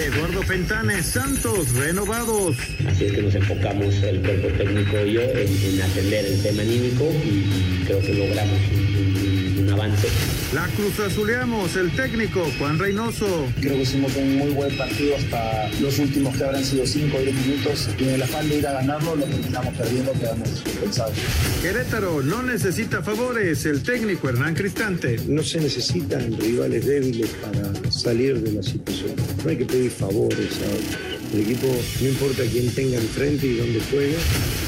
Eduardo 0.00 0.42
Fentanes, 0.42 1.04
Santos, 1.04 1.74
renovados. 1.74 2.56
Así 2.88 3.04
es 3.04 3.12
que 3.12 3.22
nos 3.22 3.34
enfocamos 3.34 3.94
el 4.02 4.20
cuerpo 4.22 4.48
técnico 4.56 5.04
y 5.04 5.12
yo 5.12 5.20
en, 5.20 5.82
atender 5.82 6.24
el 6.24 6.42
tema 6.42 6.62
anímico 6.62 7.04
y, 7.22 7.84
creo 7.84 8.00
que 8.00 8.14
logramos 8.14 8.58
un, 8.72 9.56
un 9.58 9.70
avance. 9.70 10.08
La 10.52 10.66
Cruz 10.66 10.98
Azuleamos, 10.98 11.76
el 11.76 11.94
técnico 11.94 12.44
Juan 12.58 12.76
Reynoso. 12.76 13.46
Creo 13.60 13.74
que 13.74 13.82
hicimos 13.82 14.16
un 14.16 14.36
muy 14.36 14.50
buen 14.50 14.76
partido 14.76 15.14
hasta 15.14 15.68
los 15.80 15.96
últimos 16.00 16.36
que 16.36 16.42
habrán 16.42 16.64
sido 16.64 16.84
5 16.84 17.16
o 17.16 17.20
10 17.20 17.34
minutos. 17.46 17.88
Y 17.96 18.02
en 18.02 18.10
el 18.10 18.22
afán 18.22 18.48
de 18.48 18.58
ir 18.58 18.66
a 18.66 18.72
ganarlo, 18.72 19.14
lo 19.14 19.26
terminamos 19.26 19.72
perdiendo, 19.76 20.12
quedamos 20.12 20.48
pensados. 20.80 21.14
Querétaro 21.62 22.22
no 22.22 22.42
necesita 22.42 23.00
favores, 23.00 23.64
el 23.64 23.84
técnico 23.84 24.28
Hernán 24.28 24.56
Cristante. 24.56 25.20
No 25.28 25.44
se 25.44 25.60
necesitan 25.60 26.36
rivales 26.40 26.84
débiles 26.84 27.30
para 27.30 27.92
salir 27.92 28.40
de 28.40 28.52
la 28.52 28.62
situación. 28.64 29.12
No 29.44 29.50
hay 29.50 29.56
que 29.56 29.66
pedir 29.66 29.92
favores 29.92 30.58
a 30.58 31.19
el 31.32 31.40
equipo, 31.40 31.66
no 32.00 32.08
importa 32.08 32.42
quién 32.50 32.72
tenga 32.74 32.96
enfrente 32.96 33.46
y 33.46 33.56
dónde 33.56 33.80
juegue. 33.90 34.16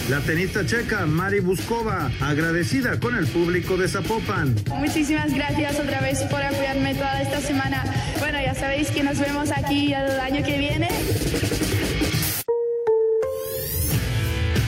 La 0.09 0.21
tenista 0.21 0.65
checa 0.65 1.07
Mari 1.07 1.41
Buskova, 1.41 2.11
agradecida 2.21 2.99
con 3.01 3.17
el 3.17 3.27
público 3.27 3.77
de 3.77 3.89
Zapopan. 3.89 4.55
Muchísimas 4.69 5.33
gracias 5.33 5.79
otra 5.79 6.01
vez 6.01 6.23
por 6.25 6.43
apoyarme 6.43 6.95
toda 6.95 7.23
esta 7.23 7.41
semana. 7.41 7.85
Bueno, 8.19 8.39
ya 8.41 8.55
sabéis 8.55 8.89
que 8.91 9.03
nos 9.03 9.19
vemos 9.19 9.51
aquí 9.51 9.93
el 9.93 10.21
año 10.21 10.45
que 10.45 10.59
viene. 10.59 10.89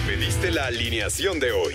Pediste 0.06 0.50
la 0.50 0.66
alineación 0.66 1.40
de 1.40 1.52
hoy. 1.52 1.74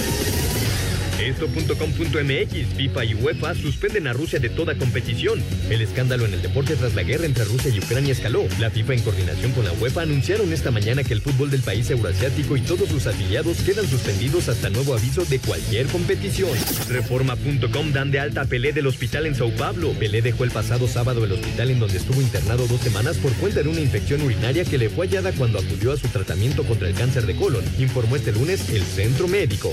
Esto.com.mx, 1.21 2.75
FIFA 2.75 3.05
y 3.05 3.13
UEFA 3.13 3.53
suspenden 3.53 4.07
a 4.07 4.13
Rusia 4.13 4.39
de 4.39 4.49
toda 4.49 4.75
competición. 4.75 5.39
El 5.69 5.81
escándalo 5.81 6.25
en 6.25 6.33
el 6.33 6.41
deporte 6.41 6.75
tras 6.75 6.95
la 6.95 7.03
guerra 7.03 7.25
entre 7.25 7.45
Rusia 7.45 7.69
y 7.69 7.77
Ucrania 7.77 8.11
escaló. 8.11 8.43
La 8.59 8.71
FIFA 8.71 8.93
en 8.95 9.01
coordinación 9.01 9.51
con 9.51 9.65
la 9.65 9.71
UEFA 9.73 10.01
anunciaron 10.01 10.51
esta 10.51 10.71
mañana 10.71 11.03
que 11.03 11.13
el 11.13 11.21
fútbol 11.21 11.51
del 11.51 11.61
país 11.61 11.89
euroasiático 11.91 12.57
y 12.57 12.61
todos 12.61 12.89
sus 12.89 13.05
afiliados 13.05 13.57
quedan 13.57 13.87
suspendidos 13.87 14.49
hasta 14.49 14.71
nuevo 14.71 14.95
aviso 14.95 15.23
de 15.25 15.37
cualquier 15.37 15.85
competición. 15.87 16.49
Reforma.com 16.89 17.91
dan 17.93 18.09
de 18.09 18.19
alta 18.19 18.41
a 18.41 18.45
Pelé 18.45 18.73
del 18.73 18.87
hospital 18.87 19.27
en 19.27 19.35
Sao 19.35 19.51
Paulo. 19.51 19.91
Pelé 19.91 20.23
dejó 20.23 20.43
el 20.43 20.51
pasado 20.51 20.87
sábado 20.87 21.23
el 21.23 21.33
hospital 21.33 21.69
en 21.69 21.79
donde 21.79 21.97
estuvo 21.97 22.19
internado 22.19 22.65
dos 22.65 22.81
semanas 22.81 23.17
por 23.17 23.31
cuenta 23.33 23.61
de 23.61 23.69
una 23.69 23.81
infección 23.81 24.23
urinaria 24.23 24.65
que 24.65 24.79
le 24.79 24.89
fue 24.89 25.05
hallada 25.05 25.31
cuando 25.33 25.59
acudió 25.59 25.91
a 25.91 25.97
su 25.97 26.07
tratamiento 26.07 26.63
contra 26.63 26.87
el 26.87 26.95
cáncer 26.95 27.27
de 27.27 27.35
colon, 27.35 27.63
informó 27.77 28.15
este 28.15 28.31
lunes 28.31 28.69
el 28.71 28.81
centro 28.81 29.27
médico. 29.27 29.71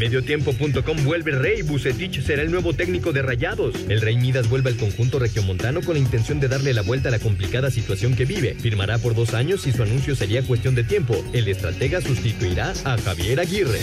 Mediotiempo.com 0.00 1.04
vuelve 1.04 1.32
Rey, 1.32 1.60
Bucetich 1.60 2.22
será 2.22 2.40
el 2.40 2.50
nuevo 2.50 2.72
técnico 2.72 3.12
de 3.12 3.20
Rayados. 3.20 3.74
El 3.90 4.00
Rey 4.00 4.16
Midas 4.16 4.48
vuelve 4.48 4.70
al 4.70 4.78
conjunto 4.78 5.18
regiomontano 5.18 5.82
con 5.82 5.92
la 5.92 6.00
intención 6.00 6.40
de 6.40 6.48
darle 6.48 6.72
la 6.72 6.80
vuelta 6.80 7.10
a 7.10 7.12
la 7.12 7.18
complicada 7.18 7.70
situación 7.70 8.16
que 8.16 8.24
vive. 8.24 8.54
Firmará 8.58 8.96
por 8.96 9.14
dos 9.14 9.34
años 9.34 9.66
y 9.66 9.72
su 9.72 9.82
anuncio 9.82 10.16
sería 10.16 10.42
cuestión 10.42 10.74
de 10.74 10.84
tiempo. 10.84 11.22
El 11.34 11.48
estratega 11.48 12.00
sustituirá 12.00 12.72
a 12.84 12.96
Javier 12.96 13.40
Aguirre. 13.40 13.78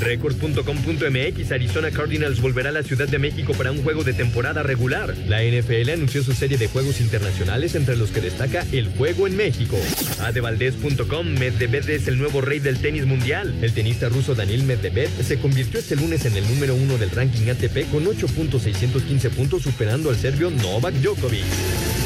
Record.com.mx 0.00 1.52
Arizona 1.52 1.90
Cardinals 1.90 2.42
volverá 2.42 2.68
a 2.68 2.72
la 2.72 2.82
Ciudad 2.82 3.08
de 3.08 3.18
México 3.18 3.54
para 3.54 3.72
un 3.72 3.82
juego 3.82 4.04
de 4.04 4.12
temporada 4.12 4.62
regular. 4.62 5.16
La 5.26 5.42
NFL 5.42 5.88
anunció 5.88 6.22
su 6.22 6.34
serie 6.34 6.58
de 6.58 6.68
juegos 6.68 7.00
internacionales 7.00 7.74
entre 7.76 7.96
los 7.96 8.10
que 8.10 8.20
destaca 8.20 8.66
el 8.72 8.88
juego 8.88 9.26
en 9.26 9.38
México. 9.38 9.78
Adevaldez.com 10.20 11.28
Medvedev 11.28 11.88
es 11.88 12.08
el 12.08 12.18
nuevo 12.18 12.42
rey 12.42 12.58
del 12.58 12.76
tenis 12.76 13.06
mundial. 13.06 13.54
El 13.62 13.72
tenista 13.72 14.10
ruso 14.10 14.34
Daniel 14.34 14.64
Medvedev 14.64 15.08
se 15.22 15.38
convirtió 15.38 15.61
este 15.62 15.96
lunes 15.96 16.24
en 16.26 16.36
el 16.36 16.46
número 16.48 16.74
uno 16.74 16.98
del 16.98 17.10
ranking 17.10 17.48
ATP 17.48 17.90
con 17.90 18.04
8.615 18.04 19.30
puntos 19.30 19.62
superando 19.62 20.10
al 20.10 20.16
serbio 20.16 20.50
Novak 20.50 20.94
Djokovic. 20.94 22.01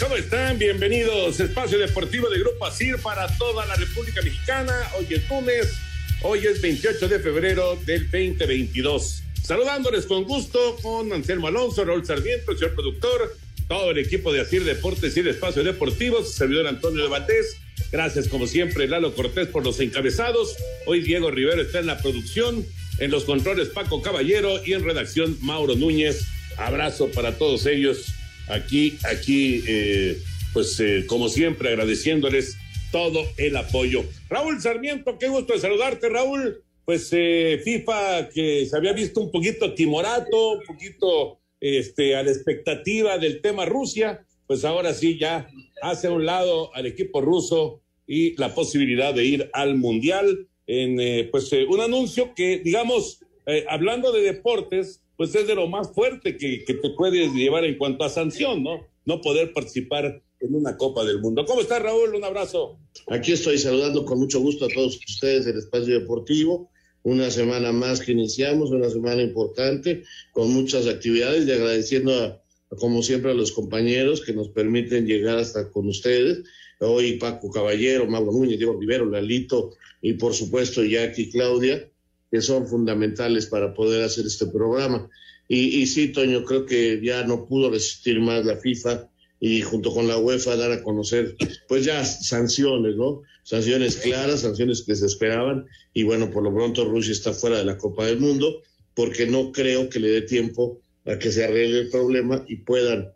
¿Cómo 0.00 0.16
están? 0.16 0.58
Bienvenidos. 0.58 1.38
Espacio 1.38 1.78
Deportivo 1.78 2.28
de 2.28 2.40
Grupo 2.40 2.66
ASIR 2.66 2.98
para 2.98 3.26
toda 3.38 3.64
la 3.66 3.76
República 3.76 4.20
Mexicana. 4.22 4.72
Hoy 4.98 5.06
es 5.10 5.28
lunes, 5.28 5.74
hoy 6.22 6.46
es 6.46 6.60
28 6.60 7.08
de 7.08 7.20
febrero 7.20 7.78
del 7.84 8.10
2022. 8.10 9.22
Saludándoles 9.42 10.06
con 10.06 10.24
gusto 10.24 10.76
con 10.82 11.12
Anselmo 11.12 11.46
Alonso, 11.46 11.84
Raúl 11.84 12.04
Sarmiento, 12.04 12.52
el 12.52 12.58
señor 12.58 12.74
productor, 12.74 13.36
todo 13.68 13.92
el 13.92 13.98
equipo 13.98 14.32
de 14.32 14.40
ASIR 14.40 14.64
Deportes 14.64 15.16
y 15.16 15.22
de 15.22 15.30
Espacio 15.30 15.62
Deportivo, 15.62 16.24
servidor 16.24 16.66
Antonio 16.66 17.04
de 17.04 17.08
Valdés. 17.08 17.56
Gracias, 17.92 18.28
como 18.28 18.46
siempre, 18.46 18.88
Lalo 18.88 19.14
Cortés 19.14 19.46
por 19.48 19.64
los 19.64 19.78
encabezados. 19.78 20.56
Hoy 20.86 21.00
Diego 21.00 21.30
Rivero 21.30 21.62
está 21.62 21.78
en 21.78 21.86
la 21.86 21.98
producción, 21.98 22.66
en 22.98 23.10
los 23.10 23.24
controles 23.24 23.68
Paco 23.68 24.02
Caballero 24.02 24.60
y 24.64 24.72
en 24.72 24.84
redacción 24.84 25.38
Mauro 25.40 25.76
Núñez. 25.76 26.26
Abrazo 26.56 27.08
para 27.10 27.38
todos 27.38 27.66
ellos 27.66 28.14
aquí, 28.48 28.98
aquí, 29.04 29.62
eh, 29.66 30.18
pues 30.52 30.78
eh, 30.80 31.04
como 31.06 31.28
siempre, 31.28 31.70
agradeciéndoles 31.70 32.56
todo 32.92 33.24
el 33.36 33.56
apoyo. 33.56 34.04
Raúl 34.28 34.60
Sarmiento, 34.60 35.18
qué 35.18 35.28
gusto 35.28 35.54
de 35.54 35.60
saludarte, 35.60 36.08
Raúl. 36.08 36.62
Pues 36.84 37.08
eh, 37.12 37.60
FIFA 37.64 38.28
que 38.28 38.66
se 38.66 38.76
había 38.76 38.92
visto 38.92 39.20
un 39.20 39.30
poquito 39.30 39.72
timorato, 39.72 40.52
un 40.52 40.64
poquito 40.64 41.40
este, 41.58 42.14
a 42.14 42.22
la 42.22 42.30
expectativa 42.30 43.16
del 43.16 43.40
tema 43.40 43.64
Rusia, 43.64 44.24
pues 44.46 44.66
ahora 44.66 44.92
sí 44.92 45.18
ya 45.18 45.48
hace 45.80 46.08
a 46.08 46.10
un 46.10 46.26
lado 46.26 46.74
al 46.74 46.84
equipo 46.84 47.22
ruso 47.22 47.80
y 48.06 48.36
la 48.36 48.54
posibilidad 48.54 49.14
de 49.14 49.24
ir 49.24 49.50
al 49.54 49.76
Mundial 49.76 50.46
en 50.66 51.30
pues 51.30 51.50
un 51.52 51.80
anuncio 51.80 52.34
que, 52.34 52.58
digamos, 52.58 53.20
hablando 53.68 54.12
de 54.12 54.20
deportes, 54.20 55.03
pues 55.16 55.34
es 55.34 55.46
de 55.46 55.54
lo 55.54 55.68
más 55.68 55.92
fuerte 55.92 56.36
que, 56.36 56.64
que, 56.64 56.74
te 56.74 56.90
puedes 56.90 57.32
llevar 57.32 57.64
en 57.64 57.78
cuanto 57.78 58.04
a 58.04 58.08
sanción, 58.08 58.62
¿no? 58.62 58.86
No 59.04 59.20
poder 59.20 59.52
participar 59.52 60.22
en 60.40 60.54
una 60.54 60.76
Copa 60.76 61.04
del 61.04 61.20
Mundo. 61.20 61.44
¿Cómo 61.44 61.60
estás, 61.60 61.82
Raúl? 61.82 62.14
Un 62.14 62.24
abrazo. 62.24 62.78
Aquí 63.08 63.32
estoy 63.32 63.58
saludando 63.58 64.04
con 64.04 64.18
mucho 64.18 64.40
gusto 64.40 64.64
a 64.66 64.68
todos 64.68 64.98
ustedes 65.06 65.44
del 65.44 65.58
Espacio 65.58 65.98
Deportivo. 65.98 66.70
Una 67.02 67.30
semana 67.30 67.70
más 67.70 68.00
que 68.00 68.12
iniciamos, 68.12 68.70
una 68.70 68.88
semana 68.88 69.22
importante, 69.22 70.04
con 70.32 70.50
muchas 70.52 70.86
actividades 70.86 71.46
y 71.46 71.52
agradeciendo, 71.52 72.14
a, 72.14 72.42
como 72.78 73.02
siempre, 73.02 73.30
a 73.30 73.34
los 73.34 73.52
compañeros 73.52 74.22
que 74.22 74.32
nos 74.32 74.48
permiten 74.48 75.06
llegar 75.06 75.38
hasta 75.38 75.70
con 75.70 75.86
ustedes. 75.86 76.44
Hoy 76.80 77.18
Paco 77.18 77.50
Caballero, 77.50 78.06
Mauro 78.06 78.32
Núñez, 78.32 78.58
Diego 78.58 78.78
Rivero, 78.78 79.04
Lalito 79.06 79.74
y 80.00 80.14
por 80.14 80.34
supuesto 80.34 80.82
Jackie 80.82 81.30
Claudia 81.30 81.88
que 82.34 82.42
son 82.42 82.66
fundamentales 82.66 83.46
para 83.46 83.72
poder 83.74 84.02
hacer 84.02 84.26
este 84.26 84.46
programa. 84.46 85.08
Y, 85.46 85.86
sí, 85.86 86.08
Toño, 86.08 86.44
creo 86.44 86.66
que 86.66 87.00
ya 87.00 87.22
no 87.22 87.46
pudo 87.46 87.70
resistir 87.70 88.18
más 88.18 88.44
la 88.44 88.56
FIFA 88.56 89.08
y 89.38 89.60
junto 89.60 89.94
con 89.94 90.08
la 90.08 90.18
UEFA 90.18 90.56
dar 90.56 90.72
a 90.72 90.82
conocer, 90.82 91.36
pues 91.68 91.84
ya 91.84 92.04
sanciones, 92.04 92.96
¿no? 92.96 93.22
Sanciones 93.44 93.98
claras, 93.98 94.40
sanciones 94.40 94.82
que 94.82 94.96
se 94.96 95.06
esperaban. 95.06 95.66
Y 95.92 96.02
bueno, 96.02 96.28
por 96.32 96.42
lo 96.42 96.52
pronto 96.52 96.84
Rusia 96.84 97.12
está 97.12 97.32
fuera 97.32 97.58
de 97.58 97.66
la 97.66 97.78
Copa 97.78 98.04
del 98.04 98.18
Mundo 98.18 98.62
porque 98.94 99.28
no 99.28 99.52
creo 99.52 99.88
que 99.88 100.00
le 100.00 100.08
dé 100.08 100.22
tiempo 100.22 100.80
a 101.06 101.16
que 101.16 101.30
se 101.30 101.44
arregle 101.44 101.82
el 101.82 101.90
problema 101.90 102.44
y 102.48 102.56
puedan, 102.56 103.12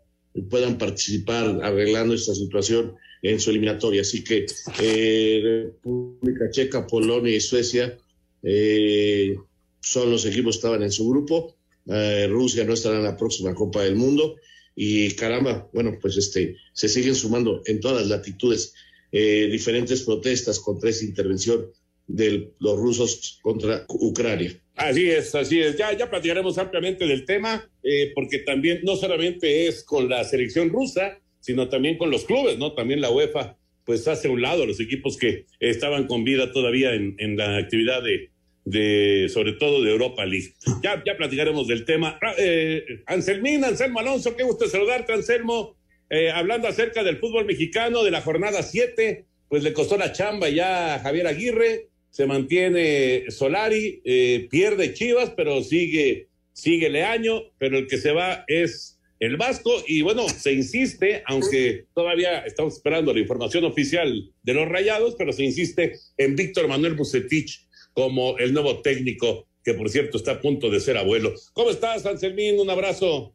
puedan 0.49 0.77
participar 0.77 1.59
arreglando 1.61 2.13
esta 2.13 2.33
situación 2.33 2.95
en 3.21 3.37
su 3.41 3.49
eliminatoria. 3.49 3.99
Así 3.99 4.23
que 4.23 4.45
eh, 4.81 5.65
República 5.65 6.49
Checa, 6.51 6.87
Polonia 6.87 7.35
y 7.35 7.41
Suecia 7.41 7.97
eh, 8.43 9.35
son 9.81 10.11
los 10.11 10.25
equipos 10.25 10.55
que 10.55 10.59
estaban 10.59 10.83
en 10.83 10.91
su 10.91 11.09
grupo. 11.09 11.55
Eh, 11.87 12.27
Rusia 12.29 12.63
no 12.63 12.73
estará 12.73 12.97
en 12.97 13.03
la 13.03 13.17
próxima 13.17 13.53
Copa 13.53 13.83
del 13.83 13.95
Mundo. 13.95 14.35
y 14.75 15.11
caramba, 15.15 15.67
bueno, 15.73 15.97
pues 16.01 16.15
este, 16.15 16.55
se 16.71 16.87
siguen 16.87 17.13
sumando 17.13 17.61
en 17.65 17.81
todas 17.81 18.01
las 18.01 18.07
latitudes 18.07 18.73
eh, 19.11 19.49
diferentes 19.51 20.03
protestas 20.03 20.59
contra 20.59 20.89
esa 20.89 21.03
intervención 21.03 21.71
de 22.07 22.53
los 22.59 22.77
rusos 22.77 23.39
contra 23.41 23.85
Ucrania. 23.89 24.59
Así 24.75 25.09
es, 25.09 25.35
así 25.35 25.59
es. 25.59 25.77
Ya, 25.77 25.95
ya 25.97 26.09
platicaremos 26.09 26.57
ampliamente 26.57 27.05
del 27.05 27.25
tema, 27.25 27.69
eh, 27.83 28.11
porque 28.15 28.39
también 28.39 28.79
no 28.83 28.95
solamente 28.95 29.67
es 29.67 29.83
con 29.83 30.07
la 30.09 30.23
selección 30.23 30.69
rusa, 30.69 31.19
sino 31.39 31.69
también 31.69 31.97
con 31.97 32.09
los 32.11 32.23
clubes, 32.23 32.57
¿no? 32.57 32.73
También 32.73 33.01
la 33.01 33.11
UEFA, 33.11 33.57
pues 33.89 34.07
hace 34.07 34.27
a 34.27 34.31
un 34.31 34.43
lado 34.43 34.67
los 34.67 34.79
equipos 34.79 35.17
que 35.17 35.47
estaban 35.59 36.05
con 36.05 36.23
vida 36.23 36.51
todavía 36.51 36.93
en, 36.93 37.15
en 37.17 37.35
la 37.35 37.57
actividad 37.57 38.03
de, 38.03 38.29
de, 38.63 39.27
sobre 39.29 39.53
todo 39.53 39.81
de 39.81 39.89
Europa 39.89 40.27
League. 40.27 40.53
Ya, 40.83 41.01
ya 41.03 41.17
platicaremos 41.17 41.67
del 41.67 41.85
tema. 41.85 42.19
Ah, 42.21 42.35
eh, 42.37 43.01
Anselmín, 43.07 43.65
Anselmo 43.65 43.99
Alonso, 43.99 44.35
qué 44.35 44.43
gusto 44.43 44.67
saludarte, 44.67 45.11
Anselmo. 45.11 45.75
Eh, 46.07 46.29
hablando 46.29 46.67
acerca 46.67 47.03
del 47.03 47.17
fútbol 47.17 47.45
mexicano 47.45 48.03
de 48.03 48.11
la 48.11 48.21
jornada 48.21 48.61
7, 48.61 49.25
pues 49.47 49.63
le 49.63 49.73
costó 49.73 49.97
la 49.97 50.11
chamba 50.11 50.49
ya 50.49 50.93
a 50.93 50.99
Javier 50.99 51.25
Aguirre, 51.25 51.87
se 52.11 52.27
mantiene 52.27 53.31
Solari, 53.31 54.03
eh, 54.05 54.47
pierde 54.51 54.93
Chivas, 54.93 55.31
pero 55.35 55.63
sigue, 55.63 56.27
sigue 56.53 56.91
Leaño, 56.91 57.41
pero 57.57 57.79
el 57.79 57.87
que 57.87 57.97
se 57.97 58.11
va 58.11 58.43
es 58.45 58.98
el 59.19 59.35
Vasco, 59.35 59.71
y 59.85 60.01
bueno, 60.01 60.27
se 60.29 60.53
insiste, 60.53 61.23
aunque 61.27 61.87
todavía 61.93 62.39
estamos 62.45 62.75
esperando 62.75 63.13
la 63.13 63.19
información 63.19 63.65
oficial 63.65 64.31
de 64.43 64.53
los 64.53 64.67
Rayados, 64.67 65.15
pero 65.17 65.33
se 65.33 65.43
insiste 65.43 65.99
en 66.17 66.35
Víctor 66.35 66.67
Manuel 66.69 66.93
Bucetich 66.93 67.67
como 67.93 68.37
el 68.37 68.53
nuevo 68.53 68.81
técnico, 68.81 69.47
que 69.63 69.73
por 69.73 69.89
cierto 69.89 70.17
está 70.17 70.33
a 70.33 70.41
punto 70.41 70.69
de 70.69 70.79
ser 70.79 70.97
abuelo. 70.97 71.33
¿Cómo 71.53 71.69
estás, 71.69 72.05
Anselmín? 72.05 72.59
Un 72.59 72.69
abrazo. 72.69 73.33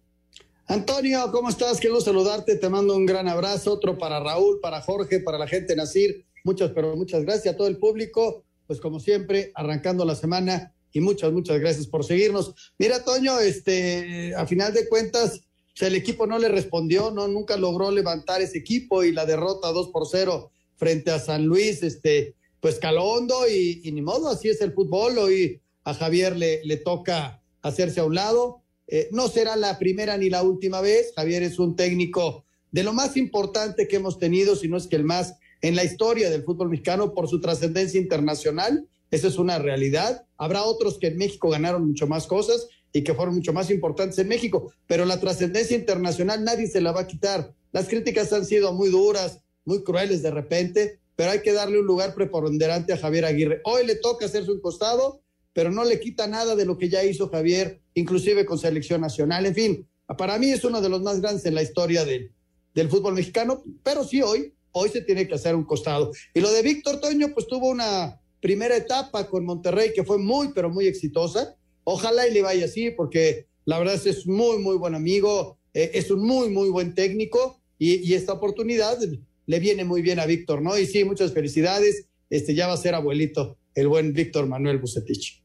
Antonio, 0.67 1.31
¿cómo 1.31 1.51
estás? 1.51 1.79
Gusto 1.83 2.01
saludarte. 2.01 2.57
Te 2.57 2.71
mando 2.71 2.97
un 2.97 3.05
gran 3.05 3.29
abrazo. 3.29 3.75
Otro 3.75 3.99
para 3.99 4.21
Raúl, 4.21 4.61
para 4.61 4.81
Jorge, 4.81 5.21
para 5.21 5.37
la 5.37 5.47
gente 5.47 5.77
Nacir. 5.77 6.25
Muchas, 6.43 6.71
pero 6.71 6.97
muchas 6.97 7.25
gracias 7.25 7.55
a 7.55 7.57
todo 7.59 7.69
el 7.69 7.77
público. 7.77 8.45
Pues 8.67 8.81
como 8.81 8.99
siempre, 8.99 9.53
arrancando 9.55 10.07
la 10.07 10.15
semana 10.15 10.75
y 10.93 11.01
muchas, 11.01 11.33
muchas 11.33 11.61
gracias 11.61 11.87
por 11.87 12.05
seguirnos. 12.05 12.55
Mira, 12.79 13.05
Toño, 13.05 13.39
este, 13.41 14.35
a 14.35 14.47
final 14.47 14.73
de 14.73 14.89
cuentas, 14.89 15.43
el 15.81 15.97
equipo 15.97 16.26
no 16.26 16.38
le 16.38 16.49
respondió, 16.49 17.11
no, 17.11 17.26
nunca 17.26 17.56
logró 17.56 17.91
levantar 17.91 18.41
ese 18.41 18.59
equipo 18.59 19.03
y 19.03 19.12
la 19.12 19.26
derrota 19.26 19.73
2 19.73 19.88
por 19.88 20.06
0 20.06 20.50
frente 20.76 21.11
a 21.11 21.19
San 21.19 21.44
Luis, 21.44 21.82
este, 21.82 22.35
pues 22.61 22.79
caló 22.79 23.05
hondo 23.05 23.49
y, 23.49 23.81
y, 23.82 23.93
ni 23.93 24.03
modo, 24.03 24.29
así 24.29 24.49
es 24.49 24.61
el 24.61 24.73
fútbol. 24.73 25.19
Hoy 25.19 25.61
a 25.85 25.94
Javier 25.94 26.37
le, 26.37 26.65
le 26.65 26.76
toca 26.76 27.43
hacerse 27.62 28.00
a 28.00 28.05
un 28.05 28.15
lado. 28.15 28.62
Eh, 28.87 29.09
no 29.12 29.29
será 29.29 29.56
la 29.56 29.79
primera 29.79 30.17
ni 30.17 30.31
la 30.31 30.43
última 30.43 30.81
vez. 30.81 31.12
Javier 31.17 31.43
es 31.43 31.59
un 31.59 31.76
técnico 31.76 32.44
de 32.71 32.82
lo 32.82 32.93
más 32.93 33.17
importante 33.17 33.88
que 33.88 33.97
hemos 33.97 34.19
tenido, 34.19 34.56
si 34.56 34.69
no 34.69 34.76
es 34.76 34.87
que 34.87 34.97
el 34.97 35.05
más 35.05 35.35
en 35.61 35.76
la 35.76 35.85
historia 35.85 36.31
del 36.31 36.43
fútbol 36.43 36.69
mexicano 36.69 37.15
por 37.15 37.29
su 37.29 37.41
trascendencia 37.41 38.00
internacional. 38.00 38.87
Esa 39.11 39.29
es 39.29 39.38
una 39.38 39.59
realidad. 39.59 40.26
Habrá 40.37 40.65
otros 40.65 40.99
que 40.99 41.09
en 41.09 41.17
México 41.17 41.49
ganaron 41.50 41.87
mucho 41.87 42.06
más 42.06 42.26
cosas 42.26 42.69
y 42.96 43.02
que 43.02 43.12
fueron 43.12 43.35
mucho 43.35 43.52
más 43.52 43.70
importantes 43.70 44.19
en 44.20 44.29
México, 44.29 44.73
pero 44.87 45.05
la 45.05 45.19
trascendencia 45.19 45.76
internacional 45.76 46.44
nadie 46.44 46.69
se 46.69 46.81
la 46.81 46.93
va 46.93 47.00
a 47.00 47.06
quitar. 47.08 47.52
Las 47.73 47.88
críticas 47.88 48.32
han 48.32 48.46
sido 48.46 48.73
muy 48.73 48.88
duras, 48.88 49.41
muy 49.64 49.82
crueles 49.82 50.23
de 50.23 50.31
repente, 50.31 51.00
pero 51.17 51.32
hay 51.32 51.43
que 51.43 51.52
darle 51.52 51.81
un 51.81 51.87
lugar 51.87 52.14
preponderante 52.14 52.93
a 52.93 52.96
Javier 52.96 53.25
Aguirre. 53.25 53.61
Hoy 53.64 53.85
le 53.85 53.96
toca 53.96 54.26
hacer 54.26 54.46
su 54.46 54.61
costado, 54.61 55.20
pero 55.52 55.73
no 55.73 55.85
le 55.85 55.99
quita 55.99 56.29
nada 56.29 56.55
de 56.55 56.64
lo 56.64 56.79
que 56.79 56.88
ya 56.88 57.02
hizo 57.02 57.29
Javier, 57.29 57.81
inclusive 57.94 58.46
con 58.46 58.58
selección 58.58 59.00
nacional. 59.00 59.44
En 59.44 59.55
fin, 59.56 59.88
para 60.17 60.38
mí 60.38 60.50
es 60.50 60.64
uno 60.64 60.81
de 60.81 60.88
los 60.88 61.02
más 61.02 61.20
grandes 61.20 61.44
en 61.47 61.56
la 61.56 61.62
historia 61.62 62.05
del, 62.05 62.31
del 62.75 62.88
fútbol 62.88 63.14
mexicano, 63.14 63.64
pero 63.82 64.05
sí 64.05 64.23
hoy, 64.23 64.55
hoy 64.70 64.88
se 64.88 65.02
tiene 65.02 65.26
que 65.26 65.35
hacer 65.35 65.56
un 65.56 65.64
costado. 65.64 66.12
Y 66.32 66.40
lo 66.40 66.52
de 66.52 66.62
Víctor 66.62 67.00
Toño, 67.00 67.35
pues 67.35 67.49
tuvo 67.49 67.70
una 67.70 68.20
primera 68.40 68.76
etapa 68.76 69.26
con 69.26 69.44
Monterrey 69.44 69.93
que 69.93 70.05
fue 70.05 70.19
muy, 70.19 70.52
pero 70.55 70.70
muy 70.70 70.87
exitosa. 70.87 71.56
Ojalá 71.85 72.27
y 72.27 72.33
le 72.35 72.43
vaya 72.43 72.65
así, 72.65 72.91
porque 72.91 73.47
la 73.65 73.79
verdad 73.79 73.95
es, 73.95 74.07
es 74.07 74.27
muy, 74.27 74.59
muy 74.59 74.77
buen 74.77 74.95
amigo, 74.95 75.59
eh, 75.73 75.91
es 75.95 76.11
un 76.11 76.27
muy, 76.27 76.49
muy 76.51 76.69
buen 76.71 76.95
técnico 76.95 77.61
y, 77.79 77.97
y 77.97 78.15
esta 78.15 78.33
oportunidad 78.33 78.99
le 79.47 79.61
viene 79.61 79.85
muy 79.85 80.03
bien 80.03 80.19
a 80.19 80.27
Víctor, 80.27 80.63
¿no? 80.63 80.79
Y 80.79 80.87
sí, 80.87 81.05
muchas 81.05 81.33
felicidades. 81.33 82.07
Este 82.31 82.55
ya 82.55 82.67
va 82.67 82.75
a 82.75 82.79
ser 82.79 82.95
abuelito, 82.95 83.59
el 83.75 83.89
buen 83.89 84.13
Víctor 84.13 84.47
Manuel 84.47 84.79
Bucetich. 84.79 85.43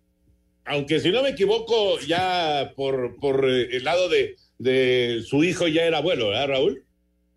Aunque 0.65 0.99
si 0.99 1.09
no 1.09 1.23
me 1.23 1.29
equivoco, 1.29 1.99
ya 2.07 2.73
por, 2.75 3.17
por 3.19 3.49
eh, 3.49 3.75
el 3.75 3.83
lado 3.83 4.07
de, 4.07 4.35
de 4.59 5.23
su 5.25 5.43
hijo 5.43 5.67
ya 5.67 5.83
era 5.83 5.97
abuelo, 5.97 6.29
¿verdad, 6.29 6.47
Raúl? 6.47 6.83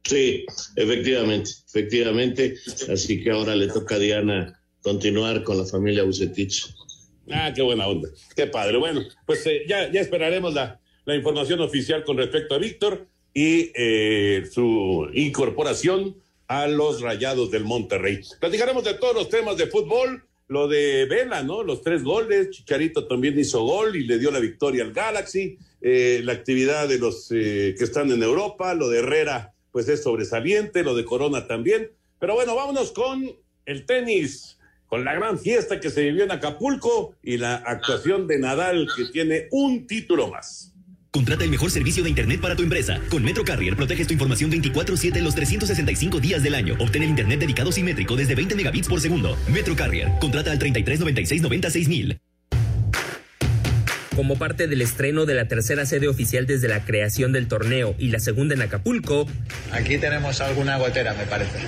Sí, 0.05 0.45
efectivamente, 0.77 1.51
efectivamente. 1.67 2.57
Así 2.91 3.23
que 3.23 3.31
ahora 3.31 3.57
le 3.57 3.69
toca 3.69 3.95
a 3.95 3.99
Diana 3.99 4.61
continuar 4.83 5.43
con 5.45 5.59
la 5.59 5.65
familia 5.65 6.03
Bucetich. 6.03 6.75
Ah, 7.31 7.53
qué 7.55 7.63
buena 7.63 7.87
onda, 7.87 8.09
qué 8.35 8.47
padre. 8.47 8.79
Bueno, 8.79 9.03
pues 9.27 9.47
eh, 9.47 9.63
ya, 9.69 9.85
esperaremos 9.85 10.55
la, 10.55 10.81
la 11.05 11.15
información 11.15 11.61
oficial 11.61 12.05
con 12.05 12.17
respecto 12.17 12.55
a 12.55 12.59
Víctor 12.59 13.07
y 13.35 13.71
eh, 13.75 14.45
su 14.51 15.09
incorporación 15.15 16.17
a 16.49 16.67
los 16.67 17.01
Rayados 17.01 17.51
del 17.51 17.65
Monterrey. 17.65 18.21
Platicaremos 18.41 18.85
de 18.85 18.95
todos 18.95 19.15
los 19.15 19.29
temas 19.29 19.57
de 19.57 19.69
fútbol, 19.69 20.25
lo 20.49 20.69
de 20.69 21.07
Vela, 21.07 21.43
¿no? 21.43 21.63
Los 21.63 21.83
tres 21.83 22.03
goles, 22.03 22.51
Chicharito 22.51 23.07
también 23.07 23.39
hizo 23.39 23.63
gol 23.65 23.97
y 23.97 24.05
le 24.05 24.19
dio 24.19 24.31
la 24.31 24.39
victoria 24.39 24.85
al 24.85 24.93
Galaxy, 24.93 25.57
eh, 25.81 26.21
la 26.25 26.35
actividad 26.35 26.89
de 26.89 26.99
los 26.99 27.31
eh, 27.31 27.75
que 27.79 27.85
están 27.85 28.11
en 28.13 28.23
Europa, 28.23 28.75
lo 28.75 28.91
de 28.91 28.99
Herrera, 28.99 29.55
pues 29.71 29.89
es 29.89 30.03
sobresaliente, 30.03 30.83
lo 30.83 30.95
de 30.95 31.05
Corona 31.07 31.47
también. 31.47 31.91
Pero 32.19 32.35
bueno, 32.35 32.55
vámonos 32.55 32.93
con 32.93 33.35
el 33.65 33.87
tenis, 33.87 34.59
con 34.93 35.06
la 35.06 35.15
gran 35.15 35.39
fiesta 35.39 35.81
que 35.81 35.89
se 35.89 36.03
vivió 36.03 36.25
en 36.25 36.33
Acapulco 36.33 37.17
y 37.23 37.39
la 37.39 37.55
actuación 37.55 38.27
de 38.27 38.39
Nadal, 38.39 38.87
que 38.94 39.06
tiene 39.06 39.49
un 39.50 39.87
título 39.87 40.29
más. 40.29 40.75
Contrata 41.11 41.44
el 41.44 41.50
mejor 41.50 41.71
servicio 41.71 42.03
de 42.03 42.11
Internet 42.11 42.43
para 42.43 42.56
tu 42.56 42.62
empresa. 42.62 43.00
Con 43.09 43.25
Metro 43.25 43.43
Carrier 43.43 43.75
proteges 43.75 44.06
tu 44.06 44.12
información 44.12 44.53
24-7 44.53 45.19
los 45.23 45.35
365 45.35 46.21
días 46.21 46.43
del 46.43 46.55
año. 46.55 46.77
Obtén 46.79 47.05
el 47.05 47.09
Internet 47.09 47.41
dedicado 47.41 47.73
simétrico 47.73 48.17
desde 48.17 48.35
20 48.35 48.55
megabits 48.55 48.87
por 48.87 49.00
segundo. 49.00 49.35
Metro 49.49 49.75
Carrier. 49.75 50.11
Contrata 50.21 50.53
al 50.53 50.59
33 50.59 51.00
96 51.00 51.41
96 51.41 51.89
mil. 51.89 52.21
Como 54.15 54.37
parte 54.37 54.67
del 54.67 54.83
estreno 54.83 55.25
de 55.25 55.33
la 55.33 55.49
tercera 55.49 55.87
sede 55.87 56.09
oficial 56.09 56.47
desde 56.47 56.69
la 56.69 56.85
creación 56.85 57.33
del 57.33 57.49
torneo 57.49 57.94
y 57.99 58.09
la 58.09 58.21
segunda 58.21 58.55
en 58.55 58.61
Acapulco. 58.61 59.27
Aquí 59.71 59.97
tenemos 59.97 60.43
alguna 60.43 60.77
gotera, 60.77 61.15
me 61.15 61.25
parece. 61.25 61.61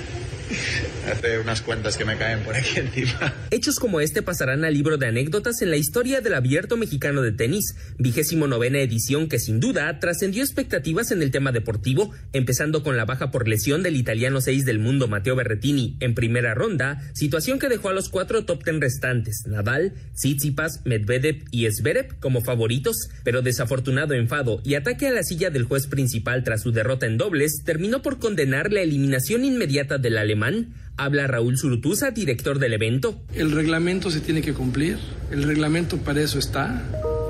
Hace 1.11 1.39
unas 1.39 1.61
cuentas 1.61 1.97
que 1.97 2.05
me 2.05 2.17
caen 2.17 2.39
por 2.39 2.55
aquí 2.55 2.79
encima. 2.79 3.33
Hechos 3.51 3.79
como 3.79 4.01
este 4.01 4.21
pasarán 4.23 4.65
al 4.65 4.73
libro 4.73 4.97
de 4.97 5.05
anécdotas 5.07 5.61
en 5.61 5.69
la 5.69 5.77
historia 5.77 6.21
del 6.21 6.33
abierto 6.33 6.77
mexicano 6.77 7.21
de 7.21 7.31
tenis, 7.31 7.75
vigésimo 7.99 8.47
novena 8.47 8.79
edición 8.79 9.29
que 9.29 9.39
sin 9.39 9.59
duda 9.59 9.99
trascendió 9.99 10.43
expectativas 10.43 11.11
en 11.11 11.21
el 11.21 11.31
tema 11.31 11.51
deportivo, 11.51 12.11
empezando 12.33 12.81
con 12.81 12.97
la 12.97 13.05
baja 13.05 13.29
por 13.29 13.47
lesión 13.47 13.83
del 13.83 13.95
italiano 13.95 14.41
6 14.41 14.65
del 14.65 14.79
mundo 14.79 15.07
Matteo 15.07 15.35
Berretini 15.35 15.95
en 15.99 16.15
primera 16.15 16.55
ronda, 16.55 17.01
situación 17.13 17.59
que 17.59 17.69
dejó 17.69 17.89
a 17.89 17.93
los 17.93 18.09
cuatro 18.09 18.45
top 18.45 18.63
ten 18.63 18.81
restantes, 18.81 19.43
Nadal, 19.45 19.93
Tsitsipas, 20.15 20.81
Medvedev 20.85 21.43
y 21.51 21.69
Zverev 21.69 22.19
como 22.19 22.41
favoritos, 22.41 23.09
pero 23.23 23.43
desafortunado 23.43 24.15
enfado 24.15 24.61
y 24.63 24.73
ataque 24.73 25.07
a 25.07 25.11
la 25.11 25.23
silla 25.23 25.51
del 25.51 25.65
juez 25.65 25.87
principal 25.87 26.43
tras 26.43 26.63
su 26.63 26.71
derrota 26.71 27.05
en 27.05 27.17
dobles 27.17 27.63
terminó 27.63 28.01
por 28.01 28.17
condenar 28.17 28.73
la 28.73 28.81
eliminación 28.81 29.45
inmediata 29.45 29.97
del 29.97 30.17
alemán 30.17 30.73
Habla 30.97 31.27
Raúl 31.27 31.57
Zurutuza, 31.57 32.11
director 32.11 32.57
del 32.57 32.73
evento. 32.73 33.19
El 33.33 33.51
reglamento 33.51 34.09
se 34.11 34.21
tiene 34.21 34.41
que 34.41 34.53
cumplir, 34.53 34.97
el 35.29 35.43
reglamento 35.43 35.97
para 35.97 36.21
eso 36.21 36.39
está 36.39 36.83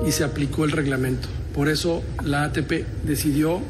y 0.06 0.12
se 0.12 0.22
aplicó 0.22 0.64
el 0.64 0.70
reglamento. 0.70 1.26
Por 1.52 1.68
eso 1.68 2.04
la 2.24 2.44
ATP 2.44 2.84
decidió 3.04 3.60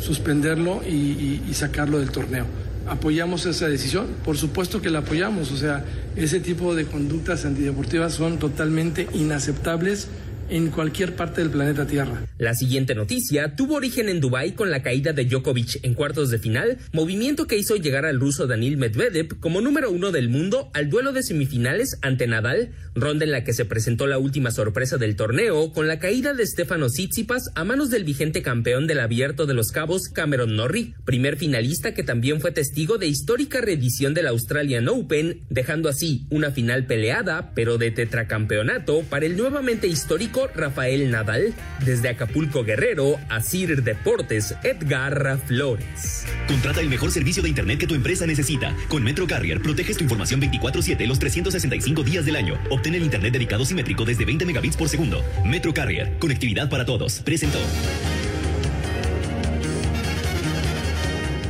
suspenderlo 0.00 0.82
y, 0.84 0.92
y, 0.92 1.44
y 1.48 1.54
sacarlo 1.54 2.00
del 2.00 2.10
torneo. 2.10 2.46
¿Apoyamos 2.88 3.46
esa 3.46 3.68
decisión? 3.68 4.08
Por 4.24 4.36
supuesto 4.36 4.82
que 4.82 4.90
la 4.90 4.98
apoyamos, 5.00 5.52
o 5.52 5.56
sea, 5.56 5.84
ese 6.16 6.40
tipo 6.40 6.74
de 6.74 6.86
conductas 6.86 7.44
antideportivas 7.44 8.12
son 8.12 8.38
totalmente 8.38 9.06
inaceptables 9.14 10.08
en 10.48 10.70
cualquier 10.70 11.16
parte 11.16 11.40
del 11.40 11.50
planeta 11.50 11.86
Tierra. 11.86 12.26
La 12.38 12.54
siguiente 12.54 12.94
noticia 12.94 13.56
tuvo 13.56 13.74
origen 13.74 14.08
en 14.08 14.20
Dubái 14.20 14.52
con 14.52 14.70
la 14.70 14.82
caída 14.82 15.12
de 15.12 15.24
Djokovic 15.24 15.80
en 15.82 15.94
cuartos 15.94 16.30
de 16.30 16.38
final, 16.38 16.78
movimiento 16.92 17.46
que 17.46 17.56
hizo 17.56 17.76
llegar 17.76 18.04
al 18.04 18.20
ruso 18.20 18.46
Danil 18.46 18.76
Medvedev 18.76 19.38
como 19.40 19.60
número 19.60 19.90
uno 19.90 20.12
del 20.12 20.28
mundo 20.28 20.70
al 20.74 20.90
duelo 20.90 21.12
de 21.12 21.22
semifinales 21.22 21.98
ante 22.02 22.26
Nadal, 22.26 22.72
ronda 22.94 23.24
en 23.24 23.32
la 23.32 23.44
que 23.44 23.52
se 23.52 23.64
presentó 23.64 24.06
la 24.06 24.18
última 24.18 24.50
sorpresa 24.50 24.98
del 24.98 25.16
torneo 25.16 25.72
con 25.72 25.88
la 25.88 25.98
caída 25.98 26.34
de 26.34 26.46
Stefano 26.46 26.88
Tsitsipas 26.88 27.50
a 27.54 27.64
manos 27.64 27.90
del 27.90 28.04
vigente 28.04 28.42
campeón 28.42 28.86
del 28.86 29.00
Abierto 29.00 29.46
de 29.46 29.54
los 29.54 29.70
Cabos 29.70 30.08
Cameron 30.08 30.56
Norrie, 30.56 30.94
primer 31.04 31.36
finalista 31.36 31.94
que 31.94 32.02
también 32.02 32.40
fue 32.40 32.52
testigo 32.52 32.98
de 32.98 33.06
histórica 33.06 33.60
reedición 33.60 34.14
del 34.14 34.26
Australian 34.26 34.88
Open, 34.88 35.42
dejando 35.50 35.88
así 35.88 36.26
una 36.30 36.50
final 36.50 36.86
peleada 36.86 37.52
pero 37.54 37.78
de 37.78 37.90
tetracampeonato 37.90 39.02
para 39.08 39.26
el 39.26 39.36
nuevamente 39.36 39.86
histórico 39.86 40.33
Rafael 40.54 41.10
Nadal. 41.10 41.54
Desde 41.84 42.08
Acapulco 42.08 42.64
Guerrero, 42.64 43.18
Asir 43.28 43.82
Deportes, 43.82 44.54
Edgar 44.62 45.38
Flores. 45.46 46.26
Contrata 46.48 46.80
el 46.80 46.88
mejor 46.88 47.10
servicio 47.10 47.42
de 47.42 47.48
Internet 47.48 47.78
que 47.78 47.86
tu 47.86 47.94
empresa 47.94 48.26
necesita. 48.26 48.76
Con 48.88 49.04
Metro 49.04 49.26
Carrier 49.26 49.62
proteges 49.62 49.96
tu 49.96 50.04
información 50.04 50.40
24-7 50.40 51.06
los 51.06 51.18
365 51.18 52.02
días 52.02 52.26
del 52.26 52.36
año. 52.36 52.58
Obtén 52.70 52.94
el 52.94 53.04
Internet 53.04 53.32
dedicado 53.32 53.64
simétrico 53.64 54.04
desde 54.04 54.24
20 54.24 54.44
megabits 54.44 54.76
por 54.76 54.88
segundo. 54.88 55.24
Metro 55.44 55.72
Carrier, 55.72 56.18
conectividad 56.18 56.68
para 56.68 56.84
todos. 56.84 57.20
Presentó. 57.20 57.58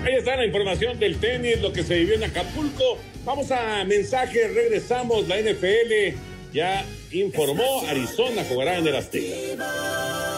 Ahí 0.04 0.14
está 0.16 0.36
la 0.36 0.44
información 0.44 0.98
del 0.98 1.16
tenis, 1.16 1.62
lo 1.62 1.72
que 1.72 1.82
se 1.82 1.98
vivió 1.98 2.14
en 2.14 2.24
Acapulco. 2.24 2.98
Vamos 3.24 3.50
a 3.50 3.84
mensaje, 3.84 4.48
regresamos. 4.48 5.26
La 5.28 5.40
NFL 5.40 6.33
ya 6.54 6.86
informó, 7.10 7.82
Arizona 7.88 8.44
jugará 8.48 8.78
en 8.78 8.86
el 8.86 8.96
Azteca 8.96 10.33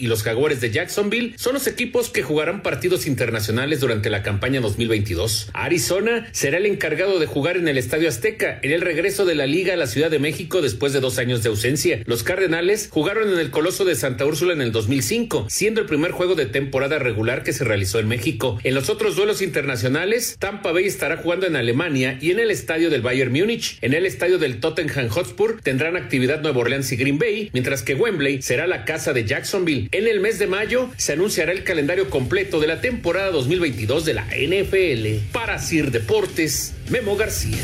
y 0.00 0.06
los 0.06 0.22
Jaguares 0.22 0.60
de 0.60 0.70
Jacksonville 0.70 1.34
son 1.36 1.54
los 1.54 1.66
equipos 1.66 2.10
que 2.10 2.22
jugarán 2.22 2.62
partidos 2.62 3.06
internacionales 3.06 3.80
durante 3.80 4.10
la 4.10 4.22
campaña 4.22 4.60
2022. 4.60 5.50
Arizona 5.52 6.28
será 6.32 6.58
el 6.58 6.66
encargado 6.66 7.18
de 7.18 7.26
jugar 7.26 7.56
en 7.56 7.68
el 7.68 7.78
Estadio 7.78 8.08
Azteca 8.08 8.58
en 8.62 8.72
el 8.72 8.80
regreso 8.80 9.24
de 9.24 9.34
la 9.34 9.46
liga 9.46 9.74
a 9.74 9.76
la 9.76 9.86
Ciudad 9.86 10.10
de 10.10 10.18
México 10.18 10.62
después 10.62 10.92
de 10.92 11.00
dos 11.00 11.18
años 11.18 11.42
de 11.42 11.48
ausencia. 11.48 12.00
Los 12.06 12.22
Cardenales 12.22 12.88
jugaron 12.90 13.32
en 13.32 13.38
el 13.38 13.50
Coloso 13.50 13.84
de 13.84 13.94
Santa 13.94 14.24
Úrsula 14.26 14.52
en 14.52 14.62
el 14.62 14.72
2005, 14.72 15.46
siendo 15.48 15.80
el 15.80 15.86
primer 15.86 16.10
juego 16.10 16.34
de 16.34 16.46
temporada 16.46 16.98
regular 16.98 17.42
que 17.42 17.52
se 17.52 17.64
realizó 17.64 17.98
en 17.98 18.08
México. 18.08 18.58
En 18.64 18.74
los 18.74 18.90
otros 18.90 19.16
duelos 19.16 19.42
internacionales, 19.42 20.36
Tampa 20.38 20.72
Bay 20.72 20.86
estará 20.86 21.16
jugando 21.16 21.46
en 21.46 21.56
Alemania 21.56 22.18
y 22.20 22.30
en 22.30 22.40
el 22.40 22.50
estadio 22.50 22.90
del 22.90 23.02
Bayern 23.02 23.32
Múnich. 23.32 23.78
En 23.80 23.94
el 23.94 24.06
estadio 24.06 24.38
del 24.38 24.60
Tottenham 24.60 25.08
Hotspur 25.08 25.60
tendrán 25.62 25.96
actividad 25.96 26.40
Nueva 26.40 26.60
Orleans 26.60 26.90
y 26.92 26.96
Green 26.96 27.18
Bay, 27.18 27.50
mientras 27.52 27.82
que 27.82 27.94
Wembley 27.94 28.42
será 28.42 28.66
la 28.66 28.84
casa 28.84 29.12
de 29.12 29.24
Jacksonville. 29.24 29.85
En 29.92 30.08
el 30.08 30.20
mes 30.20 30.38
de 30.40 30.48
mayo 30.48 30.90
se 30.96 31.12
anunciará 31.12 31.52
el 31.52 31.62
calendario 31.62 32.10
completo 32.10 32.58
de 32.58 32.66
la 32.66 32.80
temporada 32.80 33.30
2022 33.30 34.04
de 34.04 34.14
la 34.14 34.24
NFL. 34.24 35.30
Para 35.32 35.58
Sir 35.60 35.92
Deportes, 35.92 36.74
Memo 36.90 37.14
García. 37.16 37.58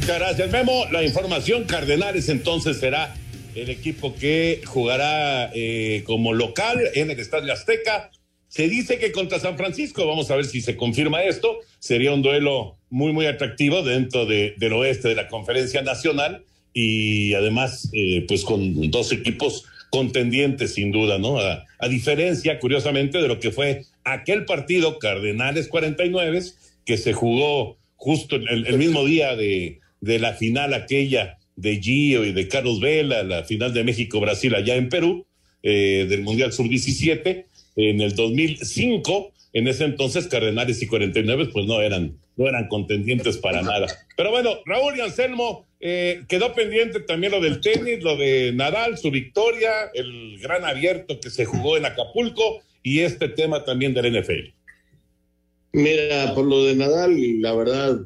Muchas 0.00 0.18
gracias, 0.18 0.50
Memo. 0.50 0.86
La 0.90 1.04
información 1.04 1.64
Cardenales 1.64 2.28
entonces 2.28 2.78
será 2.78 3.14
el 3.54 3.70
equipo 3.70 4.16
que 4.16 4.62
jugará 4.64 5.50
eh, 5.54 6.02
como 6.06 6.32
local 6.32 6.80
en 6.94 7.10
el 7.10 7.20
Estadio 7.20 7.52
Azteca. 7.52 8.10
Se 8.48 8.68
dice 8.68 8.98
que 8.98 9.12
contra 9.12 9.38
San 9.38 9.56
Francisco, 9.56 10.06
vamos 10.06 10.30
a 10.30 10.36
ver 10.36 10.44
si 10.44 10.60
se 10.60 10.76
confirma 10.76 11.22
esto, 11.22 11.60
sería 11.78 12.12
un 12.12 12.22
duelo 12.22 12.78
muy, 12.90 13.12
muy 13.12 13.26
atractivo 13.26 13.82
dentro 13.82 14.26
de, 14.26 14.54
del 14.58 14.72
oeste 14.72 15.08
de 15.08 15.14
la 15.14 15.28
Conferencia 15.28 15.82
Nacional 15.82 16.44
y 16.74 17.32
además, 17.34 17.88
eh, 17.92 18.24
pues 18.28 18.44
con 18.44 18.90
dos 18.90 19.12
equipos 19.12 19.64
contendientes, 19.90 20.74
sin 20.74 20.90
duda, 20.90 21.18
¿no? 21.18 21.38
A, 21.38 21.64
diferencia, 21.88 22.58
curiosamente, 22.58 23.18
de 23.18 23.28
lo 23.28 23.38
que 23.38 23.52
fue 23.52 23.84
aquel 24.04 24.44
partido 24.46 24.98
Cardenales 24.98 25.68
49, 25.68 26.42
que 26.84 26.96
se 26.96 27.12
jugó 27.12 27.76
justo 27.94 28.36
el, 28.36 28.78
mismo 28.78 29.04
día 29.04 29.36
de, 29.36 29.80
de 30.00 30.18
la 30.18 30.32
final 30.32 30.74
aquella 30.74 31.38
de 31.56 31.80
Gio 31.80 32.24
y 32.24 32.32
de 32.32 32.48
Carlos 32.48 32.80
Vela, 32.80 33.22
la 33.22 33.44
final 33.44 33.72
de 33.72 33.84
México-Brasil 33.84 34.54
allá 34.54 34.76
en 34.76 34.88
Perú, 34.88 35.26
eh, 35.62 36.06
del 36.08 36.22
Mundial 36.22 36.52
Sub-17, 36.52 37.46
en 37.76 38.00
el 38.00 38.14
2005, 38.14 39.32
en 39.52 39.68
ese 39.68 39.84
entonces 39.84 40.26
Cardenales 40.26 40.82
y 40.82 40.86
49 40.86 41.50
pues 41.52 41.66
no 41.66 41.80
eran, 41.80 42.18
no 42.36 42.48
eran 42.48 42.68
contendientes 42.68 43.38
para 43.38 43.62
nada. 43.62 43.86
Pero 44.16 44.30
bueno, 44.30 44.50
Raúl 44.66 44.96
y 44.96 45.00
Anselmo, 45.00 45.64
eh, 45.86 46.24
quedó 46.28 46.54
pendiente 46.54 47.00
también 47.00 47.32
lo 47.32 47.42
del 47.42 47.60
tenis, 47.60 48.02
lo 48.02 48.16
de 48.16 48.52
Nadal, 48.54 48.96
su 48.96 49.10
victoria, 49.10 49.90
el 49.92 50.38
gran 50.38 50.64
abierto 50.64 51.20
que 51.20 51.28
se 51.28 51.44
jugó 51.44 51.76
en 51.76 51.84
Acapulco 51.84 52.62
y 52.82 53.00
este 53.00 53.28
tema 53.28 53.66
también 53.66 53.92
del 53.92 54.18
NFL. 54.18 54.54
Mira, 55.74 56.34
por 56.34 56.46
lo 56.46 56.64
de 56.64 56.74
Nadal, 56.74 57.42
la 57.42 57.54
verdad, 57.54 58.00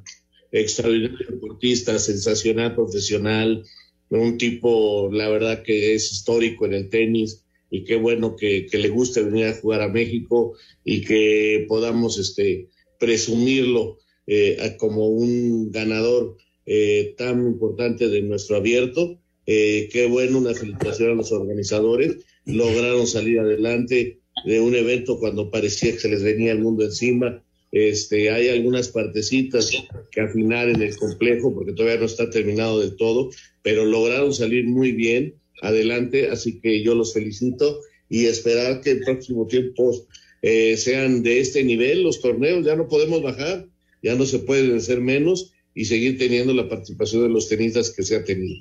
extraordinario 0.51 1.25
deportista, 1.31 2.01
sensacional 2.01 2.75
profesional, 2.75 3.63
un 4.09 4.39
tipo, 4.39 5.09
la 5.13 5.29
verdad 5.29 5.63
que 5.63 5.95
es 5.95 6.11
histórico 6.11 6.67
en 6.67 6.75
el 6.75 6.89
tenis 6.89 7.45
y 7.71 7.85
qué 7.85 7.95
bueno 7.95 8.35
que, 8.35 8.67
que 8.67 8.79
le 8.79 8.89
guste 8.89 9.23
venir 9.23 9.47
a 9.47 9.55
jugar 9.55 9.83
a 9.83 9.89
México 9.89 10.57
y 10.85 11.03
que 11.03 11.65
podamos 11.69 12.19
este, 12.19 12.71
presumirlo 12.99 14.01
eh, 14.27 14.75
como 14.81 15.07
un 15.07 15.71
ganador 15.71 16.37
eh, 16.71 17.15
tan 17.17 17.47
importante 17.47 18.09
de 18.09 18.21
nuestro 18.21 18.57
abierto. 18.57 19.19
Eh, 19.47 19.89
qué 19.91 20.05
bueno, 20.07 20.37
una 20.37 20.53
felicitación 20.53 21.13
a 21.13 21.15
los 21.15 21.33
organizadores. 21.33 22.19
Lograron 22.45 23.07
salir 23.07 23.41
adelante 23.41 24.19
de 24.45 24.61
un 24.61 24.75
evento 24.75 25.19
cuando 25.19 25.51
parecía 25.51 25.93
que 25.93 25.99
se 25.99 26.11
les 26.11 26.23
venía 26.23 26.53
el 26.53 26.59
mundo 26.59 26.85
encima. 26.85 27.43
Este, 27.73 28.31
hay 28.31 28.51
algunas 28.51 28.89
partecitas 28.89 29.71
que 30.11 30.21
afinar 30.21 30.69
en 30.69 30.83
el 30.83 30.95
complejo 30.95 31.55
porque 31.55 31.73
todavía 31.73 32.01
no 32.01 32.05
está 32.05 32.29
terminado 32.29 32.81
del 32.81 32.97
todo, 32.97 33.31
pero 33.63 33.87
lograron 33.87 34.35
salir 34.35 34.67
muy 34.67 34.93
bien 34.93 35.37
adelante, 35.63 36.29
así 36.29 36.61
que 36.61 36.83
yo 36.83 36.95
los 36.95 37.15
felicito 37.15 37.81
y 38.11 38.27
esperar 38.27 38.83
que 38.83 38.91
el 38.91 39.01
próximo 39.01 39.47
tiempo 39.47 40.07
eh, 40.43 40.77
sean 40.77 41.23
de 41.23 41.41
este 41.41 41.65
nivel 41.65 42.03
los 42.03 42.21
torneos, 42.21 42.65
ya 42.67 42.77
no 42.77 42.89
podemos 42.89 43.23
bajar, 43.23 43.67
ya 44.03 44.15
no 44.15 44.27
se 44.27 44.41
pueden 44.41 44.77
hacer 44.77 45.01
menos 45.01 45.55
y 45.75 45.85
seguir 45.85 46.19
teniendo 46.19 46.53
la 46.55 46.69
participación 46.69 47.23
de 47.23 47.29
los 47.29 47.49
tenistas 47.49 47.91
que 47.91 48.03
se 48.03 48.17
ha 48.17 48.25
tenido. 48.25 48.57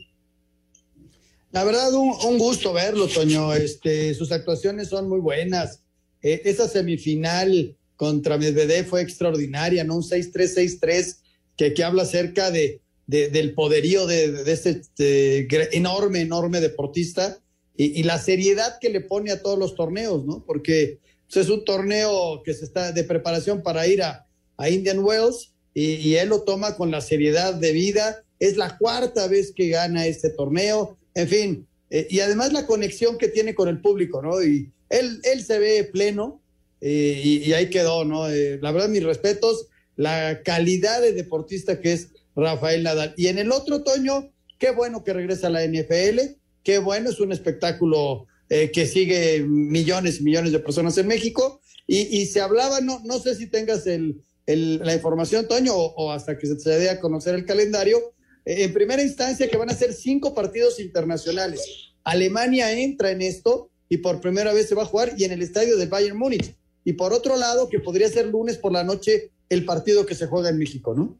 La 1.51 1.63
verdad, 1.63 1.93
un, 1.93 2.37
gusto 2.37 2.73
verlo, 2.73 3.07
Toño. 3.07 3.53
Este, 3.53 4.13
sus 4.13 4.31
actuaciones 4.31 4.89
son 4.89 5.09
muy 5.09 5.19
buenas. 5.19 5.81
Eh, 6.21 6.41
esa 6.45 6.67
semifinal 6.67 7.75
contra 7.95 8.37
Medvedev 8.37 8.85
fue 8.85 9.01
extraordinaria, 9.01 9.83
¿no? 9.83 9.95
Un 9.95 10.03
6-3-6-3 10.03 11.17
que, 11.55 11.73
que 11.73 11.83
habla 11.83 12.03
acerca 12.03 12.51
de, 12.51 12.81
del 13.07 13.53
poderío 13.53 14.05
de, 14.05 14.43
este, 14.51 15.47
enorme, 15.75 16.21
enorme 16.21 16.59
deportista 16.59 17.39
y, 17.75 18.03
la 18.03 18.19
seriedad 18.19 18.77
que 18.79 18.89
le 18.89 19.01
pone 19.01 19.31
a 19.31 19.41
todos 19.41 19.57
los 19.57 19.75
torneos, 19.75 20.25
¿no? 20.25 20.43
Porque 20.45 20.99
pues, 21.25 21.45
es 21.45 21.49
un 21.49 21.63
torneo 21.63 22.41
que 22.43 22.53
se 22.53 22.65
está 22.65 22.91
de 22.91 23.03
preparación 23.03 23.63
para 23.63 23.87
ir 23.87 24.03
a 24.03 24.25
Indian 24.69 24.99
Wells 24.99 25.53
y, 25.79 26.15
él 26.15 26.29
lo 26.29 26.41
toma 26.41 26.75
con 26.75 26.89
la 26.89 27.01
seriedad 27.01 27.53
de 27.53 27.71
vida. 27.71 28.23
Es 28.39 28.57
la 28.57 28.79
cuarta 28.79 29.27
vez 29.27 29.51
que 29.55 29.69
gana 29.69 30.07
este 30.07 30.31
torneo, 30.31 30.97
en 31.13 31.27
fin, 31.27 31.67
eh, 31.91 32.07
y 32.09 32.19
además 32.19 32.51
la 32.51 32.65
conexión 32.65 33.19
que 33.19 33.27
tiene 33.27 33.53
con 33.53 33.69
el 33.69 33.79
público, 33.79 34.21
¿no? 34.23 34.43
Y 34.43 34.71
él, 34.89 35.19
él 35.23 35.43
se 35.43 35.59
ve 35.59 35.83
pleno 35.83 36.41
eh, 36.81 37.21
y, 37.23 37.53
ahí 37.53 37.69
quedó, 37.69 38.05
¿no? 38.05 38.27
Eh, 38.27 38.57
la 38.59 38.71
verdad, 38.71 38.89
mis 38.89 39.03
respetos, 39.03 39.67
la 39.95 40.41
calidad 40.43 40.99
de 40.99 41.13
deportista 41.13 41.79
que 41.79 41.93
es 41.93 42.09
Rafael 42.35 42.81
Nadal. 42.81 43.13
Y 43.15 43.27
en 43.27 43.37
el 43.37 43.51
otro 43.51 43.75
otoño, 43.75 44.31
qué 44.57 44.71
bueno 44.71 45.03
que 45.03 45.13
regresa 45.13 45.45
a 45.45 45.51
la 45.51 45.63
NFL, 45.63 46.37
qué 46.63 46.79
bueno, 46.79 47.11
es 47.11 47.19
un 47.19 47.31
espectáculo 47.31 48.25
que 48.49 48.87
sigue 48.87 49.43
millones 49.43 50.21
y 50.21 50.23
millones 50.23 50.53
de 50.53 50.59
personas 50.59 50.97
en 50.97 51.07
México. 51.07 51.61
Y, 51.85 52.17
y 52.17 52.25
se 52.25 52.41
hablaba, 52.41 52.81
no, 52.81 53.01
no 53.03 53.19
sé 53.19 53.35
si 53.35 53.47
tengas 53.47 53.85
el, 53.87 54.21
la 54.55 54.93
información, 54.93 55.47
Toño, 55.47 55.73
o, 55.75 56.11
hasta 56.11 56.37
que 56.37 56.47
se 56.47 56.69
dé 56.69 56.89
a 56.89 56.99
conocer 56.99 57.35
el 57.35 57.45
calendario. 57.45 58.13
Eh, 58.45 58.63
en 58.63 58.73
primera 58.73 59.03
instancia, 59.03 59.49
que 59.49 59.57
van 59.57 59.69
a 59.69 59.73
ser 59.73 59.93
cinco 59.93 60.33
partidos 60.33 60.79
internacionales. 60.79 61.61
Alemania 62.03 62.71
entra 62.71 63.11
en 63.11 63.21
esto 63.21 63.69
y 63.89 63.97
por 63.97 64.21
primera 64.21 64.53
vez 64.53 64.69
se 64.69 64.75
va 64.75 64.83
a 64.83 64.85
jugar 64.85 65.13
y 65.17 65.25
en 65.25 65.31
el 65.31 65.41
estadio 65.41 65.75
de 65.75 65.87
Bayern 65.87 66.17
Múnich. 66.17 66.55
Y 66.85 66.93
por 66.93 67.11
otro 67.11 67.35
lado, 67.35 67.67
que 67.67 67.79
podría 67.79 68.07
ser 68.07 68.27
lunes 68.27 68.57
por 68.57 68.71
la 68.71 68.83
noche 68.85 69.31
el 69.49 69.65
partido 69.65 70.05
que 70.05 70.15
se 70.15 70.27
juega 70.27 70.49
en 70.49 70.57
México, 70.57 70.93
¿no? 70.95 71.19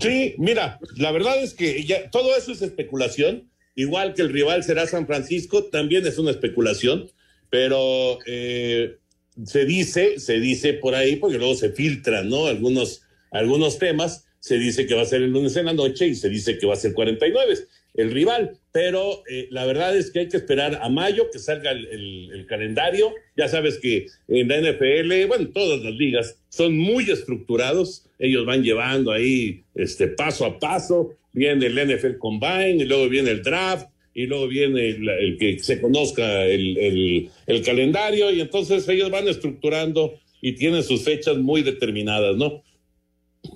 Sí, 0.00 0.34
mira, 0.38 0.78
la 0.96 1.12
verdad 1.12 1.42
es 1.42 1.54
que 1.54 1.84
ya 1.84 2.10
todo 2.10 2.36
eso 2.36 2.52
es 2.52 2.62
especulación. 2.62 3.50
Igual 3.74 4.14
que 4.14 4.22
el 4.22 4.32
rival 4.32 4.64
será 4.64 4.86
San 4.86 5.06
Francisco, 5.06 5.64
también 5.64 6.06
es 6.06 6.18
una 6.18 6.30
especulación, 6.30 7.08
pero 7.50 8.18
eh, 8.26 8.96
se 9.44 9.64
dice, 9.64 10.18
se 10.18 10.40
dice 10.40 10.74
por 10.74 10.94
ahí, 10.94 11.16
porque 11.16 11.38
luego 11.38 11.54
se 11.54 11.70
filtran, 11.70 12.28
¿no? 12.28 12.46
Algunos, 12.46 13.02
algunos 13.30 13.78
temas, 13.78 14.26
se 14.40 14.58
dice 14.58 14.86
que 14.86 14.94
va 14.94 15.02
a 15.02 15.06
ser 15.06 15.22
el 15.22 15.32
lunes 15.32 15.56
en 15.56 15.66
la 15.66 15.72
noche 15.72 16.06
y 16.06 16.14
se 16.14 16.28
dice 16.28 16.58
que 16.58 16.66
va 16.66 16.74
a 16.74 16.76
ser 16.76 16.92
49 16.94 17.54
el 17.96 18.10
rival, 18.10 18.58
pero 18.72 19.22
eh, 19.28 19.48
la 19.50 19.64
verdad 19.64 19.96
es 19.96 20.10
que 20.10 20.20
hay 20.20 20.28
que 20.28 20.36
esperar 20.36 20.78
a 20.82 20.88
mayo 20.88 21.30
que 21.32 21.38
salga 21.38 21.70
el, 21.70 22.44
calendario. 22.46 23.12
Ya 23.36 23.48
sabes 23.48 23.78
que 23.78 24.06
en 24.28 24.48
la 24.48 24.60
NFL, 24.60 25.26
bueno, 25.26 25.48
todas 25.48 25.82
las 25.82 25.94
ligas 25.94 26.38
son 26.48 26.76
muy 26.76 27.10
estructurados, 27.10 28.06
ellos 28.18 28.46
van 28.46 28.62
llevando 28.62 29.10
ahí 29.10 29.64
este 29.74 30.08
paso 30.08 30.44
a 30.44 30.58
paso, 30.58 31.14
viene 31.32 31.66
el 31.66 31.74
NFL 31.74 32.18
Combine 32.18 32.76
y 32.76 32.84
luego 32.84 33.08
viene 33.08 33.30
el 33.30 33.42
draft 33.42 33.88
y 34.16 34.26
luego 34.26 34.48
viene 34.48 34.88
el, 34.88 35.36
que 35.38 35.58
se 35.58 35.78
conozca 35.78 36.46
el, 36.46 37.28
calendario 37.64 38.32
y 38.32 38.40
entonces 38.40 38.88
ellos 38.88 39.10
van 39.10 39.28
estructurando 39.28 40.14
y 40.40 40.54
tienen 40.54 40.82
sus 40.82 41.02
fechas 41.02 41.36
muy 41.36 41.62
determinadas, 41.62 42.34
¿no? 42.34 42.62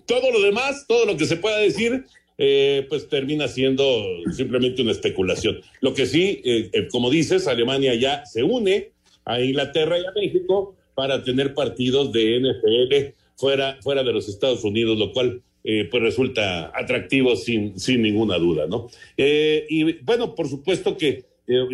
Todo 0.07 0.31
lo 0.31 0.43
demás, 0.43 0.85
todo 0.87 1.07
lo 1.07 1.17
que 1.17 1.25
se 1.25 1.39
pueda 1.39 1.57
decir, 1.57 2.05
eh, 2.37 2.85
pues 2.91 3.09
termina 3.09 3.49
siendo 3.49 4.05
simplemente 4.37 4.83
una 4.83 4.93
especulación. 4.93 5.63
Lo 5.81 5.95
que 5.95 6.05
sí, 6.05 6.43
eh, 6.45 6.69
eh, 6.75 6.89
como 6.91 7.09
dices, 7.09 7.49
Alemania 7.49 7.95
ya 7.95 8.27
se 8.27 8.43
une 8.43 8.91
a 9.25 9.41
Inglaterra 9.41 9.99
y 9.99 10.05
a 10.05 10.13
México 10.15 10.77
para 10.95 11.25
tener 11.25 11.55
partidos 11.55 12.13
de 12.13 12.39
NFL 12.39 13.15
fuera, 13.37 13.79
fuera 13.81 14.03
de 14.05 14.13
los 14.13 14.29
Estados 14.29 14.63
Unidos, 14.63 14.99
lo 14.99 15.11
cual 15.15 15.41
pues 15.63 16.03
resulta 16.03 16.73
atractivo 16.75 17.37
sin, 17.37 17.79
sin 17.79 18.03
ninguna 18.03 18.39
duda, 18.39 18.67
¿no? 18.67 18.89
y 19.17 20.01
bueno, 20.03 20.35
por 20.35 20.49
supuesto 20.49 20.97
que 20.97 21.25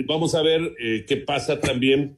vamos 0.06 0.34
a 0.34 0.42
ver 0.42 0.72
qué 1.06 1.16
pasa 1.18 1.60
también 1.60 2.16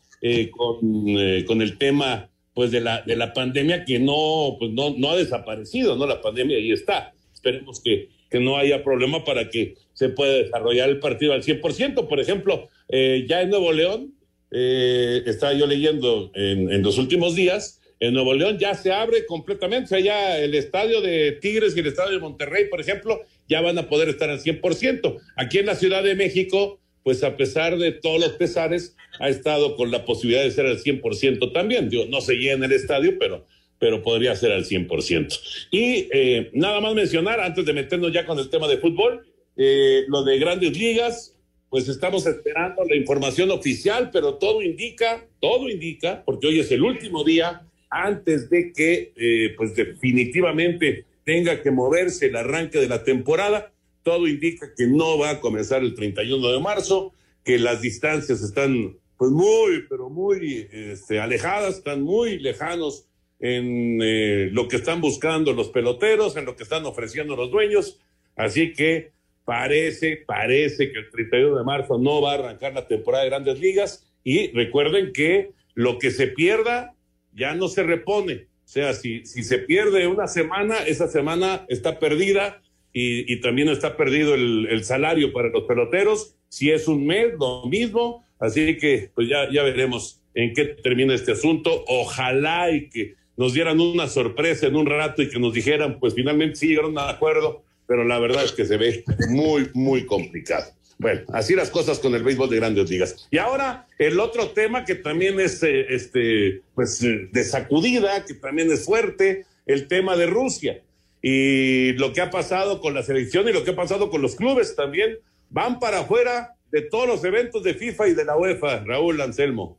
con, 0.51 1.15
con 1.47 1.63
el 1.63 1.77
tema 1.77 2.31
pues 2.59 2.73
de 2.73 2.81
la, 2.81 3.03
de 3.03 3.15
la 3.15 3.33
pandemia 3.33 3.85
que 3.85 4.01
no, 4.01 4.57
pues 4.59 4.73
no, 4.73 4.93
no 4.99 5.11
ha 5.11 5.17
desaparecido, 5.17 5.95
¿no? 5.95 6.09
La 6.09 6.21
pandemia 6.21 6.57
ahí 6.57 6.73
está. 6.73 7.13
Esperemos 7.33 7.81
que, 7.81 8.09
que 8.29 8.41
no 8.41 8.57
haya 8.57 8.83
problema 8.83 9.25
para 9.25 9.49
que 9.49 9.77
se 9.93 10.09
pueda 10.09 10.33
desarrollar 10.33 10.89
el 10.89 10.99
partido 10.99 11.35
al 11.35 11.45
100%. 11.45 12.09
Por 12.09 12.19
ejemplo, 12.19 12.69
eh, 12.89 13.25
ya 13.29 13.43
en 13.43 13.51
Nuevo 13.51 13.71
León, 13.73 14.13
eh, 14.51 15.23
estaba 15.27 15.53
yo 15.53 15.69
leyendo 15.69 16.33
en, 16.35 16.73
en, 16.73 16.83
los 16.83 16.99
últimos 16.99 17.37
días, 17.37 17.78
en 18.01 18.15
Nuevo 18.15 18.35
León 18.35 18.59
ya 18.59 18.75
se 18.75 18.93
abre 18.93 19.27
completamente, 19.27 19.85
o 19.85 19.89
sea, 19.89 20.01
ya 20.01 20.39
el 20.39 20.55
estadio 20.55 21.01
de 21.01 21.33
Tigres 21.33 21.77
y 21.77 21.81
el 21.81 21.87
estadio 21.87 22.13
de 22.13 22.21
Monterrey, 22.21 22.67
por 22.69 22.81
ejemplo, 22.81 23.21
ya 23.49 23.61
van 23.61 23.79
a 23.79 23.89
poder 23.89 24.09
estar 24.09 24.31
al 24.31 24.41
100%. 24.41 25.19
Aquí 25.37 25.59
en 25.59 25.67
la 25.67 25.75
Ciudad 25.75 26.03
de 26.03 26.15
México, 26.15 26.79
pues 27.03 27.25
a 27.25 27.37
pesar 27.37 27.79
de 27.79 27.93
todos 27.93 28.21
los 28.21 28.33
pesares, 28.33 28.95
ha 29.19 29.29
estado 29.29 29.75
con 29.77 29.91
la 29.91 30.05
posibilidad 30.05 30.43
de 30.43 30.51
ser 30.51 30.67
al 30.67 30.79
100% 30.79 31.53
también. 31.53 31.89
Digo, 31.89 32.07
no 32.07 32.21
se 32.21 32.35
llena 32.35 32.67
el 32.67 32.73
estadio, 32.73 33.19
pero 33.19 33.45
pero 33.79 34.03
podría 34.03 34.35
ser 34.35 34.53
al 34.53 34.65
100%. 34.65 35.39
Y 35.71 36.09
eh, 36.13 36.51
nada 36.53 36.81
más 36.81 36.95
mencionar, 36.95 37.41
antes 37.41 37.65
de 37.65 37.73
meternos 37.73 38.13
ya 38.13 38.27
con 38.27 38.39
el 38.39 38.51
tema 38.51 38.67
de 38.69 38.79
fútbol, 38.79 39.27
eh, 39.57 40.05
lo 40.09 40.25
de 40.25 40.39
grandes 40.39 40.77
ligas, 40.77 41.37
pues 41.71 41.89
estamos 41.89 42.27
esperando 42.27 42.85
la 42.85 42.97
información 42.97 43.51
oficial, 43.51 44.11
pero 44.13 44.35
todo 44.35 44.63
indica, 44.63 45.27
todo 45.41 45.69
indica, 45.69 46.23
porque 46.25 46.47
hoy 46.47 46.61
es 46.61 46.71
el 46.73 46.83
último 46.83 47.25
día 47.25 47.63
antes 47.91 48.51
de 48.51 48.73
que, 48.73 49.13
eh, 49.17 49.55
pues 49.57 49.75
definitivamente 49.75 51.05
tenga 51.25 51.63
que 51.63 51.71
moverse 51.71 52.27
el 52.27 52.37
arranque 52.37 52.79
de 52.79 52.89
la 52.89 53.05
temporada, 53.05 53.73
todo 54.03 54.27
indica 54.27 54.73
que 54.77 54.87
no 54.87 55.19
va 55.19 55.31
a 55.31 55.41
comenzar 55.41 55.83
el 55.83 55.95
31 55.95 56.49
de 56.53 56.61
marzo, 56.61 57.13
que 57.45 57.59
las 57.59 57.83
distancias 57.83 58.43
están 58.43 58.97
pues 59.19 59.33
muy, 59.33 59.85
pero 59.89 60.09
muy 60.09 60.69
este, 60.71 61.19
alejadas, 61.19 61.79
están 61.79 62.03
muy 62.03 62.39
lejanos 62.39 63.07
en 63.41 64.01
eh, 64.01 64.49
lo 64.53 64.69
que 64.69 64.77
están 64.77 65.01
buscando 65.01 65.53
los 65.53 65.69
peloteros, 65.69 66.37
en 66.37 66.45
lo 66.45 66.57
que 66.57 66.63
están 66.63 66.87
ofreciendo 66.87 67.37
los 67.37 67.51
dueños. 67.51 68.01
Así 68.37 68.73
que 68.73 69.11
parece, 69.45 70.23
parece 70.27 70.93
que 70.93 71.01
el 71.01 71.11
31 71.11 71.59
de 71.59 71.65
marzo 71.65 71.99
no 71.99 72.21
va 72.21 72.33
a 72.33 72.35
arrancar 72.35 72.75
la 72.75 72.87
temporada 72.87 73.25
de 73.25 73.31
grandes 73.31 73.59
ligas. 73.59 74.07
Y 74.23 74.53
recuerden 74.53 75.13
que 75.13 75.51
lo 75.75 75.99
que 75.99 76.11
se 76.11 76.29
pierda 76.29 76.95
ya 77.39 77.55
no 77.55 77.69
se 77.69 77.83
repone. 77.83 78.47
O 78.65 78.71
sea, 78.71 78.93
si, 78.93 79.25
si 79.25 79.43
se 79.43 79.59
pierde 79.59 80.07
una 80.07 80.27
semana, 80.27 80.77
esa 80.87 81.09
semana 81.09 81.65
está 81.69 81.99
perdida 81.99 82.61
y, 82.93 83.33
y 83.33 83.41
también 83.41 83.69
está 83.69 83.97
perdido 83.97 84.35
el, 84.35 84.67
el, 84.71 84.85
salario 84.85 85.33
para 85.33 85.49
los 85.49 85.65
peloteros. 85.65 86.37
Si 86.49 86.71
es 86.71 86.89
un 86.89 87.07
mes, 87.07 87.33
lo 87.39 87.67
mismo. 87.67 88.25
Así 88.39 88.77
que 88.77 89.11
pues 89.15 89.29
ya, 89.29 89.51
ya 89.51 89.63
veremos 89.63 90.21
en 90.35 90.53
qué 90.53 90.67
termina 90.67 91.15
este 91.15 91.33
asunto. 91.33 91.85
Ojalá 91.89 92.71
y 92.71 92.91
que 92.91 93.15
nos 93.39 93.55
dieran 93.55 93.81
una 93.81 94.09
sorpresa 94.09 94.67
en 94.67 94.77
un 94.77 94.87
rato 94.87 95.23
y 95.23 95.31
que 95.31 95.39
nos 95.39 95.55
dijeran, 95.55 95.99
pues 96.01 96.15
finalmente 96.15 96.57
sí 96.57 96.69
llegaron 96.69 96.99
a 96.99 97.09
acuerdo, 97.09 97.63
pero 97.87 98.05
la 98.05 98.19
verdad 98.19 98.45
es 98.45 98.53
que 98.53 98.65
se 98.65 98.77
ve 98.77 99.05
muy, 99.31 99.71
muy 99.75 100.05
complicado. 100.05 100.67
Bueno, 100.99 101.23
así 101.33 101.55
las 101.55 101.71
cosas 101.71 102.01
con 102.01 102.15
el 102.15 102.25
béisbol 102.25 102.51
de 102.51 102.57
grandes 102.57 102.91
ligas. 102.91 103.29
Y 103.31 103.39
ahora 103.39 103.87
el 103.99 104.19
otro 104.19 104.51
tema 104.51 104.85
que 104.85 104.97
también 104.97 105.39
es 105.39 105.63
eh, 105.63 105.87
este, 105.91 106.63
pues, 106.75 107.03
eh, 107.03 107.29
de 107.33 107.45
sacudida, 107.45 108.25
que 108.25 108.35
también 108.35 108.71
es 108.73 108.85
fuerte, 108.85 109.47
el 109.67 109.87
tema 109.87 110.17
de 110.17 110.27
Rusia. 110.27 110.83
Y 111.23 111.93
lo 111.95 112.13
que 112.13 112.21
ha 112.21 112.31
pasado 112.31 112.81
con 112.81 112.95
la 112.95 113.03
selección 113.03 113.49
y 113.49 113.53
lo 113.53 113.65
que 113.65 113.71
ha 113.71 113.77
pasado 113.77 114.11
con 114.11 114.23
los 114.23 114.35
clubes 114.35 114.75
también 114.75 115.19
van 115.51 115.79
para 115.79 116.01
afuera 116.01 116.57
de 116.71 116.83
todos 116.83 117.07
los 117.07 117.25
eventos 117.25 117.63
de 117.63 117.75
FIFA 117.75 118.09
y 118.09 118.15
de 118.15 118.25
la 118.25 118.37
UEFA, 118.37 118.85
Raúl 118.85 119.21
Anselmo. 119.21 119.79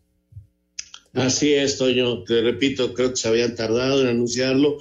Así 1.13 1.53
es, 1.53 1.77
Toño. 1.77 2.23
Te 2.23 2.41
repito, 2.41 2.93
creo 2.93 3.10
que 3.10 3.15
se 3.15 3.27
habían 3.27 3.55
tardado 3.55 4.01
en 4.01 4.08
anunciarlo. 4.08 4.77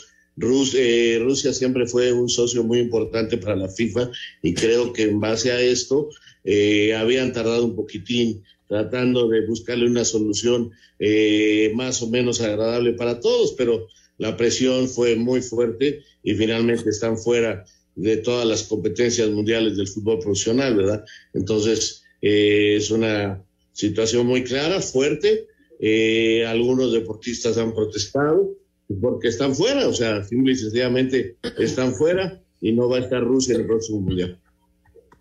Eh, 0.74 1.18
Rusia 1.20 1.52
siempre 1.52 1.86
fue 1.86 2.12
un 2.12 2.28
socio 2.28 2.62
muy 2.62 2.78
importante 2.78 3.38
para 3.38 3.56
la 3.56 3.68
FIFA 3.68 4.10
y 4.42 4.54
creo 4.54 4.92
que 4.92 5.04
en 5.04 5.20
base 5.20 5.50
a 5.50 5.60
esto 5.60 6.08
eh, 6.44 6.94
habían 6.94 7.32
tardado 7.32 7.64
un 7.64 7.74
poquitín 7.74 8.44
tratando 8.68 9.28
de 9.28 9.46
buscarle 9.46 9.86
una 9.86 10.04
solución 10.04 10.70
eh, 10.98 11.72
más 11.74 12.02
o 12.02 12.10
menos 12.10 12.40
agradable 12.40 12.92
para 12.92 13.18
todos, 13.18 13.54
pero 13.56 13.88
la 14.18 14.36
presión 14.36 14.88
fue 14.88 15.16
muy 15.16 15.40
fuerte 15.40 16.02
y 16.22 16.34
finalmente 16.34 16.90
están 16.90 17.16
fuera 17.16 17.64
de 17.94 18.18
todas 18.18 18.46
las 18.46 18.64
competencias 18.64 19.28
mundiales 19.30 19.76
del 19.76 19.88
fútbol 19.88 20.18
profesional, 20.20 20.76
¿verdad? 20.76 21.04
Entonces, 21.34 22.04
es 22.20 22.90
una 22.90 23.42
situación 23.72 24.26
muy 24.26 24.44
clara, 24.44 24.80
fuerte, 24.80 25.46
eh, 25.80 26.44
algunos 26.46 26.92
deportistas 26.92 27.56
han 27.58 27.72
protestado 27.74 28.56
porque 29.00 29.28
están 29.28 29.54
fuera, 29.54 29.86
o 29.86 29.92
sea, 29.92 30.24
simple 30.24 30.52
y 30.52 30.56
sencillamente 30.56 31.36
están 31.58 31.94
fuera 31.94 32.42
y 32.60 32.72
no 32.72 32.88
va 32.88 32.96
a 32.96 33.00
estar 33.00 33.22
Rusia 33.22 33.54
en 33.54 33.62
el 33.62 33.66
próximo 33.66 34.00
mundial. 34.00 34.40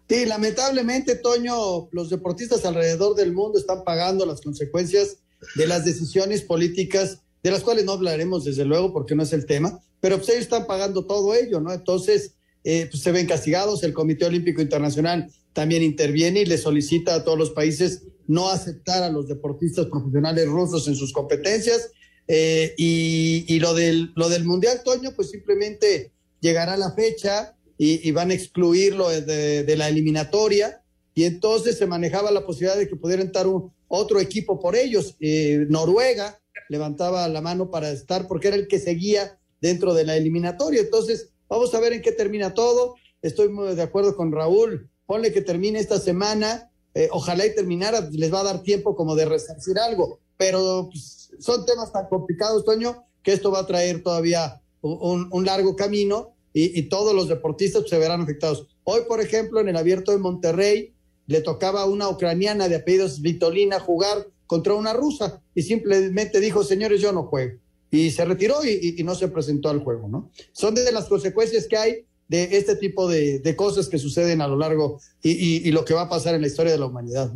Sí, 0.09 0.25
lamentablemente, 0.25 1.15
Toño, 1.15 1.89
los 1.91 2.09
deportistas 2.09 2.63
alrededor 2.65 3.15
del 3.15 3.33
mundo 3.33 3.59
están 3.59 3.83
pagando 3.83 4.25
las 4.25 4.39
consecuencias 4.41 5.17
de 5.55 5.67
las 5.67 5.83
decisiones 5.83 6.41
políticas, 6.41 7.21
de 7.43 7.51
las 7.51 7.61
cuales 7.61 7.83
no 7.83 7.91
hablaremos 7.91 8.45
desde 8.45 8.63
luego 8.63 8.93
porque 8.93 9.15
no 9.15 9.23
es 9.23 9.33
el 9.33 9.45
tema, 9.45 9.81
pero 9.99 10.17
pues 10.17 10.29
ellos 10.29 10.43
están 10.43 10.65
pagando 10.65 11.05
todo 11.05 11.33
ello, 11.33 11.59
¿no? 11.59 11.73
Entonces, 11.73 12.35
eh, 12.63 12.87
pues 12.89 13.03
se 13.03 13.11
ven 13.11 13.27
castigados, 13.27 13.83
el 13.83 13.93
Comité 13.93 14.25
Olímpico 14.25 14.61
Internacional 14.61 15.29
también 15.53 15.83
interviene 15.83 16.41
y 16.41 16.45
le 16.45 16.57
solicita 16.57 17.15
a 17.15 17.23
todos 17.23 17.37
los 17.37 17.51
países 17.51 18.03
no 18.27 18.49
aceptar 18.49 19.03
a 19.03 19.09
los 19.09 19.27
deportistas 19.27 19.87
profesionales 19.87 20.47
rusos 20.47 20.87
en 20.87 20.95
sus 20.95 21.11
competencias. 21.11 21.91
Eh, 22.27 22.73
y, 22.77 23.59
lo, 23.59 23.73
del, 23.73 24.11
lo 24.15 24.29
del 24.29 24.43
Mundial, 24.43 24.81
Toño, 24.83 25.11
pues 25.15 25.29
simplemente 25.29 26.11
llegará 26.41 26.77
la 26.77 26.91
fecha 26.93 27.55
y, 27.77 28.11
van 28.11 28.31
a 28.31 28.33
excluirlo 28.33 29.09
de, 29.09 29.75
la 29.77 29.89
eliminatoria. 29.89 30.83
Y 31.13 31.23
entonces 31.23 31.77
se 31.77 31.87
manejaba 31.87 32.31
la 32.31 32.45
posibilidad 32.45 32.77
de 32.77 32.87
que 32.87 32.95
pudiera 32.95 33.21
entrar 33.21 33.47
un, 33.47 33.71
otro 33.87 34.19
equipo 34.19 34.59
por 34.59 34.75
ellos. 34.75 35.15
Eh, 35.19 35.65
Noruega 35.69 36.39
levantaba 36.69 37.27
la 37.27 37.41
mano 37.41 37.71
para 37.71 37.89
estar 37.89 38.27
porque 38.27 38.49
era 38.49 38.57
el 38.57 38.67
que 38.67 38.79
seguía 38.79 39.39
dentro 39.61 39.93
de 39.93 40.05
la 40.05 40.15
eliminatoria. 40.15 40.81
Entonces, 40.81 41.29
vamos 41.47 41.73
a 41.73 41.79
ver 41.79 41.93
en 41.93 42.01
qué 42.01 42.11
termina 42.11 42.53
todo. 42.53 42.95
Estoy 43.21 43.49
muy 43.49 43.73
de 43.73 43.81
acuerdo 43.81 44.15
con 44.15 44.31
Raúl. 44.31 44.89
Ponle 45.05 45.31
que 45.31 45.41
termine 45.41 45.79
esta 45.79 45.99
semana 45.99 46.69
eh, 46.97 47.09
ojalá 47.11 47.45
y 47.45 47.53
terminara, 47.53 48.09
les 48.11 48.33
va 48.33 48.39
a 48.39 48.45
dar 48.45 48.63
tiempo 48.63 48.95
como 48.95 49.15
de 49.15 49.25
resarcir 49.25 49.77
algo, 49.77 50.19
pero 50.37 50.89
pues, 50.91 51.31
son 51.39 51.65
temas 51.65 51.91
tan 51.91 52.07
complicados, 52.07 52.63
Toño, 52.63 53.03
que 53.23 53.33
esto 53.33 53.51
va 53.51 53.59
a 53.59 53.67
traer 53.67 54.03
todavía 54.03 54.61
un, 54.81 55.45
largo 55.45 55.75
camino 55.75 56.35
y, 56.53 56.83
todos 56.83 57.13
los 57.13 57.27
deportistas 57.27 57.81
pues, 57.81 57.89
se 57.89 57.99
verán 57.99 58.21
afectados. 58.21 58.67
Hoy, 58.83 59.01
por 59.07 59.19
ejemplo, 59.19 59.59
en 59.59 59.67
el 59.67 59.77
abierto 59.77 60.11
de 60.11 60.17
Monterrey, 60.17 60.93
le 61.27 61.41
tocaba 61.41 61.81
a 61.81 61.85
una 61.85 62.09
ucraniana 62.09 62.69
de 62.69 62.77
apellidos 62.77 63.21
Vitolina 63.21 63.79
jugar 63.79 64.27
contra 64.47 64.73
una 64.73 64.93
rusa 64.93 65.41
y 65.53 65.61
simplemente 65.61 66.39
dijo, 66.39 66.63
señores, 66.63 67.01
yo 67.01 67.11
no 67.11 67.23
juego. 67.23 67.59
Y 67.91 68.11
se 68.11 68.25
retiró 68.25 68.65
y, 68.65 69.01
no 69.03 69.15
se 69.15 69.27
presentó 69.27 69.69
al 69.69 69.83
juego, 69.83 70.07
¿no? 70.07 70.31
Son 70.51 70.73
de 70.73 70.91
las 70.91 71.05
consecuencias 71.05 71.67
que 71.67 71.77
hay 71.77 72.05
de 72.27 72.57
este 72.57 72.75
tipo 72.75 73.07
de, 73.07 73.55
cosas 73.55 73.87
que 73.87 73.97
suceden 73.97 74.41
a 74.41 74.47
lo 74.47 74.57
largo 74.57 74.99
y, 75.21 75.69
lo 75.71 75.85
que 75.85 75.93
va 75.93 76.03
a 76.03 76.09
pasar 76.09 76.35
en 76.35 76.41
la 76.41 76.47
historia 76.47 76.71
de 76.71 76.79
la 76.79 76.87
humanidad. 76.87 77.31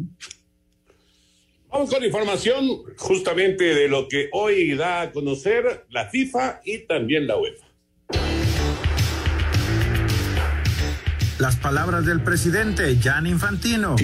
Vamos 1.71 1.89
con 1.89 2.03
información 2.03 2.84
justamente 2.97 3.63
de 3.63 3.88
lo 3.88 4.10
que 4.10 4.27
hoy 4.34 4.75
da 4.75 5.01
a 5.01 5.12
conocer 5.13 5.86
la 5.89 6.10
FIFA 6.10 6.60
y 6.65 6.79
también 6.79 7.27
la 7.27 7.38
UEFA. 7.38 7.70
Las 11.41 11.56
palabras 11.56 12.06
del 12.06 12.21
presidente 12.21 12.99
Jan 13.01 13.25
Infantino. 13.25 13.95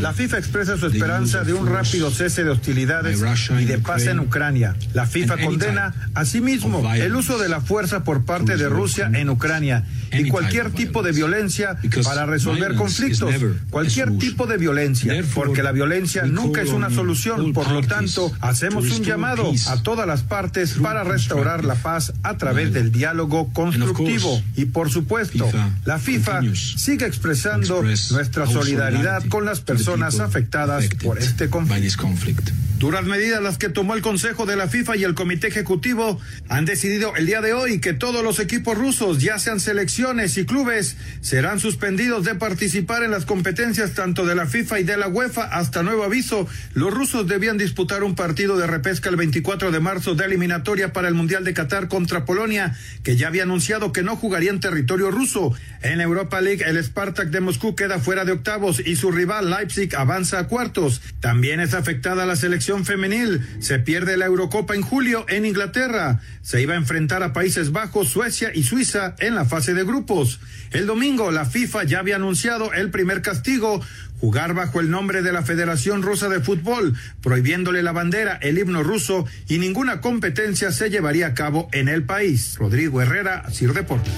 La 0.00 0.12
FIFA 0.12 0.36
expresa 0.36 0.76
su 0.76 0.86
esperanza 0.86 1.44
de 1.44 1.54
un 1.54 1.66
rápido 1.66 2.10
cese 2.10 2.44
de 2.44 2.50
hostilidades 2.50 3.22
y 3.58 3.64
de 3.64 3.78
paz 3.78 4.06
en 4.06 4.20
Ucrania. 4.20 4.76
La 4.92 5.06
FIFA 5.06 5.38
condena 5.38 5.94
asimismo 6.12 6.92
el 6.92 7.16
uso 7.16 7.38
de 7.38 7.48
la 7.48 7.62
fuerza 7.62 8.04
por 8.04 8.26
parte 8.26 8.58
de 8.58 8.68
Rusia 8.68 9.10
en 9.14 9.30
Ucrania 9.30 9.86
y 10.12 10.28
cualquier 10.28 10.72
tipo 10.72 11.02
de 11.02 11.12
violencia 11.12 11.78
para 12.04 12.26
resolver 12.26 12.74
conflictos, 12.74 13.34
cualquier 13.70 14.18
tipo 14.18 14.46
de 14.46 14.58
violencia, 14.58 15.14
porque 15.34 15.62
la 15.62 15.72
violencia 15.72 16.24
nunca 16.24 16.60
es 16.60 16.68
una 16.68 16.90
solución. 16.90 17.54
Por 17.54 17.70
lo 17.70 17.80
tanto, 17.80 18.30
hacemos 18.40 18.90
un 18.90 19.02
llamado 19.02 19.50
a 19.68 19.82
todas 19.82 20.06
las 20.06 20.20
partes 20.20 20.74
para 20.74 21.02
restaurar 21.02 21.64
la 21.64 21.76
paz 21.76 22.12
a 22.22 22.36
través 22.36 22.74
del 22.74 22.92
diálogo 22.92 23.50
constructivo. 23.54 24.42
Y 24.54 24.66
por 24.66 24.90
supuesto, 24.90 25.48
la 25.86 25.98
FIFA 25.98 26.09
sigue 26.76 27.06
expresando 27.06 27.82
nuestra 27.82 28.46
solidaridad 28.46 29.24
con 29.28 29.44
las 29.44 29.60
personas 29.60 30.20
afectadas 30.20 30.88
por 31.02 31.18
este 31.18 31.48
conflicto. 31.48 32.52
Duras 32.80 33.04
medidas 33.04 33.42
las 33.42 33.58
que 33.58 33.68
tomó 33.68 33.94
el 33.94 34.00
Consejo 34.00 34.46
de 34.46 34.56
la 34.56 34.66
FIFA 34.66 34.96
y 34.96 35.04
el 35.04 35.12
Comité 35.12 35.48
Ejecutivo 35.48 36.18
han 36.48 36.64
decidido 36.64 37.14
el 37.14 37.26
día 37.26 37.42
de 37.42 37.52
hoy 37.52 37.78
que 37.78 37.92
todos 37.92 38.24
los 38.24 38.38
equipos 38.38 38.74
rusos, 38.74 39.18
ya 39.18 39.38
sean 39.38 39.60
selecciones 39.60 40.38
y 40.38 40.46
clubes, 40.46 40.96
serán 41.20 41.60
suspendidos 41.60 42.24
de 42.24 42.36
participar 42.36 43.02
en 43.02 43.10
las 43.10 43.26
competencias 43.26 43.92
tanto 43.92 44.24
de 44.24 44.34
la 44.34 44.46
FIFA 44.46 44.80
y 44.80 44.84
de 44.84 44.96
la 44.96 45.08
UEFA 45.08 45.42
hasta 45.42 45.82
nuevo 45.82 46.04
aviso. 46.04 46.48
Los 46.72 46.94
rusos 46.94 47.28
debían 47.28 47.58
disputar 47.58 48.02
un 48.02 48.14
partido 48.14 48.56
de 48.56 48.66
repesca 48.66 49.10
el 49.10 49.16
24 49.16 49.72
de 49.72 49.80
marzo 49.80 50.14
de 50.14 50.24
eliminatoria 50.24 50.94
para 50.94 51.08
el 51.08 51.14
Mundial 51.14 51.44
de 51.44 51.52
Qatar 51.52 51.86
contra 51.86 52.24
Polonia, 52.24 52.74
que 53.02 53.14
ya 53.14 53.28
había 53.28 53.42
anunciado 53.42 53.92
que 53.92 54.02
no 54.02 54.16
jugaría 54.16 54.52
en 54.52 54.60
territorio 54.60 55.10
ruso. 55.10 55.52
En 55.90 56.00
Europa 56.00 56.40
League, 56.40 56.62
el 56.64 56.80
Spartak 56.80 57.30
de 57.30 57.40
Moscú 57.40 57.74
queda 57.74 57.98
fuera 57.98 58.24
de 58.24 58.30
octavos 58.30 58.78
y 58.78 58.94
su 58.94 59.10
rival 59.10 59.50
Leipzig 59.50 59.96
avanza 59.96 60.38
a 60.38 60.46
cuartos. 60.46 61.02
También 61.18 61.58
es 61.58 61.74
afectada 61.74 62.26
la 62.26 62.36
selección 62.36 62.84
femenil. 62.84 63.44
Se 63.58 63.80
pierde 63.80 64.16
la 64.16 64.26
Eurocopa 64.26 64.76
en 64.76 64.82
julio 64.82 65.26
en 65.28 65.44
Inglaterra. 65.44 66.20
Se 66.42 66.62
iba 66.62 66.74
a 66.74 66.76
enfrentar 66.76 67.24
a 67.24 67.32
Países 67.32 67.72
Bajos, 67.72 68.08
Suecia 68.08 68.52
y 68.54 68.62
Suiza 68.62 69.16
en 69.18 69.34
la 69.34 69.44
fase 69.44 69.74
de 69.74 69.82
grupos. 69.82 70.38
El 70.70 70.86
domingo 70.86 71.32
la 71.32 71.44
FIFA 71.44 71.82
ya 71.82 71.98
había 71.98 72.14
anunciado 72.14 72.72
el 72.72 72.92
primer 72.92 73.20
castigo, 73.20 73.84
jugar 74.20 74.54
bajo 74.54 74.78
el 74.78 74.90
nombre 74.90 75.22
de 75.22 75.32
la 75.32 75.42
Federación 75.42 76.02
Rusa 76.02 76.28
de 76.28 76.38
Fútbol, 76.38 76.96
prohibiéndole 77.20 77.82
la 77.82 77.90
bandera, 77.90 78.38
el 78.42 78.58
himno 78.58 78.84
ruso 78.84 79.26
y 79.48 79.58
ninguna 79.58 80.00
competencia 80.00 80.70
se 80.70 80.88
llevaría 80.88 81.26
a 81.26 81.34
cabo 81.34 81.68
en 81.72 81.88
el 81.88 82.04
país. 82.04 82.54
Rodrigo 82.60 83.02
Herrera, 83.02 83.50
Sir 83.50 83.72
Deportes. 83.72 84.12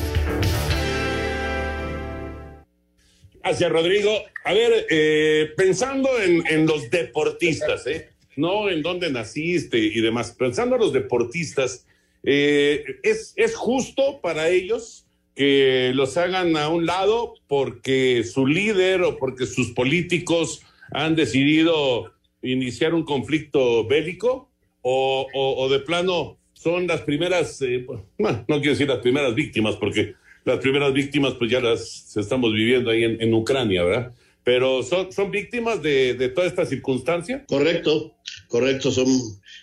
Hacia 3.44 3.68
Rodrigo. 3.68 4.11
A 4.44 4.52
ver, 4.52 4.87
eh, 4.90 5.50
pensando 5.57 6.09
en, 6.20 6.66
los 6.66 6.90
deportistas, 6.90 7.87
¿eh? 7.87 8.09
no 8.37 8.68
en 8.68 8.83
dónde 8.83 9.11
naciste 9.11 9.78
y 9.78 10.00
demás. 10.00 10.33
Pensando 10.33 10.76
en 10.76 10.83
los 10.83 10.92
deportistas, 10.92 11.87
eh, 12.24 12.85
¿es, 13.02 13.35
¿es 13.37 13.55
justo 13.55 14.20
para 14.20 14.48
ellos 14.48 15.07
que 15.35 15.92
los 15.94 16.16
hagan 16.16 16.57
a 16.57 16.68
un 16.68 16.87
lado 16.87 17.35
porque 17.48 18.22
su 18.24 18.46
líder 18.46 19.02
o 19.02 19.18
porque 19.18 19.46
sus 19.46 19.70
políticos 19.70 20.62
han 20.90 21.16
decidido 21.16 22.12
iniciar 22.42 22.94
un 22.94 23.05
conflicto 23.05 23.87
bélico? 23.87 24.48
¿O, 24.85 25.28
o, 25.33 25.68
de 25.68 25.78
plano 25.78 26.38
son 26.55 26.88
las 26.88 27.02
primeras, 27.02 27.62
eh, 27.62 27.87
bueno, 28.18 28.44
no 28.48 28.57
quiero 28.57 28.72
decir 28.72 28.88
las 28.88 28.98
primeras 28.98 29.33
víctimas, 29.33 29.76
porque 29.76 30.14
las 30.44 30.59
primeras 30.59 30.92
víctimas 30.92 31.35
pues 31.35 31.50
ya 31.50 31.61
las 31.61 32.16
estamos 32.16 32.52
viviendo 32.52 32.90
ahí 32.90 33.05
en, 33.05 33.20
en 33.20 33.35
Ucrania, 33.35 33.85
¿verdad? 33.85 34.12
pero 34.44 34.83
son, 34.83 35.12
son 35.12 35.31
víctimas 35.31 35.83
de, 35.83 36.14
de 36.14 36.28
toda 36.28 36.46
esta 36.46 36.66
circunstancia. 36.66 37.44
Correcto, 37.46 38.14
correcto, 38.48 38.90
son 38.90 39.07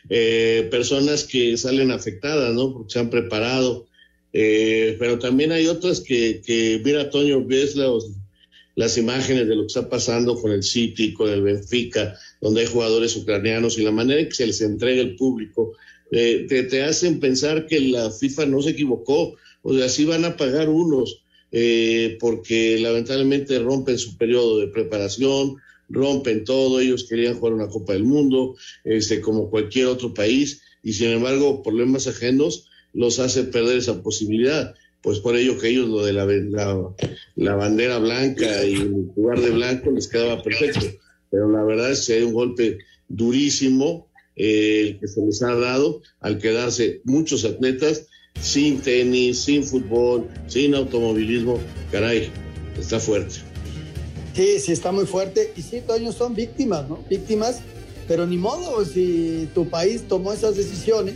eh, 0.09 0.67
personas 0.71 1.25
que 1.25 1.57
salen 1.57 1.91
afectadas, 1.91 2.53
¿no? 2.53 2.73
Porque 2.73 2.93
se 2.93 2.99
han 2.99 3.09
preparado, 3.09 3.87
eh, 4.31 4.95
pero 4.99 5.19
también 5.19 5.51
hay 5.51 5.67
otras 5.67 5.99
que, 5.99 6.41
que 6.45 6.81
mira, 6.83 7.09
Toño, 7.09 7.43
ves 7.43 7.75
los, 7.75 8.11
las 8.75 8.97
imágenes 8.97 9.47
de 9.47 9.55
lo 9.55 9.63
que 9.63 9.67
está 9.67 9.89
pasando 9.89 10.39
con 10.39 10.51
el 10.51 10.63
City, 10.63 11.13
con 11.13 11.29
el 11.29 11.41
Benfica, 11.41 12.17
donde 12.39 12.61
hay 12.61 12.67
jugadores 12.67 13.15
ucranianos 13.17 13.77
y 13.77 13.83
la 13.83 13.91
manera 13.91 14.21
en 14.21 14.29
que 14.29 14.35
se 14.35 14.47
les 14.47 14.61
entrega 14.61 15.01
el 15.01 15.15
público, 15.17 15.73
eh, 16.11 16.45
te, 16.47 16.63
te 16.63 16.83
hacen 16.83 17.19
pensar 17.19 17.67
que 17.67 17.81
la 17.81 18.09
FIFA 18.11 18.45
no 18.45 18.61
se 18.61 18.71
equivocó, 18.71 19.35
o 19.61 19.73
sea, 19.73 19.89
sí 19.89 20.05
van 20.05 20.25
a 20.25 20.37
pagar 20.37 20.69
unos, 20.69 21.23
eh, 21.51 22.17
porque 22.19 22.79
lamentablemente 22.79 23.59
rompen 23.59 23.97
su 23.97 24.17
periodo 24.17 24.59
de 24.59 24.67
preparación, 24.67 25.57
rompen 25.89 26.43
todo, 26.43 26.79
ellos 26.79 27.05
querían 27.09 27.37
jugar 27.37 27.53
una 27.53 27.67
Copa 27.67 27.93
del 27.93 28.03
Mundo, 28.03 28.55
este, 28.83 29.21
como 29.21 29.49
cualquier 29.49 29.87
otro 29.87 30.13
país, 30.13 30.61
y 30.83 30.93
sin 30.93 31.09
embargo, 31.09 31.63
problemas 31.63 32.07
ajenos 32.07 32.67
los 32.93 33.19
hace 33.19 33.43
perder 33.43 33.77
esa 33.77 34.01
posibilidad. 34.01 34.75
Pues 35.01 35.19
por 35.19 35.37
ello 35.37 35.57
que 35.57 35.69
ellos 35.69 35.87
lo 35.87 36.03
de 36.03 36.11
la, 36.11 36.25
la, 37.35 37.55
bandera 37.55 37.99
blanca 37.99 38.65
y 38.65 38.75
jugar 39.15 39.39
de 39.39 39.51
blanco 39.51 39.91
les 39.91 40.09
quedaba 40.09 40.43
perfecto. 40.43 40.85
Pero 41.31 41.49
la 41.49 41.63
verdad 41.63 41.91
es 41.91 42.05
que 42.05 42.13
hay 42.13 42.23
un 42.23 42.33
golpe 42.33 42.79
durísimo 43.07 44.09
eh, 44.35 44.97
que 44.99 45.07
se 45.07 45.25
les 45.25 45.41
ha 45.41 45.55
dado 45.55 46.01
al 46.19 46.37
quedarse 46.37 47.01
muchos 47.05 47.45
atletas 47.45 48.07
sin 48.41 48.81
tenis, 48.81 49.39
sin 49.41 49.63
fútbol, 49.63 50.27
sin 50.47 50.75
automovilismo, 50.75 51.59
caray, 51.91 52.29
está 52.79 52.99
fuerte. 52.99 53.35
Sí, 54.33 54.59
sí, 54.59 54.71
está 54.71 54.91
muy 54.91 55.05
fuerte. 55.05 55.53
Y 55.55 55.61
sí, 55.61 55.81
Toño, 55.85 56.11
son 56.11 56.33
víctimas, 56.33 56.87
¿no? 56.87 57.03
Víctimas, 57.09 57.59
pero 58.07 58.25
ni 58.25 58.37
modo, 58.37 58.85
si 58.85 59.49
tu 59.53 59.69
país 59.69 60.03
tomó 60.07 60.33
esas 60.33 60.55
decisiones, 60.55 61.15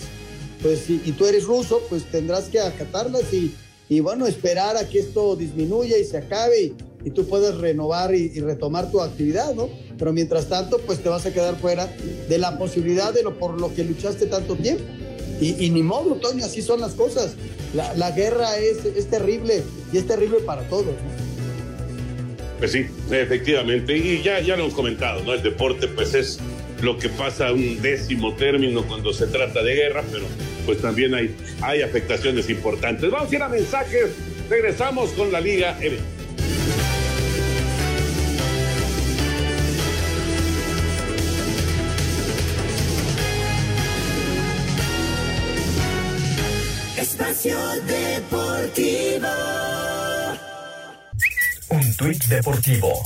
pues 0.61 0.89
y, 0.89 0.97
tú 1.11 1.25
eres 1.25 1.45
ruso, 1.45 1.81
pues 1.89 2.03
tendrás 2.05 2.45
que 2.45 2.59
acatarlas 2.59 3.33
y, 3.33 3.53
y, 3.89 3.99
bueno, 3.99 4.27
esperar 4.27 4.77
a 4.77 4.87
que 4.87 4.99
esto 4.99 5.35
disminuya 5.35 5.97
y 5.97 6.05
se 6.05 6.17
acabe 6.17 6.73
y, 7.05 7.09
tú 7.11 7.25
puedas 7.25 7.57
renovar 7.57 8.15
y, 8.15 8.31
y, 8.33 8.39
retomar 8.39 8.89
tu 8.91 9.01
actividad, 9.01 9.53
¿no? 9.53 9.69
Pero 9.97 10.13
mientras 10.13 10.47
tanto, 10.47 10.79
pues 10.79 10.99
te 11.03 11.09
vas 11.09 11.25
a 11.25 11.33
quedar 11.33 11.55
fuera 11.57 11.93
de 12.29 12.37
la 12.37 12.57
posibilidad 12.57 13.13
de 13.13 13.23
lo 13.23 13.37
por 13.37 13.59
lo 13.59 13.73
que 13.73 13.83
luchaste 13.83 14.25
tanto 14.25 14.55
tiempo. 14.55 14.83
Y, 15.41 15.69
ni 15.69 15.83
modo, 15.83 16.15
Toño, 16.15 16.45
así 16.45 16.61
son 16.61 16.79
las 16.79 16.93
cosas. 16.93 17.35
La, 17.73 18.11
guerra 18.11 18.57
es, 18.57 18.85
es, 18.85 19.09
terrible 19.09 19.63
y 19.91 19.97
es 19.97 20.07
terrible 20.07 20.39
para 20.39 20.61
todos. 20.69 20.93
Pues 22.59 22.71
sí, 22.71 22.85
efectivamente. 23.11 23.97
Y 23.97 24.21
ya, 24.21 24.39
ya 24.39 24.55
lo 24.55 24.63
hemos 24.63 24.73
comentado, 24.73 25.23
¿no? 25.23 25.33
El 25.33 25.43
deporte, 25.43 25.87
pues 25.87 26.13
es 26.13 26.39
lo 26.81 26.97
que 26.97 27.09
pasa 27.09 27.47
a 27.47 27.53
un 27.53 27.81
décimo 27.81 28.35
término 28.35 28.83
cuando 28.83 29.11
se 29.11 29.27
trata 29.27 29.63
de 29.63 29.75
guerra, 29.75 30.03
pero 30.11 30.25
pues 30.65 30.79
también 30.81 31.13
hay, 31.13 31.35
hay 31.61 31.81
afectaciones 31.81 32.49
importantes. 32.49 33.09
Vamos 33.09 33.31
a 33.31 33.35
ir 33.35 33.41
a 33.41 33.49
mensajes. 33.49 34.11
Regresamos 34.49 35.11
con 35.11 35.31
la 35.31 35.41
Liga 35.41 35.77
M. 35.81 35.97
Espacio 47.33 47.57
Deportivo. 47.87 49.27
Un 51.69 51.93
tuit 51.95 52.23
deportivo. 52.25 53.03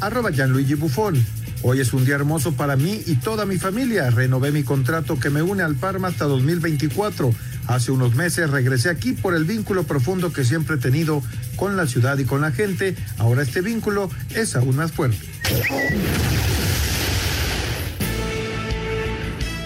Arroba 0.00 0.30
Gianluigi 0.30 0.74
Buffon. 0.74 1.26
Hoy 1.62 1.80
es 1.80 1.92
un 1.92 2.04
día 2.04 2.14
hermoso 2.14 2.52
para 2.52 2.76
mí 2.76 3.02
y 3.04 3.16
toda 3.16 3.46
mi 3.46 3.58
familia. 3.58 4.10
Renové 4.10 4.52
mi 4.52 4.62
contrato 4.62 5.18
que 5.18 5.28
me 5.28 5.42
une 5.42 5.64
al 5.64 5.74
Parma 5.74 6.06
hasta 6.06 6.26
2024. 6.26 7.32
Hace 7.66 7.90
unos 7.90 8.14
meses 8.14 8.48
regresé 8.48 8.90
aquí 8.90 9.12
por 9.12 9.34
el 9.34 9.44
vínculo 9.44 9.82
profundo 9.82 10.32
que 10.32 10.44
siempre 10.44 10.76
he 10.76 10.78
tenido 10.78 11.22
con 11.56 11.76
la 11.76 11.88
ciudad 11.88 12.16
y 12.18 12.26
con 12.26 12.42
la 12.42 12.52
gente. 12.52 12.94
Ahora 13.18 13.42
este 13.42 13.60
vínculo 13.60 14.08
es 14.36 14.54
aún 14.54 14.76
más 14.76 14.92
fuerte. 14.92 15.18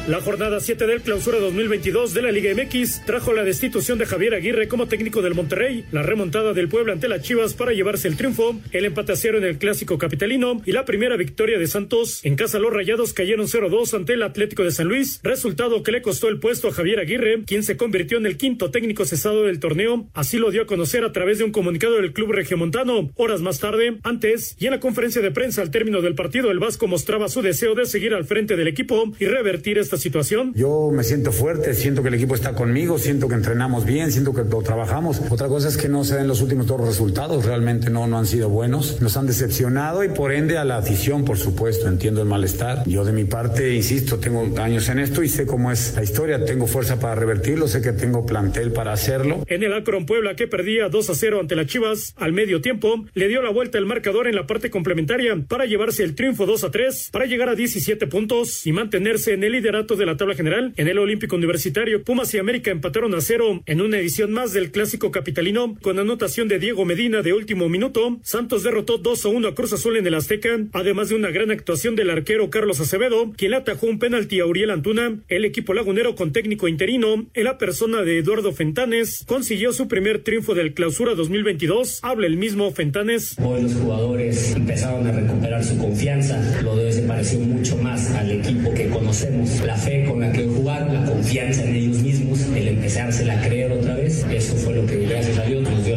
La 0.08 0.20
jornada 0.22 0.58
7 0.60 0.86
del 0.86 1.02
clausura 1.02 1.38
2022 1.38 2.14
de 2.14 2.22
la 2.22 2.32
Liga 2.32 2.52
MX 2.54 3.04
trajo 3.04 3.34
la 3.34 3.44
destitución 3.44 3.98
de 3.98 4.06
Javier 4.06 4.34
Aguirre 4.34 4.66
como 4.66 4.88
técnico 4.88 5.20
del 5.20 5.34
Monterrey, 5.34 5.84
la 5.92 6.02
remontada 6.02 6.52
del 6.54 6.68
pueblo 6.68 6.92
ante 6.92 7.06
las 7.06 7.22
Chivas 7.22 7.52
para 7.52 7.72
llevarse 7.72 8.08
el 8.08 8.16
triunfo, 8.16 8.58
el 8.72 8.86
empate 8.86 9.12
a 9.12 9.16
cero 9.16 9.38
en 9.38 9.44
el 9.44 9.58
clásico 9.58 9.98
capitalino 9.98 10.62
y 10.64 10.72
la 10.72 10.86
primera 10.86 11.16
victoria 11.16 11.58
de 11.58 11.66
Santos. 11.66 12.24
En 12.24 12.34
casa 12.34 12.58
los 12.58 12.72
Rayados 12.72 13.12
cayeron 13.12 13.46
0-2 13.46 13.94
ante 13.94 14.14
el 14.14 14.22
Atlético 14.22 14.64
de 14.64 14.72
San 14.72 14.88
Luis, 14.88 15.20
resultado 15.22 15.82
que 15.82 15.92
le 15.92 16.02
costó 16.02 16.28
el 16.28 16.40
puesto 16.40 16.68
a 16.68 16.72
Javier 16.72 16.98
Aguirre, 16.98 17.44
quien 17.46 17.62
se 17.62 17.76
convirtió 17.76 18.16
en 18.18 18.26
el 18.26 18.38
quinto 18.38 18.70
técnico 18.70 19.04
cesado 19.04 19.44
del 19.44 19.60
torneo. 19.60 20.08
Así 20.14 20.38
lo 20.38 20.50
dio 20.50 20.62
a 20.62 20.66
conocer 20.66 21.04
a 21.04 21.12
través 21.12 21.38
de 21.38 21.44
un 21.44 21.52
comunicado 21.52 21.96
del 21.96 22.14
club 22.14 22.32
regiomontano. 22.32 23.10
Horas 23.16 23.42
más 23.42 23.60
tarde, 23.60 23.98
antes 24.02 24.56
y 24.58 24.64
en 24.64 24.72
la 24.72 24.80
conferencia 24.80 25.20
de 25.20 25.30
prensa 25.30 25.60
al 25.60 25.70
término 25.70 26.00
del 26.00 26.14
partido, 26.14 26.50
el 26.50 26.58
Vasco 26.58 26.88
mostraba 26.88 27.28
su 27.28 27.42
deseo 27.42 27.74
de 27.74 27.84
seguir 27.84 28.14
al 28.14 28.24
frente 28.24 28.56
del 28.56 28.66
equipo 28.66 29.12
y 29.20 29.26
revertir 29.26 29.78
esta 29.78 29.89
esta 29.90 30.00
situación. 30.00 30.52
Yo 30.54 30.90
me 30.92 31.02
siento 31.02 31.32
fuerte, 31.32 31.74
siento 31.74 32.02
que 32.02 32.08
el 32.08 32.14
equipo 32.14 32.36
está 32.36 32.54
conmigo, 32.54 32.98
siento 32.98 33.26
que 33.26 33.34
entrenamos 33.34 33.84
bien, 33.84 34.12
siento 34.12 34.32
que 34.32 34.44
lo 34.44 34.62
trabajamos. 34.62 35.20
Otra 35.30 35.48
cosa 35.48 35.68
es 35.68 35.76
que 35.76 35.88
no 35.88 36.04
se 36.04 36.16
den 36.16 36.28
los 36.28 36.40
últimos 36.42 36.66
dos 36.66 36.80
resultados, 36.80 37.44
realmente 37.44 37.90
no, 37.90 38.06
no 38.06 38.18
han 38.18 38.26
sido 38.26 38.48
buenos, 38.48 39.00
nos 39.00 39.16
han 39.16 39.26
decepcionado 39.26 40.04
y 40.04 40.08
por 40.08 40.32
ende 40.32 40.58
a 40.58 40.64
la 40.64 40.76
afición, 40.76 41.24
por 41.24 41.38
supuesto, 41.38 41.88
entiendo 41.88 42.22
el 42.22 42.28
malestar. 42.28 42.84
Yo 42.86 43.04
de 43.04 43.12
mi 43.12 43.24
parte, 43.24 43.74
insisto, 43.74 44.18
tengo 44.18 44.46
años 44.60 44.88
en 44.88 45.00
esto 45.00 45.24
y 45.24 45.28
sé 45.28 45.44
cómo 45.44 45.72
es 45.72 45.94
la 45.96 46.04
historia, 46.04 46.44
tengo 46.44 46.68
fuerza 46.68 47.00
para 47.00 47.16
revertirlo, 47.16 47.66
sé 47.66 47.82
que 47.82 47.92
tengo 47.92 48.24
plantel 48.24 48.70
para 48.70 48.92
hacerlo. 48.92 49.42
En 49.48 49.64
el 49.64 49.74
Akron 49.74 50.06
Puebla 50.06 50.36
que 50.36 50.46
perdía 50.46 50.88
2 50.88 51.10
a 51.10 51.14
0 51.16 51.40
ante 51.40 51.56
las 51.56 51.66
Chivas 51.66 52.14
al 52.16 52.32
medio 52.32 52.60
tiempo, 52.60 53.06
le 53.14 53.26
dio 53.26 53.42
la 53.42 53.50
vuelta 53.50 53.78
el 53.78 53.86
marcador 53.86 54.28
en 54.28 54.36
la 54.36 54.46
parte 54.46 54.70
complementaria 54.70 55.36
para 55.48 55.66
llevarse 55.66 56.04
el 56.04 56.14
triunfo 56.14 56.46
2 56.46 56.62
a 56.62 56.70
3 56.70 57.08
para 57.10 57.26
llegar 57.26 57.48
a 57.48 57.56
17 57.56 58.06
puntos 58.06 58.66
y 58.68 58.72
mantenerse 58.72 59.32
en 59.32 59.42
el 59.42 59.54
liderato 59.80 59.96
de 59.96 60.06
la 60.06 60.16
tabla 60.16 60.34
general. 60.34 60.72
En 60.76 60.88
el 60.88 60.98
Olímpico 60.98 61.36
Universitario, 61.36 62.02
Pumas 62.04 62.34
y 62.34 62.38
América 62.38 62.70
empataron 62.70 63.14
a 63.14 63.20
cero 63.20 63.62
en 63.66 63.80
una 63.80 63.98
edición 63.98 64.32
más 64.32 64.52
del 64.52 64.70
clásico 64.70 65.10
capitalino 65.10 65.76
con 65.80 65.98
anotación 65.98 66.48
de 66.48 66.58
Diego 66.58 66.84
Medina 66.84 67.22
de 67.22 67.32
último 67.32 67.68
minuto. 67.68 68.18
Santos 68.22 68.62
derrotó 68.62 68.98
2 68.98 69.24
a 69.24 69.28
1 69.28 69.48
a 69.48 69.54
Cruz 69.54 69.72
Azul 69.72 69.96
en 69.96 70.06
el 70.06 70.14
Azteca, 70.14 70.58
además 70.72 71.08
de 71.08 71.14
una 71.14 71.30
gran 71.30 71.50
actuación 71.50 71.96
del 71.96 72.10
arquero 72.10 72.50
Carlos 72.50 72.80
Acevedo, 72.80 73.32
quien 73.36 73.54
atajó 73.54 73.86
un 73.86 73.98
penalti 73.98 74.40
a 74.40 74.46
Uriel 74.46 74.70
Antuna. 74.70 75.18
El 75.28 75.44
equipo 75.44 75.74
lagunero 75.74 76.14
con 76.14 76.32
técnico 76.32 76.68
interino, 76.68 77.26
en 77.32 77.44
la 77.44 77.58
persona 77.58 78.02
de 78.02 78.18
Eduardo 78.18 78.52
Fentanes, 78.52 79.24
consiguió 79.26 79.72
su 79.72 79.88
primer 79.88 80.22
triunfo 80.22 80.54
del 80.54 80.74
clausura 80.74 81.14
2022. 81.14 82.00
Habla 82.02 82.26
el 82.26 82.36
mismo 82.36 82.70
Fentanes. 82.72 83.36
Hoy 83.42 83.62
los 83.62 83.74
jugadores 83.74 84.54
empezaron 84.54 85.06
a 85.06 85.12
recuperar 85.12 85.64
su 85.64 85.78
confianza. 85.78 86.60
Lo 86.62 86.76
de 86.76 86.86
hoy 86.86 87.06
pareció 87.06 87.40
mucho 87.40 87.76
más 87.78 88.10
al 88.14 88.30
equipo 88.30 88.72
que 88.74 88.88
conocemos. 88.88 89.60
La 89.70 89.76
fe 89.76 90.04
con 90.04 90.18
la 90.18 90.32
que 90.32 90.48
jugaron, 90.48 90.92
la 90.92 91.04
confianza 91.04 91.62
en 91.62 91.76
ellos 91.76 92.02
mismos, 92.02 92.40
el 92.56 92.66
empezársela 92.66 93.34
a 93.34 93.46
creer 93.46 93.70
otra 93.70 93.94
vez. 93.94 94.26
Eso 94.28 94.56
fue 94.56 94.74
lo 94.74 94.84
que, 94.84 94.96
gracias 95.06 95.38
a 95.38 95.44
Dios, 95.44 95.62
nos 95.62 95.84
dio. 95.84 95.89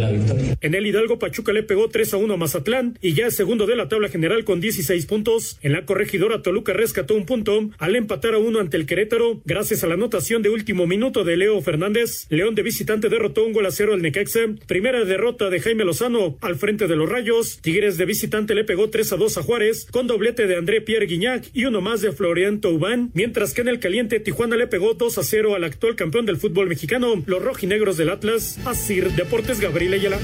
En 0.63 0.75
el 0.75 0.87
Hidalgo, 0.87 1.19
Pachuca 1.19 1.51
le 1.51 1.61
pegó 1.61 1.89
3 1.89 2.13
a 2.13 2.17
1 2.17 2.33
a 2.33 2.37
Mazatlán 2.37 2.97
y 3.01 3.15
ya 3.15 3.27
es 3.27 3.35
segundo 3.35 3.65
de 3.65 3.75
la 3.75 3.89
tabla 3.89 4.07
general 4.07 4.45
con 4.45 4.61
16 4.61 5.05
puntos. 5.07 5.59
En 5.61 5.73
la 5.73 5.85
corregidora, 5.85 6.41
Toluca 6.41 6.71
rescató 6.71 7.15
un 7.15 7.25
punto 7.25 7.69
al 7.79 7.97
empatar 7.97 8.33
a 8.33 8.37
uno 8.37 8.61
ante 8.61 8.77
el 8.77 8.85
Querétaro, 8.85 9.41
gracias 9.43 9.83
a 9.83 9.87
la 9.87 9.95
anotación 9.95 10.41
de 10.41 10.49
último 10.49 10.87
minuto 10.87 11.25
de 11.25 11.35
Leo 11.35 11.61
Fernández. 11.61 12.27
León 12.29 12.55
de 12.55 12.63
visitante 12.63 13.09
derrotó 13.09 13.43
un 13.45 13.51
gol 13.51 13.65
a 13.65 13.71
cero 13.71 13.93
al 13.93 14.01
Necaxa. 14.01 14.39
Primera 14.65 15.03
derrota 15.03 15.49
de 15.49 15.59
Jaime 15.59 15.83
Lozano 15.83 16.37
al 16.39 16.55
frente 16.55 16.87
de 16.87 16.95
los 16.95 17.09
Rayos. 17.09 17.59
Tigres 17.59 17.97
de 17.97 18.05
visitante 18.05 18.55
le 18.55 18.63
pegó 18.63 18.89
3 18.89 19.11
a 19.11 19.17
2 19.17 19.37
a 19.39 19.43
Juárez 19.43 19.85
con 19.91 20.07
doblete 20.07 20.47
de 20.47 20.55
André 20.55 20.79
Pierre 20.79 21.07
Guignac 21.07 21.45
y 21.53 21.65
uno 21.65 21.81
más 21.81 21.99
de 21.99 22.13
Florian 22.13 22.61
Taubán, 22.61 23.11
mientras 23.13 23.53
que 23.53 23.59
en 23.59 23.67
el 23.67 23.79
caliente 23.79 24.21
Tijuana 24.21 24.55
le 24.55 24.67
pegó 24.67 24.93
2 24.93 25.17
a 25.17 25.23
0 25.23 25.55
al 25.55 25.65
actual 25.65 25.97
campeón 25.97 26.25
del 26.25 26.37
fútbol 26.37 26.69
mexicano, 26.69 27.21
los 27.25 27.43
rojinegros 27.43 27.97
del 27.97 28.11
Atlas, 28.11 28.59
Asir 28.63 29.11
Deportes 29.11 29.59
Gabriel 29.59 29.95
Ayala. 29.95 30.19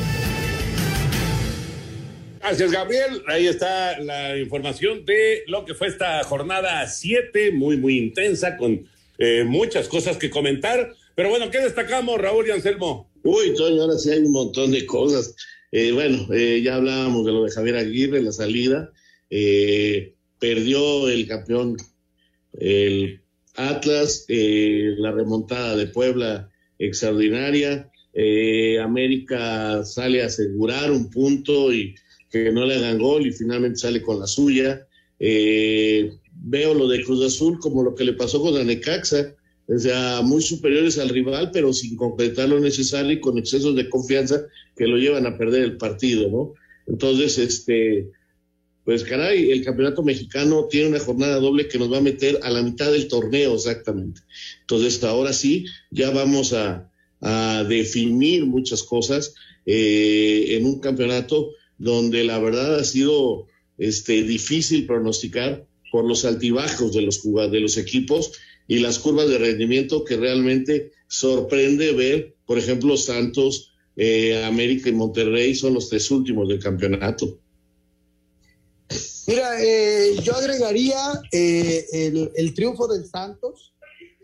Gracias, 2.49 2.71
Gabriel. 2.71 3.21
Ahí 3.27 3.45
está 3.45 3.99
la 3.99 4.35
información 4.35 5.05
de 5.05 5.43
lo 5.45 5.65
que 5.65 5.75
fue 5.75 5.87
esta 5.87 6.23
jornada 6.23 6.87
7, 6.87 7.51
muy, 7.51 7.77
muy 7.77 7.99
intensa, 7.99 8.57
con 8.57 8.87
eh, 9.19 9.43
muchas 9.43 9.87
cosas 9.87 10.17
que 10.17 10.31
comentar. 10.31 10.91
Pero 11.13 11.29
bueno, 11.29 11.51
¿qué 11.51 11.59
destacamos, 11.59 12.19
Raúl 12.19 12.47
y 12.47 12.49
Anselmo? 12.49 13.07
Uy, 13.21 13.53
Toño, 13.53 13.83
ahora 13.83 13.99
sí 13.99 14.09
hay 14.09 14.21
un 14.21 14.31
montón 14.31 14.71
de 14.71 14.83
cosas. 14.87 15.35
Eh, 15.71 15.91
bueno, 15.91 16.25
eh, 16.33 16.59
ya 16.63 16.77
hablábamos 16.77 17.23
de 17.23 17.33
lo 17.33 17.43
de 17.43 17.51
Javier 17.51 17.75
Aguirre, 17.75 18.19
la 18.19 18.31
salida. 18.31 18.91
perdió 20.39 21.07
el 21.07 21.27
campeón, 21.27 21.77
el 22.59 23.21
Atlas, 23.57 24.25
la 24.27 25.11
remontada 25.11 25.75
de 25.75 25.85
Puebla 25.85 26.49
extraordinaria. 26.79 27.91
América 28.81 29.85
sale 29.85 30.23
a 30.23 30.25
asegurar 30.25 30.89
un 30.89 31.11
punto 31.11 31.71
y 31.71 31.93
que 32.29 32.51
no 32.51 32.65
le 32.65 32.75
hagan 32.75 32.99
gol 32.99 33.25
y 33.25 33.31
finalmente 33.31 33.79
sale 33.79 34.01
con 34.01 34.19
la 34.19 34.27
suya. 34.27 34.87
Eh, 35.19 36.13
veo 36.33 36.73
lo 36.73 36.87
de 36.87 37.03
Cruz 37.03 37.25
Azul 37.25 37.59
como 37.59 37.83
lo 37.83 37.95
que 37.95 38.05
le 38.05 38.13
pasó 38.13 38.41
con 38.41 38.53
la 38.53 38.63
Necaxa, 38.63 39.35
o 39.67 39.77
sea, 39.77 40.21
muy 40.21 40.41
superiores 40.41 40.97
al 40.97 41.09
rival, 41.09 41.51
pero 41.51 41.73
sin 41.73 41.95
concretar 41.95 42.49
lo 42.49 42.59
necesario 42.59 43.11
y 43.11 43.19
con 43.19 43.37
excesos 43.37 43.75
de 43.75 43.89
confianza 43.89 44.41
que 44.75 44.87
lo 44.87 44.97
llevan 44.97 45.25
a 45.25 45.37
perder 45.37 45.63
el 45.63 45.77
partido, 45.77 46.29
¿no? 46.29 46.53
Entonces, 46.87 47.37
este, 47.37 48.09
pues 48.83 49.03
caray, 49.03 49.51
el 49.51 49.63
campeonato 49.63 50.01
mexicano 50.01 50.67
tiene 50.69 50.89
una 50.89 50.99
jornada 50.99 51.35
doble 51.35 51.67
que 51.67 51.77
nos 51.77 51.91
va 51.91 51.97
a 51.97 52.01
meter 52.01 52.39
a 52.41 52.49
la 52.49 52.63
mitad 52.63 52.91
del 52.91 53.07
torneo 53.07 53.53
exactamente. 53.53 54.21
Entonces, 54.61 55.03
ahora 55.03 55.33
sí, 55.33 55.65
ya 55.91 56.09
vamos 56.09 56.53
a, 56.53 56.89
a 57.21 57.63
definir 57.67 58.45
muchas 58.45 58.81
cosas 58.81 59.35
eh, 59.65 60.57
en 60.57 60.65
un 60.65 60.79
campeonato 60.79 61.51
donde 61.79 62.23
la 62.23 62.37
verdad 62.39 62.75
ha 62.75 62.83
sido 62.83 63.47
este, 63.77 64.23
difícil 64.23 64.85
pronosticar 64.85 65.65
por 65.91 66.05
los 66.05 66.25
altibajos 66.25 66.93
de 66.93 67.01
los, 67.01 67.23
de 67.23 67.59
los 67.59 67.77
equipos 67.77 68.33
y 68.67 68.79
las 68.79 68.99
curvas 68.99 69.27
de 69.27 69.39
rendimiento 69.39 70.03
que 70.03 70.17
realmente 70.17 70.91
sorprende 71.07 71.93
ver, 71.93 72.35
por 72.45 72.59
ejemplo, 72.59 72.95
Santos, 72.97 73.73
eh, 73.95 74.43
América 74.45 74.89
y 74.89 74.93
Monterrey 74.93 75.55
son 75.55 75.73
los 75.73 75.89
tres 75.89 76.11
últimos 76.11 76.47
del 76.47 76.59
campeonato. 76.59 77.39
Mira, 79.27 79.63
eh, 79.63 80.15
yo 80.23 80.35
agregaría 80.35 80.97
eh, 81.31 81.85
el, 81.91 82.31
el, 82.35 82.53
triunfo 82.53 82.87
del 82.87 83.05
Santos. 83.05 83.73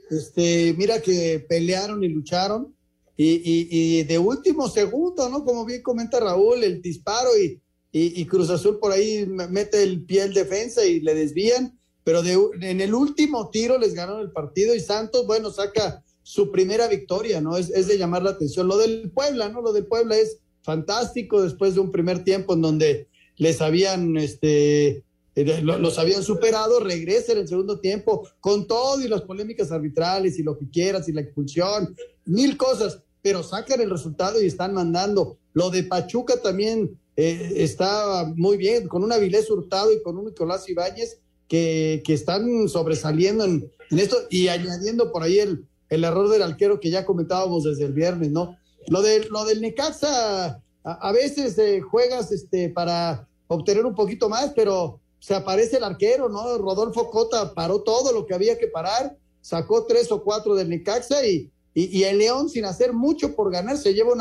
Este, 0.09 0.73
mira 0.77 1.01
que 1.01 1.43
pelearon 1.47 2.03
y 2.03 2.09
lucharon 2.09 2.74
y, 3.17 4.03
de 4.03 4.17
último 4.17 4.67
segundo, 4.69 5.29
¿no? 5.29 5.43
Como 5.45 5.65
bien 5.65 5.81
comenta 5.81 6.19
Raúl, 6.19 6.63
el 6.63 6.81
disparo 6.81 7.29
y, 7.37 7.61
y, 7.91 8.25
Cruz 8.25 8.49
Azul 8.49 8.79
por 8.79 8.91
ahí 8.91 9.25
mete 9.25 9.83
el 9.83 10.03
pie 10.03 10.23
en 10.23 10.33
defensa 10.33 10.85
y 10.85 10.99
le 10.99 11.15
desvían, 11.15 11.79
pero 12.03 12.21
de, 12.21 12.37
en 12.61 12.81
el 12.81 12.93
último 12.93 13.49
tiro 13.49 13.77
les 13.77 13.93
ganaron 13.93 14.21
el 14.21 14.31
partido 14.31 14.75
y 14.75 14.79
Santos, 14.79 15.25
bueno, 15.25 15.49
saca 15.49 16.03
su 16.23 16.51
primera 16.51 16.87
victoria, 16.87 17.39
¿no? 17.39 17.55
Es, 17.57 17.69
es 17.69 17.87
de 17.87 17.97
llamar 17.97 18.23
la 18.23 18.31
atención. 18.31 18.67
Lo 18.67 18.77
del 18.77 19.11
Puebla, 19.11 19.47
¿no? 19.49 19.61
Lo 19.61 19.71
del 19.71 19.85
Puebla 19.85 20.17
es 20.17 20.39
fantástico 20.61 21.41
después 21.41 21.75
de 21.75 21.79
un 21.79 21.91
primer 21.91 22.23
tiempo 22.23 22.53
en 22.55 22.61
donde 22.61 23.07
les 23.37 23.61
habían, 23.61 24.17
este, 24.17 25.03
eh, 25.35 25.61
los 25.61 25.99
habían 25.99 26.23
superado, 26.23 26.79
regresa 26.79 27.33
en 27.33 27.39
el 27.39 27.47
segundo 27.47 27.79
tiempo 27.79 28.27
con 28.39 28.67
todo 28.67 29.01
y 29.01 29.07
las 29.07 29.21
polémicas 29.21 29.71
arbitrales 29.71 30.39
y 30.39 30.43
lo 30.43 30.57
que 30.57 30.69
quieras 30.69 31.07
y 31.07 31.13
la 31.13 31.21
expulsión, 31.21 31.95
mil 32.25 32.57
cosas 32.57 33.01
pero 33.25 33.41
sacan 33.41 33.81
el 33.81 33.89
resultado 33.89 34.39
y 34.39 34.45
están 34.45 34.75
mandando. 34.75 35.39
Lo 35.53 35.71
de 35.71 35.81
Pachuca 35.81 36.43
también 36.43 36.95
eh, 37.15 37.53
está 37.55 38.31
muy 38.35 38.55
bien, 38.55 38.87
con 38.87 39.03
un 39.03 39.11
Avilés 39.11 39.49
Hurtado 39.49 39.91
y 39.91 40.03
con 40.03 40.19
un 40.19 40.25
Nicolás 40.25 40.69
Ibáñez 40.69 41.17
que, 41.47 42.03
que 42.05 42.13
están 42.13 42.69
sobresaliendo 42.69 43.43
en, 43.43 43.71
esto 43.89 44.15
y 44.29 44.47
añadiendo 44.49 45.11
por 45.11 45.23
ahí 45.23 45.39
el, 45.39 45.65
el 45.89 46.03
error 46.03 46.29
del 46.29 46.43
arquero 46.43 46.79
que 46.79 46.91
ya 46.91 47.03
comentábamos 47.03 47.63
desde 47.63 47.85
el 47.85 47.93
viernes, 47.93 48.29
¿no? 48.29 48.59
Lo, 48.89 49.01
de, 49.01 49.25
lo 49.31 49.43
del 49.45 49.59
Necaxa, 49.59 50.61
a, 50.83 51.11
veces 51.11 51.57
eh, 51.57 51.81
juegas 51.81 52.31
este, 52.31 52.69
para 52.69 53.27
obtener 53.47 53.87
un 53.87 53.95
poquito 53.95 54.29
más, 54.29 54.51
pero 54.55 54.99
se 55.17 55.33
aparece 55.33 55.77
el 55.77 55.83
arquero, 55.83 56.29
¿no? 56.29 56.59
Rodolfo 56.59 57.09
Cota 57.09 57.55
paró 57.55 57.81
todo 57.81 58.11
lo 58.11 58.27
que 58.27 58.35
había 58.35 58.59
que 58.59 58.67
parar, 58.67 59.17
sacó 59.41 59.87
tres 59.87 60.11
o 60.11 60.23
cuatro 60.23 60.53
del 60.53 60.69
Necaxa 60.69 61.25
y, 61.25 61.49
y, 61.77 62.03
el 62.03 62.19
León, 62.19 62.49
sin 62.49 62.63
hacer 62.63 62.93
mucho 62.93 63.35
por 63.35 63.51
ganar, 63.51 63.77
se 63.77 63.93
lleva 63.93 64.13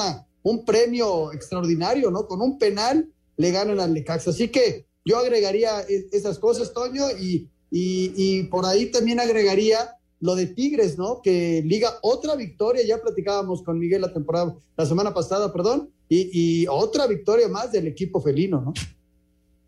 un 0.42 0.64
premio 0.64 1.32
extraordinario, 1.32 2.10
¿no? 2.10 2.26
Con 2.26 2.42
un 2.42 2.58
penal 2.58 3.08
le 3.36 3.50
ganan 3.52 3.78
al 3.78 3.94
Necaxa. 3.94 4.30
Así 4.30 4.48
que 4.48 4.86
yo 5.04 5.18
agregaría 5.18 5.82
e, 5.82 6.06
esas 6.10 6.40
cosas, 6.40 6.72
Toño, 6.72 7.04
y, 7.20 7.48
y, 7.70 8.42
por 8.44 8.66
ahí 8.66 8.90
también 8.90 9.20
agregaría 9.20 9.96
lo 10.18 10.34
de 10.34 10.46
Tigres, 10.46 10.98
¿no? 10.98 11.20
Que 11.22 11.62
liga 11.64 11.98
otra 12.02 12.34
victoria, 12.34 12.82
ya 12.84 13.00
platicábamos 13.00 13.62
con 13.62 13.78
Miguel 13.78 14.00
la 14.00 14.12
temporada, 14.12 14.56
la 14.76 14.86
semana 14.86 15.14
pasada, 15.14 15.52
perdón, 15.52 15.90
y, 16.08 16.30
y 16.32 16.66
otra 16.66 17.06
victoria 17.06 17.46
más 17.46 17.70
del 17.70 17.86
equipo 17.86 18.20
felino, 18.20 18.60
¿no? 18.60 18.74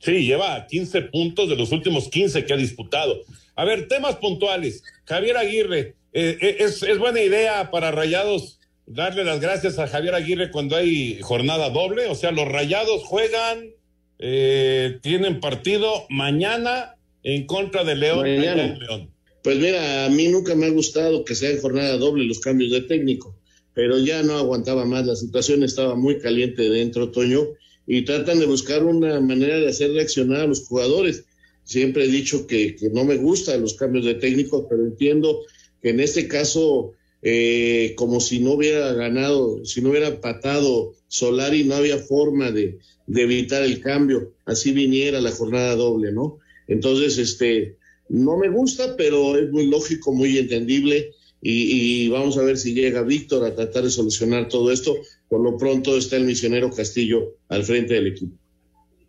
Sí, 0.01 0.27
lleva 0.27 0.67
15 0.67 1.03
puntos 1.03 1.49
de 1.49 1.57
los 1.57 1.71
últimos 1.71 2.09
15 2.09 2.45
que 2.45 2.53
ha 2.53 2.57
disputado. 2.57 3.23
A 3.55 3.65
ver, 3.65 3.89
temas 3.89 4.17
puntuales. 4.17 4.83
Javier 5.05 5.37
Aguirre, 5.37 5.97
eh, 6.19 6.39
eh, 6.41 6.57
es, 6.61 6.83
es, 6.83 6.99
buena 6.99 7.21
idea 7.21 7.71
para 7.71 7.91
Rayados 7.91 8.59
darle 8.87 9.23
las 9.23 9.39
gracias 9.39 9.79
a 9.79 9.87
Javier 9.87 10.15
Aguirre 10.15 10.51
cuando 10.51 10.75
hay 10.75 11.21
jornada 11.21 11.69
doble. 11.69 12.07
O 12.07 12.15
sea, 12.15 12.31
los 12.31 12.49
Rayados 12.49 13.03
juegan, 13.05 13.71
eh, 14.19 14.99
tienen 15.03 15.41
partido 15.41 16.07
mañana 16.09 16.97
en 17.23 17.45
contra 17.45 17.85
de 17.85 17.97
León, 17.97 18.25
León. 18.25 19.11
Pues 19.43 19.59
mira, 19.59 20.07
a 20.07 20.09
mí 20.09 20.29
nunca 20.29 20.55
me 20.55 20.65
ha 20.65 20.71
gustado 20.71 21.23
que 21.23 21.35
sea 21.35 21.51
en 21.51 21.61
jornada 21.61 21.99
doble 21.99 22.25
los 22.25 22.41
cambios 22.41 22.73
de 22.73 22.81
técnico, 22.81 23.39
pero 23.75 23.99
ya 23.99 24.23
no 24.23 24.39
aguantaba 24.39 24.87
más. 24.87 25.05
La 25.05 25.17
situación 25.17 25.65
estaba 25.65 25.97
muy 25.97 26.19
caliente 26.19 26.63
dentro, 26.71 27.11
Toño, 27.11 27.43
y 27.87 28.07
tratan 28.07 28.41
de 28.41 28.47
buscar 28.47 28.85
una 28.85 29.21
manera 29.21 29.59
de 29.59 29.69
hacer 29.69 29.93
reaccionar 29.93 30.41
a 30.41 30.47
los 30.47 30.67
jugadores. 30.67 31.27
siempre 31.65 32.05
he 32.05 32.09
dicho 32.09 32.47
que, 32.47 32.75
no 32.93 33.05
me 33.05 33.17
gustan 33.17 33.61
los 33.61 33.75
cambios 33.75 34.07
de 34.07 34.15
técnicos, 34.15 34.65
pero 34.71 34.83
entiendo 34.83 35.41
que 35.43 35.56
en 35.91 36.01
este 36.01 36.29
caso, 36.29 36.93
eh, 37.23 37.95
como 37.97 38.21
si 38.21 38.41
no 38.41 38.53
hubiera 38.53 38.93
ganado, 38.93 39.65
si 39.65 39.81
no 39.81 39.91
hubiera 39.91 40.21
patado 40.21 40.95
Solari, 41.09 41.65
no 41.65 41.75
había 41.75 41.99
forma 41.99 42.51
de, 42.51 42.79
de 43.07 43.23
evitar 43.23 43.63
el 43.63 43.81
cambio, 43.81 44.33
así 44.45 44.73
viniera 44.73 45.21
la 45.21 45.33
jornada 45.33 45.77
doble, 45.77 46.13
¿no? 46.13 46.39
Entonces, 46.69 47.19
este, 47.19 47.77
no 48.09 48.37
me 48.37 48.49
gusta, 48.49 48.97
pero 48.97 49.37
es 49.37 49.51
muy 49.51 49.67
lógico, 49.67 50.13
muy 50.13 50.39
entendible 50.39 51.13
y, 51.49 52.09
vamos 52.09 52.37
a 52.39 52.43
ver 52.43 52.57
si 52.57 52.75
llega 52.75 53.03
Víctor 53.03 53.45
a 53.45 53.55
tratar 53.55 53.85
de 53.85 53.91
solucionar 53.91 54.49
todo 54.49 54.73
esto. 54.73 54.97
Por 55.29 55.41
lo 55.41 55.57
pronto 55.57 55.97
está 55.97 56.17
el 56.17 56.25
misionero 56.25 56.71
Castillo 56.71 57.37
al 57.49 57.63
frente 57.63 57.95
del 57.95 58.09
equipo. 58.09 58.37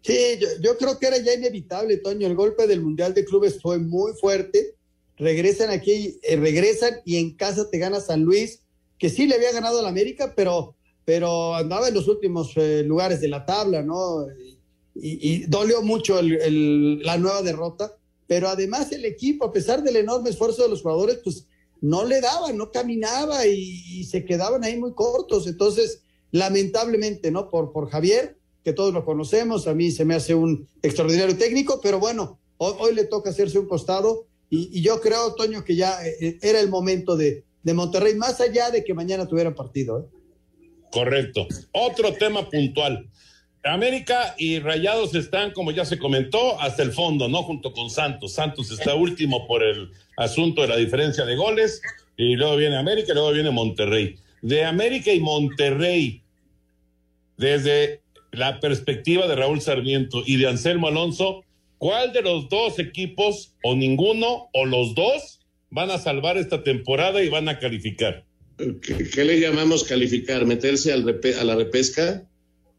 Sí, 0.04 0.14
yo, 0.62 0.78
creo 0.78 1.00
que 1.00 1.08
era 1.08 1.18
ya 1.18 1.34
inevitable, 1.34 1.98
Toño. 1.98 2.28
El 2.28 2.36
golpe 2.36 2.68
del 2.68 2.82
Mundial 2.82 3.14
de 3.14 3.26
Clubes 3.26 3.60
fue 3.60 3.80
muy 3.80 4.12
fuerte. 4.20 4.76
Regresan 5.18 5.70
aquí, 5.70 6.20
eh, 6.24 6.36
regresan 6.36 6.96
y 7.06 7.18
en 7.18 7.36
casa 7.36 7.70
te 7.70 7.80
gana 7.80 8.00
San 8.00 8.24
Luis, 8.24 8.62
que 9.00 9.10
sí 9.10 9.26
le 9.26 9.36
había 9.36 9.52
ganado 9.52 9.80
al 9.80 9.88
América, 9.88 10.34
pero, 10.36 10.76
pero 11.06 11.56
andaba 11.56 11.88
en 11.88 11.94
los 11.94 12.08
últimos 12.08 12.52
eh, 12.56 12.84
lugares 12.84 13.22
de 13.22 13.28
la 13.28 13.46
tabla, 13.46 13.82
¿no? 13.84 14.28
Y, 14.96 15.46
dolió 15.46 15.84
mucho 15.84 16.20
la 16.22 17.18
nueva 17.18 17.44
derrota. 17.44 17.94
Pero 18.26 18.50
además 18.50 18.92
el 18.92 19.06
equipo, 19.06 19.46
a 19.46 19.54
pesar 19.54 19.84
del 19.84 19.96
enorme 19.96 20.32
esfuerzo 20.32 20.64
de 20.64 20.70
los 20.70 20.82
jugadores, 20.82 21.20
pues 21.24 21.46
no 21.82 22.04
le 22.04 22.20
daban, 22.20 22.58
no 22.58 22.72
caminaba 22.72 23.46
y, 23.46 24.04
se 24.06 24.26
quedaban 24.26 24.64
ahí 24.64 24.78
muy 24.78 24.94
cortos. 24.94 25.48
Entonces, 25.48 26.02
lamentablemente, 26.32 27.32
¿no? 27.32 27.50
Por, 27.50 27.72
por 27.72 27.90
Javier, 27.90 28.38
que 28.64 28.74
todos 28.74 28.94
lo 28.94 29.06
conocemos, 29.06 29.66
a 29.68 29.74
mí 29.74 29.92
se 29.92 30.04
me 30.04 30.14
hace 30.14 30.36
un 30.36 30.68
extraordinario 30.82 31.38
técnico, 31.38 31.80
pero 31.82 32.00
bueno, 32.00 32.38
hoy, 32.58 32.94
le 32.94 33.06
toca 33.06 33.30
hacerse 33.30 33.60
un 33.60 33.68
costado 33.68 34.26
y, 34.50 34.82
yo 34.82 35.02
creo, 35.02 35.34
Toño, 35.36 35.64
que 35.64 35.76
ya 35.76 36.06
eh, 36.06 36.16
eh, 36.22 36.40
era 36.42 36.60
el 36.60 36.70
momento 36.70 37.18
de, 37.18 37.44
de, 37.64 37.74
Monterrey, 37.74 38.16
más 38.16 38.40
allá 38.40 38.72
de 38.72 38.84
que 38.84 38.94
mañana 38.94 39.28
tuviera 39.28 39.54
partido. 39.54 40.00
¿eh? 40.00 40.18
Correcto. 40.92 41.48
Otro 41.74 42.14
tema 42.14 42.50
puntual. 42.50 43.10
América 43.64 44.36
y 44.38 44.60
Rayados 44.60 45.14
están, 45.16 45.52
como 45.52 45.72
ya 45.72 45.84
se 45.84 46.00
comentó, 46.00 46.60
hasta 46.62 46.84
el 46.84 46.94
fondo, 46.94 47.28
¿no? 47.28 47.44
Junto 47.44 47.74
con 47.74 47.90
Santos. 47.90 48.34
Santos 48.34 48.72
está 48.72 48.96
último 48.96 49.46
por 49.48 49.64
el 49.64 49.92
asunto 50.16 50.62
de 50.62 50.70
la 50.70 50.78
diferencia 50.78 51.26
de 51.26 51.36
goles, 51.36 51.82
y 52.16 52.36
luego 52.36 52.56
viene 52.56 52.78
América 52.78 53.12
y 53.12 53.16
luego 53.16 53.34
viene 53.34 53.52
Monterrey. 53.52 54.16
De 54.42 54.64
América 54.64 55.12
y 55.12 55.20
Monterrey, 55.20 56.22
desde 57.38 58.02
la 58.32 58.60
perspectiva 58.60 59.28
de 59.28 59.36
Raúl 59.36 59.62
Sarmiento 59.62 60.24
y 60.26 60.38
de 60.38 60.48
Anselmo 60.48 60.88
Alonso, 60.88 61.44
¿cuál 61.78 62.14
de 62.14 62.22
los 62.22 62.50
dos 62.50 62.80
equipos, 62.80 63.56
o 63.64 63.76
ninguno, 63.76 64.50
o 64.54 64.66
los 64.66 64.96
dos, 64.96 65.40
van 65.70 65.92
a 65.92 65.98
salvar 65.98 66.38
esta 66.38 66.64
temporada 66.64 67.24
y 67.24 67.30
van 67.30 67.50
a 67.50 67.60
calificar? 67.60 68.26
¿Qué, 68.58 69.24
le 69.24 69.40
llamamos 69.40 69.84
calificar? 69.84 70.46
¿Meterse 70.46 70.92
al 70.92 71.08
a 71.40 71.44
la 71.44 71.56
repesca? 71.56 72.28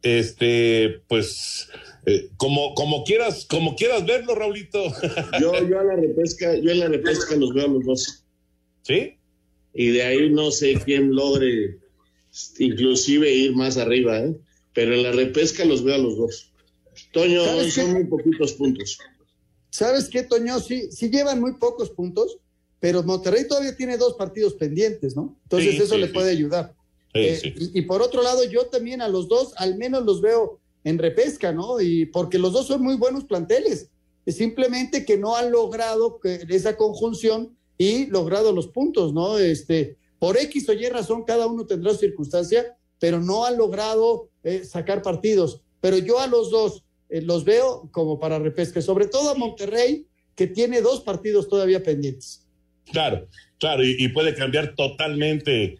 este, 0.03 1.03
pues, 1.09 1.69
eh, 2.07 2.29
como, 2.37 2.75
como 2.75 3.05
quieras, 3.05 3.47
como 3.49 3.77
quieras 3.77 4.07
verlo, 4.07 4.35
Raulito. 4.35 4.93
yo, 5.41 5.69
yo 5.69 5.81
a 5.81 5.85
la 5.85 5.97
repesca, 5.97 6.57
yo 6.57 6.71
en 6.71 6.81
la 6.81 6.89
repesca 6.89 7.37
los 7.37 7.53
veo 7.55 7.65
a 7.65 7.69
los 7.69 7.85
dos. 7.85 8.25
¿Sí? 8.83 9.15
Y 9.75 9.89
de 9.89 10.03
ahí 10.03 10.31
no 10.31 10.51
sé 10.51 10.81
quién 10.85 11.15
logre 11.15 11.79
inclusive 12.59 13.31
ir 13.31 13.55
más 13.55 13.77
arriba, 13.77 14.21
¿eh? 14.21 14.37
pero 14.73 14.95
en 14.95 15.03
la 15.03 15.13
repesca 15.13 15.65
los 15.65 15.83
veo 15.83 15.95
a 15.95 15.99
los 15.99 16.17
dos. 16.17 16.53
Toño, 17.13 17.43
son 17.71 17.93
muy 17.93 18.05
poquitos 18.05 18.53
puntos. 18.53 18.99
¿Sabes 19.71 20.09
qué, 20.09 20.23
Toño? 20.23 20.61
Sí, 20.61 20.91
sí 20.91 21.11
llevan 21.11 21.41
muy 21.41 21.55
pocos 21.55 21.91
puntos, 21.91 22.39
pero 22.81 23.03
Monterrey 23.03 23.47
todavía 23.47 23.77
tiene 23.77 23.97
dos 23.97 24.15
partidos 24.15 24.55
pendientes, 24.55 25.17
¿no? 25.17 25.37
Entonces 25.45 25.81
eso 25.81 25.97
le 25.97 26.09
puede 26.09 26.31
ayudar. 26.31 26.75
Eh, 27.15 27.55
y, 27.75 27.83
por 27.83 28.03
otro 28.03 28.23
lado, 28.23 28.45
yo 28.45 28.67
también 28.67 29.01
a 29.01 29.09
los 29.09 29.29
dos, 29.29 29.55
al 29.57 29.77
menos 29.77 30.05
los 30.05 30.21
veo 30.21 30.61
en 30.85 30.99
repesca, 30.99 31.53
¿no? 31.53 31.81
Y 31.81 32.07
porque 32.07 32.39
los 32.39 32.53
dos 32.53 32.67
son 32.67 32.83
muy 32.83 32.97
buenos 32.97 33.25
planteles. 33.25 33.89
Es 34.25 34.37
simplemente 34.37 35.05
que 35.05 35.17
no 35.17 35.37
han 35.37 35.51
logrado 35.51 36.21
esa 36.23 36.77
conjunción 36.77 37.57
y 37.79 38.07
logrado 38.07 38.53
los 38.53 38.69
puntos, 38.69 39.13
¿no? 39.13 39.39
Este, 39.39 39.97
por 40.19 40.37
X 40.37 40.69
o 40.69 40.73
Y 40.73 40.89
razón, 40.89 41.25
cada 41.25 41.47
uno 41.47 41.67
tendrá 41.67 41.93
su 41.93 41.99
circunstancia, 41.99 42.77
pero 42.99 43.21
no 43.21 43.45
han 43.45 43.57
logrado 43.57 44.29
eh, 44.45 44.65
sacar 44.65 45.03
partidos. 45.03 45.63
Pero 45.81 45.99
yo 45.99 46.21
a 46.21 46.27
los 46.27 46.51
dos 46.51 46.85
eh, 47.09 47.23
los 47.23 47.45
veo 47.45 47.89
como 47.93 48.19
para 48.19 48.39
repesca, 48.39 48.81
sobre 48.83 49.07
todo 49.07 49.31
a 49.31 49.35
Monterrey, 49.35 50.07
que 50.35 50.47
tiene 50.47 50.81
dos 50.81 51.01
partidos 51.01 51.49
todavía 51.49 51.83
pendientes. 51.83 52.47
Claro, 52.93 53.29
claro, 53.59 53.83
y 53.85 54.09
puede 54.09 54.35
cambiar 54.35 54.75
totalmente 54.75 55.77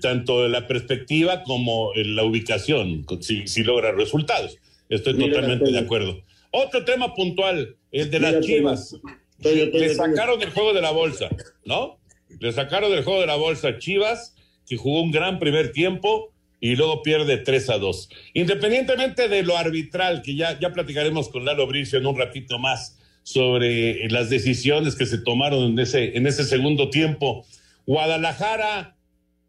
tanto 0.00 0.48
la 0.48 0.66
perspectiva 0.66 1.42
como 1.42 1.92
la 1.94 2.24
ubicación, 2.24 3.04
si, 3.20 3.46
si 3.46 3.62
logra 3.62 3.92
resultados. 3.92 4.58
Estoy 4.88 5.18
totalmente 5.18 5.70
de 5.70 5.78
acuerdo. 5.78 6.22
Otro 6.50 6.84
tema 6.84 7.14
puntual, 7.14 7.76
el 7.90 8.10
de 8.10 8.20
las 8.20 8.44
Chivas. 8.44 8.96
Le 9.38 9.94
sacaron 9.94 10.38
del 10.38 10.50
juego 10.50 10.72
de 10.72 10.80
la 10.80 10.90
bolsa, 10.90 11.28
¿no? 11.64 11.98
Le 12.38 12.52
sacaron 12.52 12.90
del 12.90 13.04
juego 13.04 13.20
de 13.20 13.26
la 13.26 13.36
bolsa 13.36 13.78
Chivas, 13.78 14.34
que 14.66 14.76
jugó 14.76 15.02
un 15.02 15.10
gran 15.10 15.38
primer 15.38 15.72
tiempo 15.72 16.32
y 16.60 16.76
luego 16.76 17.02
pierde 17.02 17.38
3 17.38 17.70
a 17.70 17.78
2. 17.78 18.08
Independientemente 18.34 19.28
de 19.28 19.42
lo 19.42 19.56
arbitral, 19.56 20.22
que 20.22 20.34
ya, 20.34 20.58
ya 20.58 20.72
platicaremos 20.72 21.28
con 21.28 21.44
Lalo 21.44 21.66
Bricio 21.66 21.98
en 21.98 22.06
un 22.06 22.16
ratito 22.16 22.58
más 22.58 22.98
sobre 23.22 24.08
las 24.08 24.30
decisiones 24.30 24.94
que 24.94 25.06
se 25.06 25.18
tomaron 25.18 25.72
en 25.72 25.78
ese, 25.78 26.16
en 26.16 26.26
ese 26.26 26.44
segundo 26.44 26.90
tiempo. 26.90 27.44
Guadalajara 27.86 28.96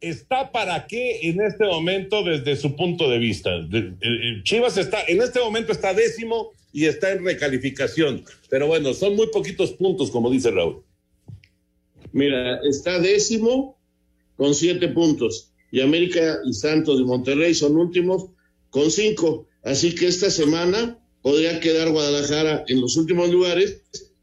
está 0.02 0.52
para 0.52 0.88
qué 0.88 1.30
en 1.30 1.41
este 1.41 1.65
momento 1.65 2.24
desde 2.24 2.56
su 2.56 2.76
punto 2.76 3.10
de 3.10 3.18
vista. 3.18 3.52
Chivas 4.44 4.78
está, 4.78 5.04
en 5.08 5.22
este 5.22 5.39
momento 5.39 5.72
está 5.72 5.94
décimo 5.94 6.52
y 6.72 6.86
está 6.86 7.12
en 7.12 7.24
recalificación. 7.24 8.24
Pero 8.50 8.68
bueno, 8.68 8.94
son 8.94 9.15
muy 9.15 9.28
poquitos 9.28 9.72
puntos, 9.72 10.12
como 10.12 10.30
dice 10.30 10.52
Raúl. 10.52 10.84
Mira, 12.12 12.60
está 12.63 13.00
décimo 13.00 13.78
con 14.38 14.54
siete 14.54 14.88
puntos. 14.88 15.52
Y 15.76 15.82
América 15.82 16.40
y 16.46 16.54
Santos 16.54 17.00
de 17.00 17.04
Monterrey 17.04 17.54
son 17.54 17.76
últimos 17.76 18.28
con 18.70 18.90
cinco. 18.90 19.46
Así 19.62 19.94
que 19.94 20.08
esta 20.08 20.30
semana 20.30 20.98
podría 21.22 21.60
quedar 21.60 21.92
Guadalajara 21.92 22.64
en 22.70 22.80
los 22.80 22.96
últimos 22.96 23.30
lugares 23.30 23.82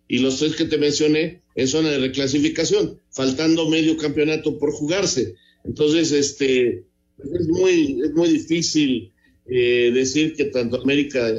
y 0.09 0.21
los 0.21 0.39
tres 0.39 0.57
que 0.57 0.65
te 0.65 0.79
mencioné 0.79 1.43
en 1.55 1.69
zona 1.69 1.91
de 1.91 1.99
reclasificación, 1.99 2.99
faltando 3.11 3.69
medio 3.69 3.99
campeonato 3.99 4.59
por 4.59 4.73
jugarse. 4.73 5.35
Entonces, 5.63 6.13
este, 6.13 6.87
es 7.19 7.49
muy, 7.49 8.01
es 8.03 8.13
muy 8.15 8.31
difícil 8.31 9.13
eh, 9.45 9.91
decir 9.93 10.35
que 10.35 10.47
tanto 10.47 10.81
América, 10.81 11.31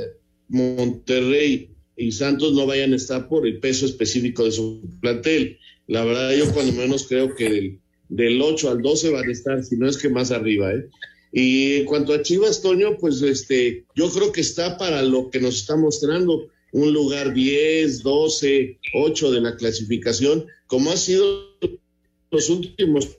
Monterrey 0.48 1.72
y 1.98 2.12
Santos 2.12 2.54
no 2.54 2.68
vayan 2.68 2.94
a 2.94 2.98
estar 2.98 3.28
por 3.28 3.48
el 3.48 3.58
peso 3.60 3.88
específico 3.88 4.46
de 4.46 4.52
su 4.52 4.80
plantel. 5.02 5.58
La 5.88 6.06
verdad, 6.06 6.36
yo 6.38 6.54
cuando 6.54 6.72
menos 6.74 7.08
creo 7.08 7.34
que 7.34 7.46
del, 7.46 7.80
del 8.14 8.40
8 8.42 8.70
al 8.70 8.82
12 8.82 9.10
van 9.10 9.28
a 9.28 9.32
estar, 9.32 9.64
si 9.64 9.76
no 9.76 9.90
es 9.90 9.98
que 9.98 10.10
más 10.10 10.32
arriba, 10.32 10.72
¿eh? 10.72 10.88
Y 11.32 11.78
en 11.78 11.86
cuanto 11.86 12.14
a 12.14 12.22
Chivas, 12.22 12.62
Toño, 12.62 12.96
pues 13.00 13.24
este, 13.24 13.86
yo 13.96 14.08
creo 14.12 14.32
que 14.32 14.42
está 14.42 14.78
para 14.78 15.02
lo 15.02 15.32
que 15.32 15.40
nos 15.40 15.56
está 15.56 15.76
mostrando, 15.76 16.48
un 16.74 16.94
lugar 16.94 17.34
10, 17.34 18.04
12, 18.04 18.78
8 18.94 19.32
de 19.32 19.42
la 19.42 19.56
clasificación, 19.56 20.46
como 20.68 20.92
ha 20.92 20.98
sido 20.98 21.58
los 22.30 22.50
últimos 22.50 23.10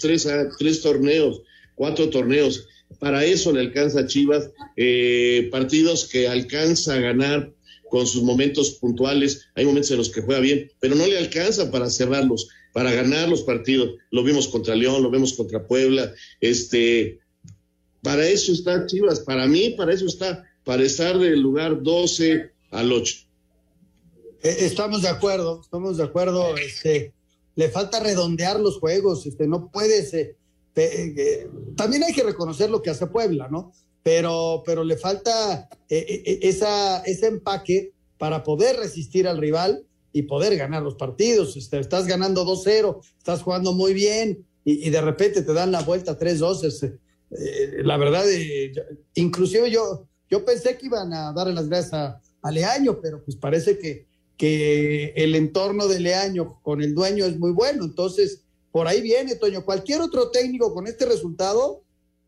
tres, 0.00 0.28
tres 0.58 0.82
torneos, 0.82 1.42
cuatro 1.76 2.10
torneos. 2.10 2.66
Para 2.98 3.24
eso 3.24 3.52
le 3.52 3.60
alcanza 3.60 4.00
a 4.00 4.06
Chivas 4.06 4.50
eh, 4.76 5.48
partidos 5.52 6.06
que 6.06 6.26
alcanza 6.26 6.94
a 6.94 7.00
ganar 7.00 7.52
con 7.88 8.06
sus 8.08 8.22
momentos 8.22 8.72
puntuales. 8.72 9.46
Hay 9.54 9.64
momentos 9.64 9.92
en 9.92 9.98
los 9.98 10.10
que 10.10 10.22
juega 10.22 10.40
bien, 10.40 10.70
pero 10.80 10.96
no 10.96 11.06
le 11.06 11.18
alcanza 11.18 11.70
para 11.70 11.90
cerrarlos, 11.90 12.48
para 12.72 12.92
ganar 12.92 13.28
los 13.28 13.42
partidos. 13.42 13.94
Lo 14.10 14.22
vimos 14.22 14.48
contra 14.48 14.74
León, 14.74 15.02
lo 15.02 15.10
vemos 15.10 15.32
contra 15.34 15.66
Puebla. 15.66 16.12
Este, 16.40 17.20
para 18.02 18.26
eso 18.26 18.52
está 18.52 18.86
Chivas. 18.86 19.20
Para 19.20 19.46
mí, 19.46 19.70
para 19.70 19.92
eso 19.92 20.06
está, 20.06 20.44
para 20.64 20.82
estar 20.82 21.18
del 21.18 21.40
lugar 21.40 21.82
12 21.82 22.50
al 22.70 22.92
8. 22.92 23.16
Eh, 24.42 24.56
estamos 24.60 25.02
de 25.02 25.08
acuerdo, 25.08 25.60
estamos 25.62 25.96
de 25.96 26.04
acuerdo. 26.04 26.56
Este, 26.56 27.12
le 27.60 27.68
falta 27.68 28.00
redondear 28.00 28.58
los 28.58 28.78
juegos, 28.78 29.26
este, 29.26 29.46
no 29.46 29.70
puedes, 29.70 30.14
eh, 30.14 30.36
eh, 30.76 31.50
también 31.76 32.04
hay 32.04 32.14
que 32.14 32.22
reconocer 32.22 32.70
lo 32.70 32.80
que 32.80 32.90
hace 32.90 33.06
Puebla, 33.06 33.48
¿no? 33.50 33.72
Pero, 34.02 34.62
pero 34.64 34.82
le 34.82 34.96
falta 34.96 35.68
eh, 35.88 36.38
esa, 36.42 37.02
ese 37.02 37.26
empaque 37.26 37.92
para 38.16 38.42
poder 38.42 38.76
resistir 38.76 39.28
al 39.28 39.36
rival 39.38 39.84
y 40.12 40.22
poder 40.22 40.56
ganar 40.56 40.82
los 40.82 40.94
partidos. 40.94 41.56
Este, 41.56 41.78
estás 41.78 42.06
ganando 42.06 42.44
2-0, 42.44 43.00
estás 43.18 43.42
jugando 43.42 43.72
muy 43.72 43.94
bien 43.94 44.44
y, 44.64 44.90
de 44.90 45.00
repente 45.00 45.42
te 45.42 45.52
dan 45.52 45.72
la 45.72 45.82
vuelta 45.82 46.18
3-2. 46.18 46.64
Este, 46.64 46.98
la 47.82 47.96
verdad, 47.96 48.24
inclusive 49.14 49.70
yo, 49.70 50.06
yo 50.28 50.44
pensé 50.44 50.76
que 50.76 50.86
iban 50.86 51.12
a 51.12 51.32
darle 51.32 51.54
las 51.54 51.68
gracias 51.68 51.94
a, 51.94 52.20
a 52.42 52.50
Leaño, 52.50 53.00
pero 53.00 53.22
pues 53.22 53.36
parece 53.36 53.78
que 53.78 54.10
que 54.40 55.12
el 55.16 55.34
entorno 55.34 55.86
de 55.86 56.00
Leaño 56.00 56.60
con 56.62 56.80
el 56.80 56.94
dueño 56.94 57.26
es 57.26 57.38
muy 57.38 57.50
bueno. 57.50 57.84
Entonces, 57.84 58.40
por 58.72 58.88
ahí 58.88 59.02
viene, 59.02 59.34
Toño. 59.34 59.66
Cualquier 59.66 60.00
otro 60.00 60.30
técnico 60.30 60.72
con 60.72 60.86
este 60.86 61.04
resultado 61.04 61.82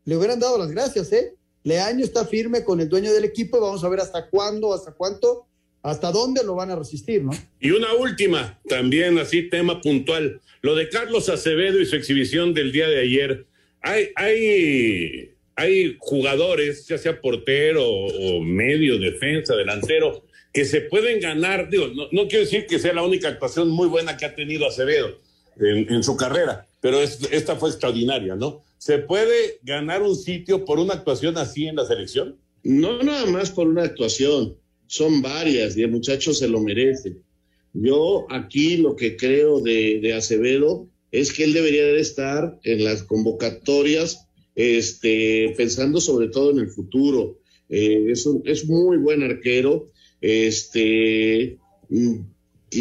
le 0.05 0.15
hubieran 0.15 0.39
dado 0.39 0.59
las 0.59 0.69
gracias, 0.69 1.11
¿eh? 1.11 1.35
Leaño 1.63 2.05
está 2.05 2.23
firme 2.25 2.63
con 2.63 2.79
el 2.79 2.87
dueño 2.87 3.11
del 3.11 3.23
equipo 3.23 3.59
vamos 3.59 3.83
a 3.83 3.89
ver 3.89 3.99
hasta 3.99 4.29
cuándo, 4.29 4.75
hasta 4.75 4.91
cuánto, 4.91 5.47
hasta 5.83 6.11
dónde 6.11 6.43
lo 6.43 6.55
van 6.55 6.71
a 6.71 6.77
resistir, 6.77 7.23
¿no? 7.23 7.31
Y 7.59 7.71
una 7.71 7.93
última, 7.93 8.59
también 8.67 9.19
así, 9.19 9.49
tema 9.49 9.81
puntual. 9.81 10.41
Lo 10.61 10.75
de 10.75 10.87
Carlos 10.87 11.27
Acevedo 11.27 11.79
y 11.79 11.85
su 11.85 11.97
exhibición 11.97 12.53
del 12.53 12.71
día 12.71 12.87
de 12.87 13.01
ayer. 13.01 13.45
Hay, 13.81 14.09
hay, 14.15 15.31
hay 15.57 15.97
jugadores, 15.99 16.87
ya 16.87 16.97
sea 16.97 17.19
portero 17.19 17.85
o 17.85 18.39
medio, 18.41 18.97
defensa, 18.97 19.57
delantero, 19.57 20.23
que 20.53 20.63
se 20.63 20.81
pueden 20.81 21.19
ganar. 21.19 21.69
Digo, 21.69 21.87
no, 22.11 22.27
quiero 22.29 22.45
decir 22.45 22.65
que 22.65 22.79
sea 22.79 22.93
la 22.93 23.03
única 23.03 23.27
actuación 23.27 23.69
muy 23.69 23.89
buena 23.89 24.15
que 24.15 24.25
ha 24.25 24.33
tenido 24.33 24.65
Acevedo 24.65 25.19
en, 25.59 26.01
su 26.01 26.15
carrera, 26.15 26.65
pero 26.79 27.01
esta 27.01 27.57
fue 27.57 27.69
extraordinaria, 27.69 28.35
¿no? 28.35 28.63
¿Se 28.77 28.99
puede 28.99 29.59
ganar 29.63 30.01
un 30.01 30.15
sitio 30.15 30.63
por 30.63 30.79
una 30.79 30.93
actuación 30.93 31.37
así 31.37 31.67
en 31.67 31.75
la 31.75 31.85
selección? 31.85 32.37
No, 32.63 33.03
nada 33.03 33.25
más 33.25 33.51
por 33.51 33.67
una 33.67 33.83
actuación, 33.83 34.55
son 34.87 35.21
varias 35.21 35.77
y 35.77 35.81
el 35.81 35.91
muchacho 35.91 36.33
se 36.33 36.47
lo 36.47 36.61
merece. 36.61 37.17
Yo 37.73 38.25
aquí 38.29 38.77
lo 38.77 38.95
que 38.95 39.15
creo 39.17 39.59
de, 39.59 40.13
Acevedo 40.13 40.87
es 41.11 41.31
que 41.31 41.43
él 41.43 41.53
debería 41.53 41.89
estar 41.91 42.59
en 42.63 42.83
las 42.83 43.03
convocatorias, 43.03 44.27
este, 44.55 45.53
pensando 45.57 45.99
sobre 45.99 46.27
todo 46.27 46.51
en 46.51 46.59
el 46.59 46.69
futuro. 46.69 47.39
Eh, 47.69 48.07
es, 48.09 48.25
un, 48.25 48.43
es 48.45 48.65
muy 48.65 48.97
buen 48.97 49.23
arquero, 49.23 49.91
este, 50.21 51.57
mm, 51.89 52.15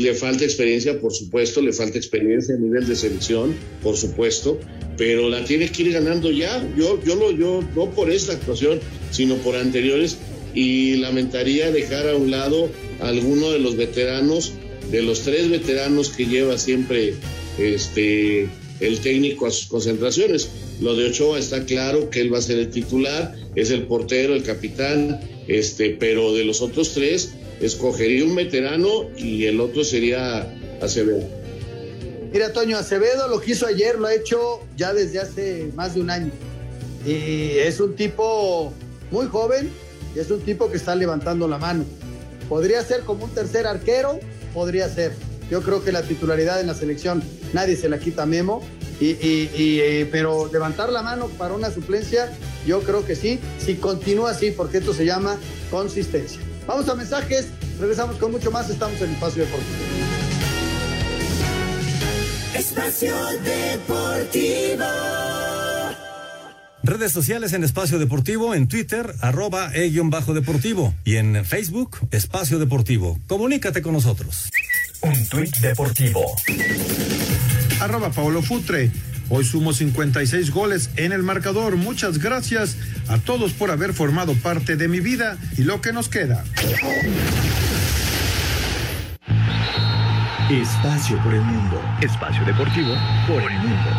le 0.00 0.14
falta 0.14 0.44
experiencia, 0.44 1.00
por 1.00 1.12
supuesto, 1.12 1.60
le 1.60 1.72
falta 1.72 1.98
experiencia 1.98 2.54
a 2.54 2.58
nivel 2.58 2.86
de 2.86 2.96
selección, 2.96 3.54
por 3.82 3.96
supuesto, 3.96 4.58
pero 4.96 5.28
la 5.28 5.44
tiene 5.44 5.70
que 5.70 5.82
ir 5.82 5.92
ganando 5.92 6.30
ya. 6.30 6.66
Yo, 6.76 7.02
yo 7.04 7.14
lo, 7.14 7.30
yo, 7.32 7.62
no 7.74 7.90
por 7.90 8.10
esta 8.10 8.32
actuación, 8.32 8.80
sino 9.10 9.36
por 9.36 9.56
anteriores, 9.56 10.18
y 10.54 10.96
lamentaría 10.96 11.70
dejar 11.70 12.08
a 12.08 12.16
un 12.16 12.30
lado 12.30 12.68
a 13.00 13.08
alguno 13.08 13.50
de 13.50 13.58
los 13.58 13.76
veteranos, 13.76 14.52
de 14.90 15.02
los 15.02 15.20
tres 15.20 15.50
veteranos 15.50 16.10
que 16.10 16.26
lleva 16.26 16.58
siempre 16.58 17.14
este 17.58 18.48
el 18.80 18.98
técnico 19.00 19.46
a 19.46 19.50
sus 19.50 19.66
concentraciones. 19.66 20.48
Lo 20.80 20.96
de 20.96 21.06
Ochoa 21.06 21.38
está 21.38 21.64
claro 21.64 22.10
que 22.10 22.20
él 22.20 22.34
va 22.34 22.38
a 22.38 22.42
ser 22.42 22.58
el 22.58 22.70
titular, 22.70 23.34
es 23.54 23.70
el 23.70 23.84
portero, 23.84 24.34
el 24.34 24.42
capitán, 24.42 25.20
este, 25.46 25.90
pero 25.90 26.34
de 26.34 26.44
los 26.44 26.60
otros 26.60 26.92
tres, 26.92 27.30
escogería 27.60 28.24
un 28.24 28.34
veterano 28.34 29.08
y 29.16 29.44
el 29.44 29.60
otro 29.60 29.84
sería 29.84 30.52
Acevedo. 30.80 31.22
Mira, 32.32 32.52
Toño, 32.52 32.76
Acevedo 32.76 33.28
lo 33.28 33.40
que 33.40 33.52
hizo 33.52 33.66
ayer 33.66 33.98
lo 33.98 34.08
ha 34.08 34.14
hecho 34.14 34.60
ya 34.76 34.92
desde 34.92 35.20
hace 35.20 35.68
más 35.76 35.94
de 35.94 36.00
un 36.00 36.10
año. 36.10 36.32
Y 37.06 37.58
es 37.58 37.78
un 37.78 37.94
tipo 37.94 38.72
muy 39.12 39.26
joven 39.26 39.70
y 40.14 40.18
es 40.18 40.30
un 40.30 40.40
tipo 40.40 40.70
que 40.70 40.76
está 40.76 40.94
levantando 40.94 41.48
la 41.48 41.58
mano. 41.58 41.84
Podría 42.48 42.82
ser 42.82 43.00
como 43.00 43.24
un 43.24 43.30
tercer 43.30 43.66
arquero, 43.66 44.18
podría 44.52 44.88
ser. 44.88 45.12
Yo 45.50 45.62
creo 45.62 45.84
que 45.84 45.92
la 45.92 46.02
titularidad 46.02 46.60
en 46.60 46.66
la 46.66 46.74
selección 46.74 47.22
nadie 47.52 47.76
se 47.76 47.88
la 47.88 47.98
quita 47.98 48.26
Memo, 48.26 48.62
y, 49.00 49.16
eh, 49.20 50.08
pero 50.10 50.48
levantar 50.52 50.90
la 50.90 51.02
mano 51.02 51.26
para 51.26 51.54
una 51.54 51.70
suplencia, 51.70 52.30
yo 52.66 52.80
creo 52.80 53.04
que 53.04 53.16
sí, 53.16 53.40
si 53.58 53.74
continúa 53.74 54.30
así, 54.30 54.50
porque 54.52 54.78
esto 54.78 54.94
se 54.94 55.04
llama 55.04 55.36
consistencia. 55.70 56.40
Vamos 56.66 56.88
a 56.88 56.94
mensajes, 56.94 57.46
regresamos 57.80 58.16
con 58.16 58.30
mucho 58.30 58.50
más, 58.50 58.70
estamos 58.70 59.00
en 59.00 59.10
Espacio 59.10 59.44
Deportivo. 59.44 59.76
Espacio 62.54 63.14
Deportivo. 63.44 64.84
Redes 66.84 67.12
sociales 67.12 67.52
en 67.52 67.62
Espacio 67.62 68.00
Deportivo, 68.00 68.56
en 68.56 68.66
Twitter, 68.66 69.14
arroba 69.20 69.70
e-deportivo 69.72 70.92
y 71.04 71.16
en 71.16 71.44
Facebook, 71.44 71.98
Espacio 72.10 72.58
Deportivo. 72.58 73.20
Comunícate 73.28 73.82
con 73.82 73.92
nosotros. 73.92 74.50
Un 75.02 75.26
tuit 75.28 75.56
deportivo. 75.58 76.20
Arroba 77.80 78.10
Paolo 78.10 78.42
Futre. 78.42 78.90
Hoy 79.28 79.44
sumo 79.44 79.72
56 79.72 80.50
goles 80.50 80.90
en 80.96 81.12
el 81.12 81.22
marcador. 81.22 81.76
Muchas 81.76 82.18
gracias 82.18 82.76
a 83.06 83.18
todos 83.18 83.52
por 83.52 83.70
haber 83.70 83.94
formado 83.94 84.34
parte 84.34 84.76
de 84.76 84.88
mi 84.88 84.98
vida 84.98 85.38
y 85.56 85.62
lo 85.62 85.80
que 85.80 85.92
nos 85.92 86.08
queda. 86.08 86.44
Espacio 90.50 91.22
por 91.22 91.32
el 91.32 91.42
mundo. 91.42 91.80
Espacio 92.02 92.44
deportivo 92.44 92.94
por 93.28 93.40
el 93.40 93.58
mundo. 93.58 93.90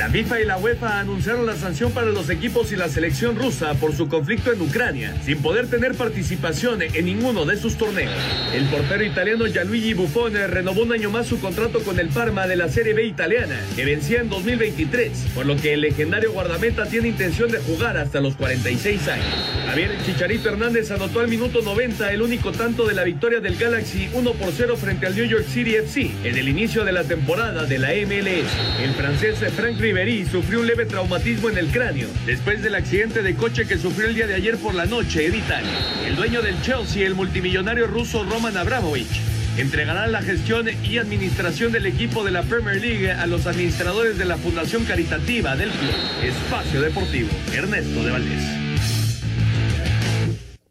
La 0.00 0.08
FIFA 0.08 0.40
y 0.40 0.44
la 0.46 0.56
UEFA 0.56 0.98
anunciaron 0.98 1.44
la 1.44 1.56
sanción 1.56 1.92
para 1.92 2.06
los 2.06 2.30
equipos 2.30 2.72
y 2.72 2.76
la 2.76 2.88
selección 2.88 3.36
rusa 3.36 3.74
por 3.74 3.94
su 3.94 4.08
conflicto 4.08 4.50
en 4.50 4.62
Ucrania, 4.62 5.14
sin 5.26 5.42
poder 5.42 5.66
tener 5.66 5.94
participación 5.94 6.80
en 6.80 7.04
ninguno 7.04 7.44
de 7.44 7.58
sus 7.58 7.76
torneos. 7.76 8.10
El 8.54 8.64
portero 8.68 9.04
italiano 9.04 9.44
Gianluigi 9.46 9.92
Buffon 9.92 10.32
renovó 10.32 10.84
un 10.84 10.92
año 10.92 11.10
más 11.10 11.26
su 11.26 11.38
contrato 11.38 11.80
con 11.80 12.00
el 12.00 12.08
Parma 12.08 12.46
de 12.46 12.56
la 12.56 12.70
Serie 12.70 12.94
B 12.94 13.04
italiana, 13.04 13.60
que 13.76 13.84
vencía 13.84 14.22
en 14.22 14.30
2023, 14.30 15.32
por 15.34 15.44
lo 15.44 15.56
que 15.56 15.74
el 15.74 15.82
legendario 15.82 16.32
guardameta 16.32 16.86
tiene 16.86 17.08
intención 17.08 17.50
de 17.50 17.58
jugar 17.58 17.98
hasta 17.98 18.22
los 18.22 18.36
46 18.36 19.06
años. 19.06 19.26
Javier 19.66 19.90
Chicharito 20.06 20.48
Hernández 20.48 20.90
anotó 20.92 21.20
al 21.20 21.28
minuto 21.28 21.60
90 21.60 22.10
el 22.10 22.22
único 22.22 22.52
tanto 22.52 22.86
de 22.86 22.94
la 22.94 23.04
victoria 23.04 23.40
del 23.40 23.56
Galaxy 23.56 24.08
1 24.14 24.32
por 24.32 24.50
0 24.50 24.78
frente 24.78 25.06
al 25.06 25.14
New 25.14 25.26
York 25.26 25.44
City 25.46 25.74
FC 25.74 26.10
en 26.24 26.38
el 26.38 26.48
inicio 26.48 26.86
de 26.86 26.92
la 26.92 27.04
temporada 27.04 27.66
de 27.66 27.78
la 27.78 27.88
MLS. 27.90 28.50
El 28.82 28.94
francés 28.94 29.36
Frank 29.54 29.78
Ribery 29.90 30.24
sufrió 30.24 30.60
un 30.60 30.68
leve 30.68 30.86
traumatismo 30.86 31.50
en 31.50 31.58
el 31.58 31.66
cráneo 31.66 32.06
después 32.24 32.62
del 32.62 32.76
accidente 32.76 33.22
de 33.22 33.34
coche 33.34 33.66
que 33.66 33.76
sufrió 33.76 34.06
el 34.06 34.14
día 34.14 34.28
de 34.28 34.34
ayer 34.34 34.56
por 34.56 34.72
la 34.72 34.86
noche 34.86 35.26
en 35.26 35.34
Italia. 35.34 35.72
El 36.06 36.14
dueño 36.14 36.42
del 36.42 36.62
Chelsea, 36.62 37.04
el 37.04 37.16
multimillonario 37.16 37.88
ruso 37.88 38.22
Roman 38.22 38.56
Abramovich, 38.56 39.20
entregará 39.56 40.06
la 40.06 40.22
gestión 40.22 40.68
y 40.84 40.98
administración 40.98 41.72
del 41.72 41.86
equipo 41.86 42.22
de 42.22 42.30
la 42.30 42.44
Premier 42.44 42.80
League 42.80 43.10
a 43.10 43.26
los 43.26 43.48
administradores 43.48 44.16
de 44.16 44.26
la 44.26 44.36
Fundación 44.36 44.84
Caritativa 44.84 45.56
del 45.56 45.70
club. 45.70 45.94
Espacio 46.22 46.82
Deportivo, 46.82 47.30
Ernesto 47.52 48.04
de 48.04 48.10
Valdés. 48.12 48.44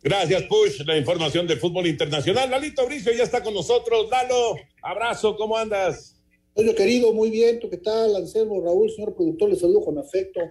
Gracias, 0.01 0.43
Push. 0.43 0.79
La 0.85 0.95
información 0.95 1.45
del 1.45 1.59
fútbol 1.59 1.87
internacional. 1.87 2.49
Lalito 2.49 2.85
Bricio 2.85 3.11
ya 3.11 3.23
está 3.23 3.43
con 3.43 3.53
nosotros. 3.53 4.07
Lalo, 4.09 4.55
abrazo, 4.81 5.35
¿cómo 5.35 5.57
andas? 5.57 6.18
Oye, 6.59 6.75
querido, 6.75 7.13
muy 7.13 7.29
bien. 7.29 7.57
¿Tú 7.61 7.69
qué 7.69 7.77
tal? 7.77 8.13
Anselmo, 8.17 8.59
Raúl, 8.59 8.91
señor 8.91 9.15
productor, 9.15 9.49
les 9.49 9.59
saludo 9.59 9.79
con 9.79 9.97
afecto. 9.97 10.41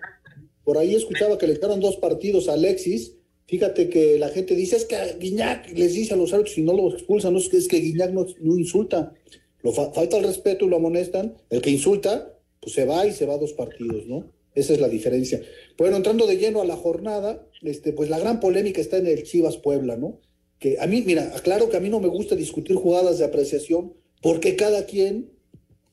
Por 0.65 0.79
ahí 0.79 0.95
escuchaba 0.95 1.37
que 1.37 1.47
le 1.47 1.57
quedaron 1.57 1.81
dos 1.81 1.99
partidos 1.99 2.49
a 2.49 2.55
Alexis. 2.55 3.13
Fíjate 3.47 3.91
que 3.91 4.17
la 4.17 4.31
gente 4.31 4.55
dice, 4.55 4.77
es 4.77 4.87
que 4.87 4.97
Guiñac 5.21 5.71
les 5.77 5.93
dice 5.93 6.15
a 6.15 6.17
los 6.17 6.33
árbitros 6.33 6.57
y 6.57 6.63
no 6.63 6.73
lo 6.73 6.95
expulsan, 6.95 7.35
no 7.35 7.39
es 7.39 7.69
que, 7.69 7.77
Guiñac 7.77 8.13
no, 8.13 8.27
insulta. 8.57 9.13
Lo 9.61 9.73
falta 9.73 10.17
el 10.17 10.25
respeto 10.25 10.65
y 10.65 10.71
lo 10.71 10.77
amonestan. 10.77 11.37
El 11.51 11.61
que 11.61 11.69
insulta, 11.69 12.35
pues 12.59 12.73
se 12.73 12.87
va 12.87 13.07
y 13.07 13.13
se 13.13 13.27
va 13.27 13.37
dos 13.37 13.53
partidos, 13.53 14.07
¿no? 14.07 14.33
Esa 14.55 14.73
es 14.73 14.81
la 14.81 14.89
diferencia. 14.89 15.43
Bueno, 15.77 15.99
entrando 15.99 16.27
de 16.27 16.39
lleno 16.39 16.63
a 16.63 16.65
la 16.65 16.77
jornada, 16.77 17.47
este, 17.61 17.93
pues 17.93 18.09
la 18.09 18.19
gran 18.19 18.41
polémica 18.41 18.81
está 18.81 18.97
en 18.97 19.09
el 19.09 19.25
Chivas 19.25 19.59
Puebla, 19.59 19.99
¿no? 19.99 20.21
Que 20.59 20.79
a 20.81 20.87
mí, 20.87 21.03
mira, 21.05 21.37
aclaro 21.37 21.69
que 21.69 21.77
a 21.77 21.81
mí 21.81 21.91
no 21.91 22.01
me 22.01 22.09
gusta 22.09 22.35
discutir 22.35 22.77
jugadas 22.77 23.19
de 23.19 23.27
apreciación 23.27 23.93
porque 24.23 24.57
cada 24.57 24.87
quien 24.87 25.37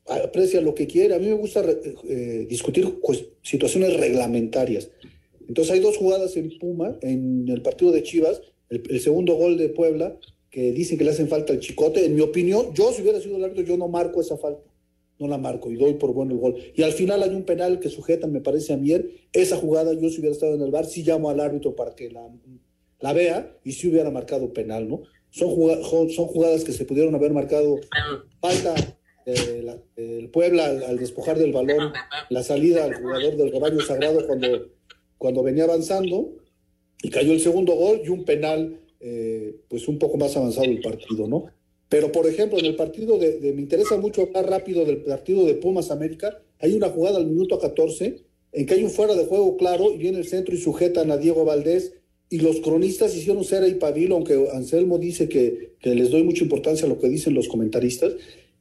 aprecia 0.06 0.62
lo 0.62 0.76
que 0.76 0.88
quiere. 0.88 1.16
A 1.16 1.20
mí 1.20 1.28
me 1.28 1.34
gusta 1.34 1.64
eh, 2.08 2.45
discutir 2.49 2.99
pues, 3.01 3.26
situaciones 3.41 3.97
reglamentarias. 3.97 4.89
Entonces 5.47 5.74
hay 5.74 5.80
dos 5.80 5.97
jugadas 5.97 6.36
en 6.38 6.58
Puma, 6.58 6.97
en 7.01 7.47
el 7.49 7.62
partido 7.62 7.91
de 7.91 8.03
Chivas, 8.03 8.41
el, 8.70 8.99
segundo 8.99 9.36
gol 9.36 9.58
de 9.58 9.70
Puebla, 9.70 10.18
que 10.49 10.72
dicen 10.72 10.97
que 10.97 11.03
le 11.03 11.12
hacen 11.12 11.28
falta 11.28 11.53
al 11.53 11.60
Chicote. 11.60 12.06
En 12.06 12.16
mi 12.16 12.22
opinión, 12.22 12.74
yo 12.74 12.91
si 12.91 13.01
hubiera 13.01 13.20
sido 13.20 13.38
el 13.38 13.43
árbitro, 13.43 13.66
yo 13.66 13.78
no 13.78 13.88
marco 13.88 14.22
esa 14.22 14.38
falta. 14.38 14.64
No 15.18 15.28
la 15.30 15.38
marco 15.38 15.72
y 15.72 15.76
doy 15.76 15.93
por 15.93 16.14
bueno 16.14 16.34
el 16.34 16.39
gol. 16.39 16.56
Y 16.76 16.84
al 16.84 16.91
final 16.91 17.24
hay 17.24 17.30
un 17.30 17.43
penal 17.43 17.80
que 17.80 17.89
sujeta, 17.89 18.28
me 18.28 18.41
parece 18.41 18.74
a 18.74 18.78
Mier. 18.78 19.10
Esa 19.32 19.56
jugada, 19.56 19.93
yo 19.93 20.10
si 20.10 20.20
hubiera 20.20 20.34
estado 20.34 20.56
en 20.56 20.62
el 20.62 20.72
bar, 20.72 20.86
sí 20.86 21.03
llamo 21.03 21.30
al 21.30 21.39
árbitro 21.39 21.74
para 21.74 21.95
que 21.95 22.10
la, 22.10 22.28
la 22.99 23.14
vea 23.14 23.58
y 23.64 23.72
si 23.72 23.88
hubiera 23.88 24.12
marcado 24.12 24.51
penal, 24.51 24.89
¿no? 24.89 25.03
Son, 25.30 25.49
son 26.10 26.26
jugadas 26.28 26.64
que 26.64 26.74
se 26.74 26.86
pudieron 26.86 27.16
haber 27.16 27.32
marcado 27.32 27.80
falta 28.41 28.76
el 29.26 30.30
Puebla 30.30 30.65
al, 30.65 30.97
despojar 30.97 31.38
del 31.38 31.51
balón 31.51 31.93
la 32.30 32.43
salida 32.43 32.86
al 32.86 32.95
jugador 32.95 33.38
del 33.38 33.51
rebaño 33.51 33.80
sagrado 33.82 34.26
cuando, 34.28 34.69
cuando 35.17 35.43
venía 35.43 35.63
avanzando 35.63 36.34
y 37.01 37.09
cayó 37.09 37.34
el 37.34 37.39
segundo 37.39 37.73
gol 37.73 38.01
y 38.03 38.09
un 38.09 38.23
penal 38.23 38.80
eh, 38.99 39.55
pues 39.67 39.88
un 39.88 39.99
poco 39.99 40.17
más 40.17 40.36
avanzado 40.38 40.65
el 40.65 40.82
partido, 40.82 41.28
¿no? 41.28 41.45
Pero 41.89 42.11
por 42.11 42.28
ejemplo 42.28 42.57
en 42.57 42.65
el 42.65 42.76
partido 42.76 43.17
de, 43.17 43.39
me 43.53 43.61
interesa 43.61 43.97
mucho 43.97 44.23
hablar 44.23 44.49
rápido 44.49 44.86
del 44.86 44.97
partido 45.03 45.45
de 45.45 45.55
Pumas 45.55 45.91
América, 45.91 46.39
hay 46.59 46.73
una 46.73 46.89
jugada 46.89 47.17
al 47.17 47.28
minuto 47.28 47.59
14 47.59 48.23
en 48.53 48.65
que 48.65 48.73
hay 48.73 48.84
un 48.84 48.89
fuera 48.89 49.15
de 49.15 49.26
juego 49.26 49.57
claro 49.57 49.93
y 49.93 49.97
viene 49.97 50.17
el 50.17 50.28
centro 50.28 50.55
y 50.55 50.57
sujetan 50.57 51.11
a 51.11 51.17
Diego 51.17 51.45
Valdés 51.45 51.93
y 52.30 52.39
los 52.39 52.59
cronistas 52.61 53.15
hicieron 53.15 53.43
cera 53.43 53.67
y 53.67 53.76
pabilo, 53.76 54.15
aunque 54.15 54.47
Anselmo 54.53 54.97
dice 54.97 55.30
que, 55.30 55.76
que, 55.80 55.93
les 55.93 56.09
doy 56.09 56.23
mucha 56.23 56.43
importancia 56.43 56.88
a 56.88 56.89
lo 56.89 56.97
que 56.97 57.07
dicen 57.07 57.36
los 57.36 57.47
comentaristas, 57.47 58.13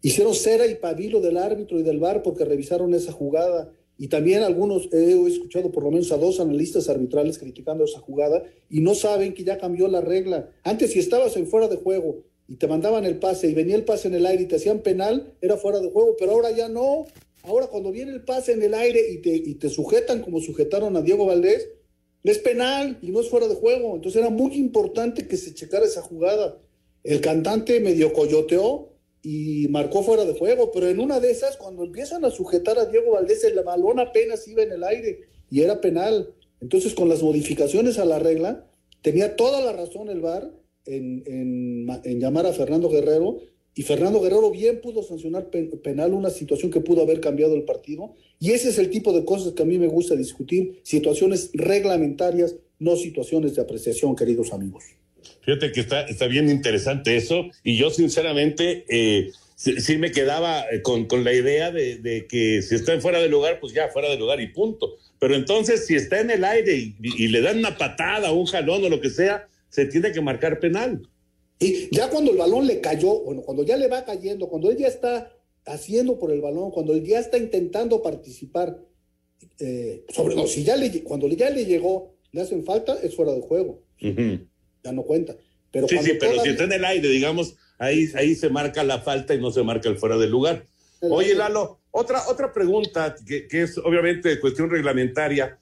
hicieron 0.05 0.35
cera 0.35 0.67
y 0.67 0.75
pabilo 0.75 1.23
del 1.23 1.39
árbitro 1.39 1.81
y 1.81 1.83
del 1.83 1.99
VAR 1.99 2.23
porque 2.23 2.45
revisaron 2.45 2.93
esa 2.93 3.11
jugada. 3.11 3.73
Y 3.97 4.09
también 4.09 4.43
algunos, 4.43 4.93
he 4.93 5.13
escuchado 5.27 5.73
por 5.73 5.83
lo 5.83 5.91
menos 5.91 6.13
a 6.13 6.19
dos 6.19 6.41
analistas 6.41 6.91
arbitrales 6.91 7.39
criticando 7.39 7.85
esa 7.85 8.01
jugada 8.01 8.43
y 8.69 8.83
no 8.83 8.95
saben 8.95 9.33
que 9.33 9.45
ya 9.45 9.57
cambió 9.57 9.89
la 9.89 10.03
regla. 10.03 10.51
Antes 10.63 10.93
si 10.93 10.99
estabas 10.99 11.39
en 11.39 11.47
fuera 11.47 11.69
de 11.69 11.77
juego 11.77 12.23
y 12.47 12.57
te 12.57 12.69
mandaban 12.69 13.07
el 13.07 13.19
pase 13.19 13.49
y 13.49 13.55
venía 13.55 13.77
el 13.77 13.85
pase 13.85 14.09
en 14.09 14.15
el 14.15 14.27
aire 14.27 14.43
y 14.43 14.47
te 14.47 14.57
hacían 14.57 14.81
penal, 14.81 15.33
era 15.41 15.57
fuera 15.57 15.81
de 15.81 15.89
juego, 15.91 16.17
pero 16.19 16.33
ahora 16.33 16.51
ya 16.51 16.69
no. 16.69 17.07
Ahora 17.43 17.69
cuando 17.69 17.91
viene 17.91 18.13
el 18.13 18.25
pase 18.25 18.53
en 18.53 18.63
el 18.63 18.75
aire 18.75 19.11
y 19.11 19.23
te, 19.23 19.35
y 19.35 19.55
te 19.55 19.71
sujetan 19.71 20.21
como 20.21 20.41
sujetaron 20.41 20.99
a 20.99 21.01
Diego 21.01 21.25
Valdés, 21.25 21.71
es 22.25 22.39
penal 22.41 22.99
y 23.01 23.11
no 23.11 23.21
es 23.21 23.31
fuera 23.31 23.49
de 23.49 23.55
juego. 23.55 23.95
Entonces 23.95 24.21
era 24.21 24.29
muy 24.29 24.53
importante 24.55 25.27
que 25.27 25.39
se 25.39 25.55
checara 25.55 25.87
esa 25.87 26.03
jugada. 26.03 26.59
El 27.03 27.23
cantante 27.23 27.81
medio 27.81 28.13
coyoteó 28.13 28.94
y 29.25 29.69
marcó 29.69 30.03
fuera 30.03 30.27
de 30.27 30.35
juego, 30.35 30.71
pero 30.71 30.87
en 30.87 31.01
una 31.01 31.19
de 31.19 31.31
esas, 31.31 31.57
cuando 31.57 31.83
empiezan 31.83 32.27
a 32.27 32.31
sujetar 32.31 32.79
a 32.79 32.85
Diego 32.85 33.13
Valdés, 33.13 33.43
el 33.43 33.59
balón 33.65 33.99
apenas 33.99 34.47
iba 34.47 34.63
en 34.63 34.71
el 34.71 34.85
aire 34.85 35.23
y 35.51 35.63
era 35.63 35.81
penal. 35.81 36.35
Entonces, 36.61 36.93
con 36.93 37.09
las 37.09 37.23
modificaciones 37.23 37.99
a 37.99 38.05
la 38.05 38.19
regla, 38.19 38.71
tenía 39.01 39.35
toda 39.35 39.63
la 39.63 39.73
razón 39.73 40.11
el 40.11 40.21
VAR 40.21 40.53
en, 40.85 41.25
en 41.27 42.21
llamar 42.21 42.45
a 42.45 42.53
Fernando 42.53 42.91
Guerrero 42.91 43.39
y 43.75 43.83
Fernando 43.83 44.21
Guerrero 44.21 44.51
bien 44.51 44.83
pudo 44.83 45.03
sancionar 45.03 45.49
penal 45.49 46.13
una 46.13 46.29
situación 46.29 46.71
que 46.71 46.81
pudo 46.81 47.03
haber 47.03 47.21
cambiado 47.21 47.55
el 47.55 47.65
partido. 47.65 48.15
Y 48.39 48.51
ese 48.51 48.69
es 48.69 48.79
el 48.79 48.91
tipo 48.91 49.15
de 49.15 49.25
cosas 49.25 49.55
que 49.55 49.63
a 49.63 49.67
mí 49.67 49.79
me 49.79 49.89
gusta 49.89 50.15
discutir, 50.15 50.81
situaciones 50.85 51.51
reglamentarias, 51.55 52.57
no 52.79 52.95
situaciones 52.97 53.55
de 53.55 53.63
apreciación, 53.63 54.15
queridos 54.15 54.53
amigos. 54.53 54.85
Fíjate 55.45 55.73
que 55.73 55.81
está, 55.81 56.03
está 56.03 56.27
bien 56.27 56.49
interesante 56.51 57.17
eso. 57.17 57.47
Y 57.63 57.77
yo 57.77 57.91
sinceramente 57.91 58.85
eh, 58.89 59.31
sí, 59.57 59.99
me 59.99 60.11
quedaba 60.11 60.65
eh, 60.71 60.83
con, 60.83 61.07
con 61.07 61.25
la 61.25 61.33
idea 61.33 61.71
de, 61.71 61.99
de, 61.99 62.27
que 62.27 62.63
si 62.63 62.75
está 62.75 62.99
fuera 63.01 63.21
de 63.21 63.29
lugar, 63.29 63.61
pues 63.61 63.73
ya 63.73 63.89
fuera 63.89 64.09
de 64.09 64.17
lugar 64.17 64.41
y 64.41 64.49
punto. 64.49 64.97
Pero 65.19 65.35
entonces 65.35 65.87
si 65.87 65.95
está 65.95 66.21
en 66.21 66.31
el 66.31 66.45
aire 66.45 66.77
y, 66.77 66.97
y 67.01 67.29
le 67.29 67.41
dan 67.41 67.59
una 67.59 67.77
patada, 67.77 68.33
un 68.33 68.47
jalón 68.47 68.85
o 68.85 68.89
lo 68.89 69.01
que 69.01 69.11
sea, 69.11 69.49
se 69.69 69.87
tiene 69.87 70.13
que 70.13 70.21
marcar 70.21 70.61
penal. 70.61 71.09
Y 71.59 71.95
ya 71.95 72.11
cuando 72.11 72.33
el 72.33 72.39
balón 72.39 72.67
le 72.67 72.81
cayó, 72.81 73.21
bueno, 73.21 73.43
cuando 73.43 73.65
ya 73.65 73.77
le 73.77 73.89
va 73.89 74.05
cayendo, 74.05 74.49
cuando 74.49 74.71
él 74.71 74.77
ya 74.77 74.89
está 74.89 75.33
haciendo 75.67 76.19
por 76.19 76.31
el 76.31 76.41
balón, 76.41 76.71
cuando 76.71 76.95
él 76.95 77.05
ya 77.05 77.19
está 77.19 77.39
intentando 77.39 78.03
participar, 78.03 78.79
eh, 79.59 80.05
sobre 80.09 80.35
no, 80.35 80.47
si 80.47 80.65
ya 80.65 80.77
le, 80.77 81.03
cuando 81.03 81.29
ya 81.29 81.51
le 81.51 81.65
llegó, 81.65 82.15
le 82.33 82.43
hacen 82.43 82.65
falta, 82.65 82.99
es 83.03 83.15
fuera 83.15 83.33
de 83.33 83.41
juego. 83.41 83.83
Ya 84.85 84.93
no 84.93 85.03
cuenta. 85.03 85.35
Pero 85.73 85.89
sí, 85.89 85.99
sí, 86.03 86.13
pero 86.21 86.41
si 86.41 86.51
está 86.51 86.65
en 86.65 86.73
el 86.73 86.85
aire, 86.85 87.09
digamos, 87.09 87.57
ahí, 87.79 88.09
ahí 88.15 88.35
se 88.35 88.49
marca 88.49 88.85
la 88.85 89.01
falta 89.01 89.35
y 89.35 89.41
no 89.41 89.51
se 89.51 89.63
marca 89.63 89.89
el 89.89 89.97
fuera 89.97 90.17
del 90.17 90.31
lugar. 90.31 90.67
Oye, 91.01 91.35
Lalo, 91.35 91.81
otra, 91.91 92.29
otra 92.29 92.53
pregunta 92.53 93.17
que, 93.27 93.49
que 93.49 93.63
es 93.63 93.79
obviamente 93.79 94.39
cuestión 94.41 94.71
reglamentaria. 94.71 95.59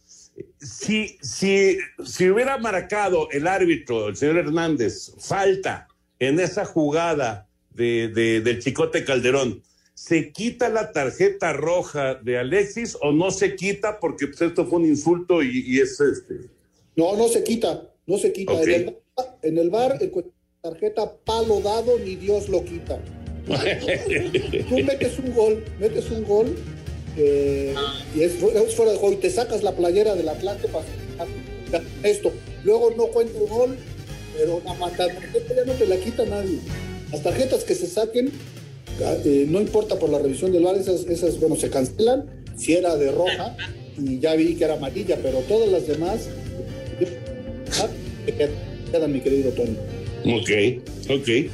Si, 0.58 1.16
si, 1.20 1.78
si 2.04 2.30
hubiera 2.30 2.58
marcado 2.58 3.28
el 3.30 3.46
árbitro, 3.46 4.08
el 4.08 4.16
señor 4.16 4.38
Hernández, 4.38 5.12
falta 5.18 5.88
en 6.18 6.40
esa 6.40 6.64
jugada 6.64 7.48
de, 7.70 8.08
del 8.08 8.62
Chicote 8.62 9.04
Calderón, 9.04 9.62
¿se 9.94 10.32
quita 10.32 10.68
la 10.68 10.92
tarjeta 10.92 11.52
roja 11.52 12.14
de 12.14 12.38
Alexis 12.38 12.96
o 13.00 13.12
no 13.12 13.30
se 13.30 13.56
quita 13.56 13.98
porque 14.00 14.26
pues, 14.26 14.40
esto 14.40 14.66
fue 14.66 14.80
un 14.80 14.86
insulto 14.86 15.42
y, 15.42 15.80
es 15.80 16.00
este? 16.00 16.50
No, 16.96 17.16
no 17.16 17.28
se 17.28 17.42
quita, 17.42 17.90
no 18.06 18.18
se 18.18 18.32
quita. 18.32 18.52
En, 19.42 19.58
el, 19.58 19.70
bar, 19.70 19.98
en 20.00 20.12
tarjeta 20.60 21.12
palo 21.24 21.60
dado, 21.60 21.98
ni 21.98 22.16
Dios 22.16 22.48
lo 22.48 22.64
quita. 22.64 22.98
Tú 24.68 24.78
metes 24.78 25.18
un 25.18 25.34
gol, 25.34 25.64
metes 25.80 26.10
un 26.10 26.24
gol 26.24 26.56
eh, 27.16 27.74
y 28.14 28.22
es, 28.22 28.34
fuera 28.34 28.92
de 28.92 28.98
juego 28.98 29.12
y 29.12 29.16
te 29.16 29.30
sacas 29.30 29.62
la 29.62 29.72
playera 29.72 30.14
del 30.14 30.28
Atlante 30.28 30.68
para 30.68 30.84
esto. 32.02 32.32
Luego 32.64 32.92
no 32.96 33.06
cuenta 33.06 33.38
el 33.38 33.48
gol, 33.48 33.76
pero 34.36 34.62
la 34.64 34.90
tarjeta 34.90 35.54
ya 35.54 35.64
no 35.64 35.72
te 35.72 35.86
la 35.86 35.96
quita 35.96 36.24
nadie. 36.24 36.58
Las 37.10 37.22
tarjetas 37.22 37.64
que 37.64 37.74
se 37.74 37.86
saquen, 37.86 38.30
eh, 39.24 39.46
no 39.48 39.60
importa 39.60 39.98
por 39.98 40.10
la 40.10 40.18
revisión 40.18 40.52
del 40.52 40.62
VAR, 40.62 40.76
esas, 40.76 41.04
esas, 41.06 41.38
bueno, 41.40 41.56
se 41.56 41.68
cancelan, 41.68 42.44
si 42.56 42.74
era 42.74 42.96
de 42.96 43.10
roja, 43.10 43.56
y 43.98 44.20
ya 44.20 44.34
vi 44.34 44.54
que 44.54 44.64
era 44.64 44.74
amarilla, 44.74 45.18
pero 45.22 45.40
todas 45.40 45.68
las 45.68 45.86
demás 45.86 46.28
quedan, 48.92 49.12
mi 49.12 49.20
querido 49.20 49.50
Tony. 49.52 49.76
Ok, 50.24 51.10
ok. 51.10 51.50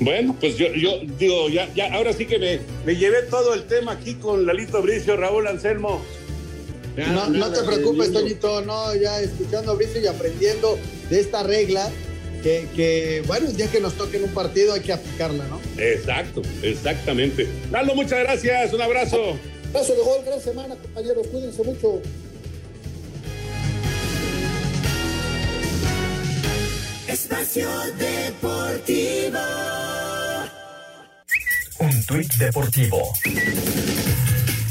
Bueno, 0.00 0.36
pues 0.40 0.56
yo, 0.56 0.66
yo 0.74 1.00
digo, 1.18 1.48
ya, 1.48 1.72
ya, 1.74 1.94
ahora 1.94 2.12
sí 2.12 2.26
que 2.26 2.38
me, 2.38 2.58
me 2.84 2.96
llevé 2.96 3.22
todo 3.30 3.54
el 3.54 3.64
tema 3.64 3.92
aquí 3.92 4.14
con 4.14 4.44
Lalito 4.44 4.82
Bricio, 4.82 5.16
Raúl 5.16 5.46
Anselmo. 5.46 6.02
no, 6.96 7.28
no 7.28 7.52
te 7.52 7.62
preocupes, 7.62 8.12
Toñito, 8.12 8.60
no, 8.62 8.94
ya 8.96 9.20
escuchando 9.20 9.72
a 9.72 9.74
Bricio 9.76 10.00
y 10.00 10.06
aprendiendo 10.06 10.78
de 11.10 11.20
esta 11.20 11.44
regla, 11.44 11.90
que, 12.42 12.66
que, 12.74 13.22
bueno, 13.26 13.48
el 13.48 13.56
día 13.56 13.68
que 13.68 13.80
nos 13.80 13.94
toque 13.94 14.18
en 14.18 14.24
un 14.24 14.34
partido 14.34 14.74
hay 14.74 14.80
que 14.80 14.92
aplicarla, 14.92 15.46
¿no? 15.46 15.60
Exacto, 15.78 16.42
exactamente. 16.62 17.48
Lalo, 17.70 17.94
muchas 17.94 18.18
gracias, 18.18 18.72
un 18.74 18.82
abrazo. 18.82 19.38
Abrazo 19.70 19.94
de 19.94 20.02
gol, 20.02 20.18
gran 20.26 20.40
semana, 20.40 20.74
compañeros, 20.74 21.26
cuídense 21.28 21.62
mucho. 21.62 22.02
Espacio 27.14 27.68
Deportivo. 27.96 29.38
Un 31.78 32.06
tuit 32.06 32.34
deportivo. 32.34 32.98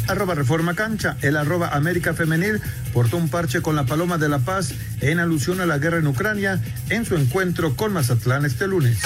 Arroba 0.10 0.36
Reforma 0.36 0.76
Cancha, 0.76 1.16
el 1.22 1.38
arroba 1.38 1.70
América 1.70 2.14
Femenil 2.14 2.62
portó 2.92 3.16
un 3.16 3.30
parche 3.30 3.62
con 3.62 3.78
la 3.78 3.86
Paloma 3.86 4.18
de 4.18 4.28
la 4.28 4.40
Paz 4.40 4.74
en 5.00 5.20
alusión 5.20 5.62
a 5.62 5.66
la 5.66 5.78
guerra 5.78 6.00
en 6.00 6.08
Ucrania 6.08 6.60
en 6.90 7.06
su 7.06 7.16
encuentro 7.16 7.78
con 7.78 7.94
Mazatlán 7.94 8.44
este 8.44 8.68
lunes. 8.68 8.98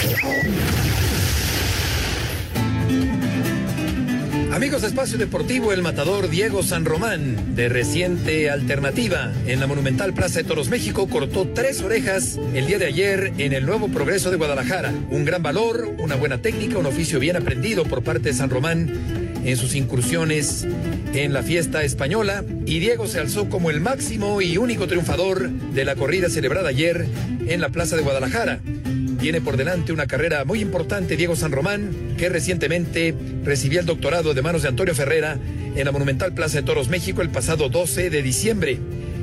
Amigos 4.57 4.81
de 4.81 4.87
Espacio 4.87 5.19
Deportivo, 5.19 5.71
el 5.71 5.83
matador 5.83 6.31
Diego 6.31 6.63
San 6.63 6.83
Román, 6.83 7.55
de 7.55 7.69
reciente 7.69 8.49
alternativa 8.49 9.31
en 9.45 9.59
la 9.59 9.67
Monumental 9.67 10.15
Plaza 10.15 10.39
de 10.39 10.45
Toros 10.45 10.69
México, 10.69 11.07
cortó 11.07 11.47
tres 11.53 11.83
orejas 11.83 12.39
el 12.55 12.65
día 12.65 12.79
de 12.79 12.87
ayer 12.87 13.33
en 13.37 13.53
el 13.53 13.67
Nuevo 13.67 13.87
Progreso 13.87 14.31
de 14.31 14.37
Guadalajara. 14.37 14.91
Un 15.11 15.25
gran 15.25 15.43
valor, 15.43 15.93
una 15.99 16.15
buena 16.15 16.39
técnica, 16.39 16.79
un 16.79 16.87
oficio 16.87 17.19
bien 17.19 17.35
aprendido 17.35 17.83
por 17.83 18.03
parte 18.03 18.29
de 18.29 18.33
San 18.33 18.49
Román 18.49 18.91
en 19.45 19.57
sus 19.57 19.75
incursiones 19.75 20.65
en 21.13 21.33
la 21.33 21.43
fiesta 21.43 21.83
española 21.83 22.43
y 22.65 22.79
Diego 22.79 23.05
se 23.05 23.19
alzó 23.19 23.49
como 23.49 23.69
el 23.69 23.79
máximo 23.79 24.41
y 24.41 24.57
único 24.57 24.87
triunfador 24.87 25.51
de 25.51 25.85
la 25.85 25.95
corrida 25.95 26.29
celebrada 26.29 26.69
ayer 26.69 27.05
en 27.45 27.61
la 27.61 27.69
Plaza 27.69 27.95
de 27.95 28.01
Guadalajara. 28.01 28.59
Tiene 29.19 29.41
por 29.41 29.57
delante 29.57 29.91
una 29.91 30.05
carrera 30.05 30.45
muy 30.45 30.61
importante 30.61 31.17
Diego 31.17 31.35
San 31.35 31.51
Román, 31.51 32.15
que 32.17 32.29
recientemente 32.29 33.15
recibió 33.43 33.79
el 33.79 33.85
doctorado 33.87 34.35
de 34.35 34.41
manos 34.43 34.61
de 34.61 34.67
Antonio 34.67 34.93
Ferrera 34.93 35.39
en 35.75 35.85
la 35.85 35.91
Monumental 35.91 36.33
Plaza 36.33 36.57
de 36.57 36.63
Toros 36.63 36.89
México 36.89 37.23
el 37.23 37.29
pasado 37.29 37.67
12 37.69 38.11
de 38.11 38.21
diciembre. 38.21 38.79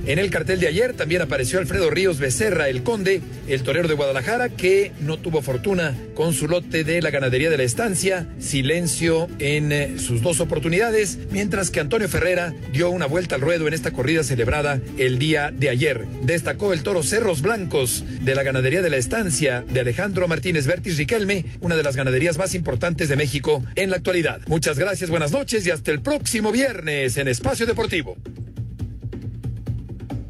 En 0.07 0.19
el 0.19 0.31
cartel 0.31 0.61
de 0.61 0.69
ayer 0.69 0.93
también 0.93 1.23
apareció 1.23 1.59
Alfredo 1.59 1.89
Ríos 1.89 2.19
Becerra, 2.19 2.69
el 2.69 2.83
conde, 2.83 3.23
el 3.49 3.63
torero 3.63 3.89
de 3.89 3.95
Guadalajara, 3.95 4.51
que 4.51 4.93
no 5.01 5.17
tuvo 5.17 5.41
fortuna 5.41 5.97
con 6.15 6.35
su 6.35 6.47
lote 6.47 6.85
de 6.85 7.01
la 7.01 7.11
ganadería 7.11 7.49
de 7.49 7.57
la 7.57 7.63
estancia, 7.63 8.29
silencio 8.39 9.29
en 9.39 9.73
eh, 9.73 9.95
sus 9.99 10.21
dos 10.21 10.41
oportunidades, 10.41 11.19
mientras 11.31 11.71
que 11.71 11.81
Antonio 11.81 12.07
Ferrera 12.07 12.53
dio 12.71 12.91
una 12.91 13.07
vuelta 13.07 13.37
al 13.37 13.41
ruedo 13.41 13.67
en 13.67 13.73
esta 13.73 13.93
corrida 13.93 14.25
celebrada 14.25 14.79
el 14.99 15.19
día 15.19 15.51
de 15.51 15.71
ayer. 15.71 16.05
Destacó 16.23 16.75
el 16.75 16.83
toro 16.83 17.03
Cerros 17.03 17.41
Blancos 17.41 18.05
de 18.21 18.35
la 18.35 18.43
ganadería 18.43 18.83
de 18.83 18.91
la 18.91 18.99
estancia 18.99 19.65
de 19.67 19.81
Alejandro 19.81 20.29
Martínez 20.29 20.67
Vértiz 20.67 20.99
Riquelme, 20.99 21.47
una 21.63 21.77
de 21.77 21.83
las 21.83 21.97
ganaderías 21.97 22.37
más 22.37 22.55
importantes 22.55 23.09
de 23.09 23.17
México 23.17 23.65
en 23.75 23.89
la 23.89 23.97
actualidad. 23.97 24.43
Muchas 24.49 24.79
gracias, 24.79 25.09
buenas 25.09 25.33
noches 25.33 25.67
y 25.67 25.71
hasta 25.71 25.93
el 25.93 26.03
próximo 26.03 26.53
viernes 26.53 27.17
en 27.17 27.29
Espacio 27.29 27.65
Deportivo. 27.65 28.19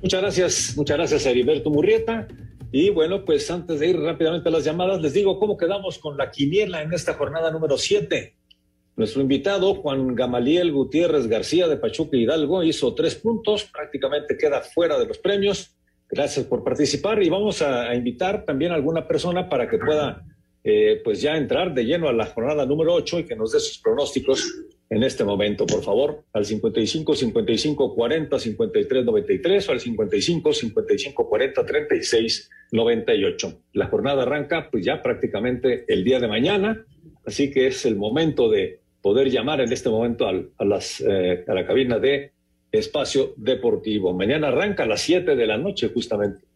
Muchas 0.04 0.20
gracias, 0.20 0.74
muchas 0.76 0.98
gracias 0.98 1.24
a 1.24 1.30
Heriberto 1.30 1.70
Murrieta. 1.70 2.28
Y 2.70 2.90
bueno, 2.90 3.24
pues 3.24 3.50
antes 3.50 3.80
de 3.80 3.88
ir 3.88 3.98
rápidamente 3.98 4.50
a 4.50 4.52
las 4.52 4.62
llamadas, 4.62 5.00
les 5.00 5.14
digo 5.14 5.38
cómo 5.38 5.56
quedamos 5.56 5.98
con 5.98 6.18
la 6.18 6.30
quiniela 6.30 6.82
en 6.82 6.92
esta 6.92 7.14
jornada 7.14 7.50
número 7.50 7.78
7. 7.78 8.36
Nuestro 8.96 9.22
invitado, 9.22 9.76
Juan 9.76 10.14
Gamaliel 10.14 10.72
Gutiérrez 10.72 11.26
García 11.26 11.68
de 11.68 11.78
Pachuca 11.78 12.18
Hidalgo, 12.18 12.62
hizo 12.62 12.94
tres 12.94 13.14
puntos, 13.14 13.64
prácticamente 13.64 14.36
queda 14.36 14.60
fuera 14.60 14.98
de 14.98 15.06
los 15.06 15.16
premios. 15.16 15.74
Gracias 16.10 16.44
por 16.44 16.62
participar 16.62 17.22
y 17.22 17.30
vamos 17.30 17.62
a, 17.62 17.94
invitar 17.94 18.44
también 18.44 18.72
a 18.72 18.74
alguna 18.74 19.08
persona 19.08 19.48
para 19.48 19.70
que 19.70 19.78
pueda 19.78 20.22
eh, 20.64 21.02
pues 21.04 21.20
ya 21.20 21.36
entrar 21.36 21.74
de 21.74 21.84
lleno 21.84 22.08
a 22.08 22.12
la 22.14 22.24
jornada 22.24 22.64
número 22.64 22.94
8 22.94 23.20
y 23.20 23.24
que 23.24 23.36
nos 23.36 23.52
dé 23.52 23.60
sus 23.60 23.78
pronósticos 23.78 24.64
en 24.88 25.02
este 25.02 25.22
momento, 25.24 25.66
por 25.66 25.82
favor, 25.82 26.24
al 26.32 26.46
55 26.46 27.14
55 27.14 27.94
40 27.94 28.38
53 28.38 29.04
93 29.04 29.68
o 29.68 29.72
al 29.72 29.80
55 29.80 30.52
55 30.52 31.28
40 31.28 31.66
36 31.66 32.50
98. 32.72 33.60
La 33.74 33.88
jornada 33.88 34.22
arranca 34.22 34.68
pues 34.70 34.84
ya 34.84 35.02
prácticamente 35.02 35.84
el 35.88 36.02
día 36.02 36.18
de 36.18 36.28
mañana, 36.28 36.86
así 37.26 37.50
que 37.50 37.66
es 37.66 37.84
el 37.84 37.96
momento 37.96 38.48
de 38.48 38.80
poder 39.02 39.30
llamar 39.30 39.60
en 39.60 39.70
este 39.70 39.90
momento 39.90 40.26
al, 40.26 40.50
a, 40.56 40.64
las, 40.64 41.02
eh, 41.06 41.44
a 41.46 41.52
la 41.52 41.66
cabina 41.66 41.98
de 41.98 42.32
Espacio 42.72 43.34
Deportivo. 43.36 44.14
Mañana 44.14 44.48
arranca 44.48 44.84
a 44.84 44.86
las 44.86 45.02
7 45.02 45.36
de 45.36 45.46
la 45.46 45.58
noche 45.58 45.90
justamente. 45.92 46.53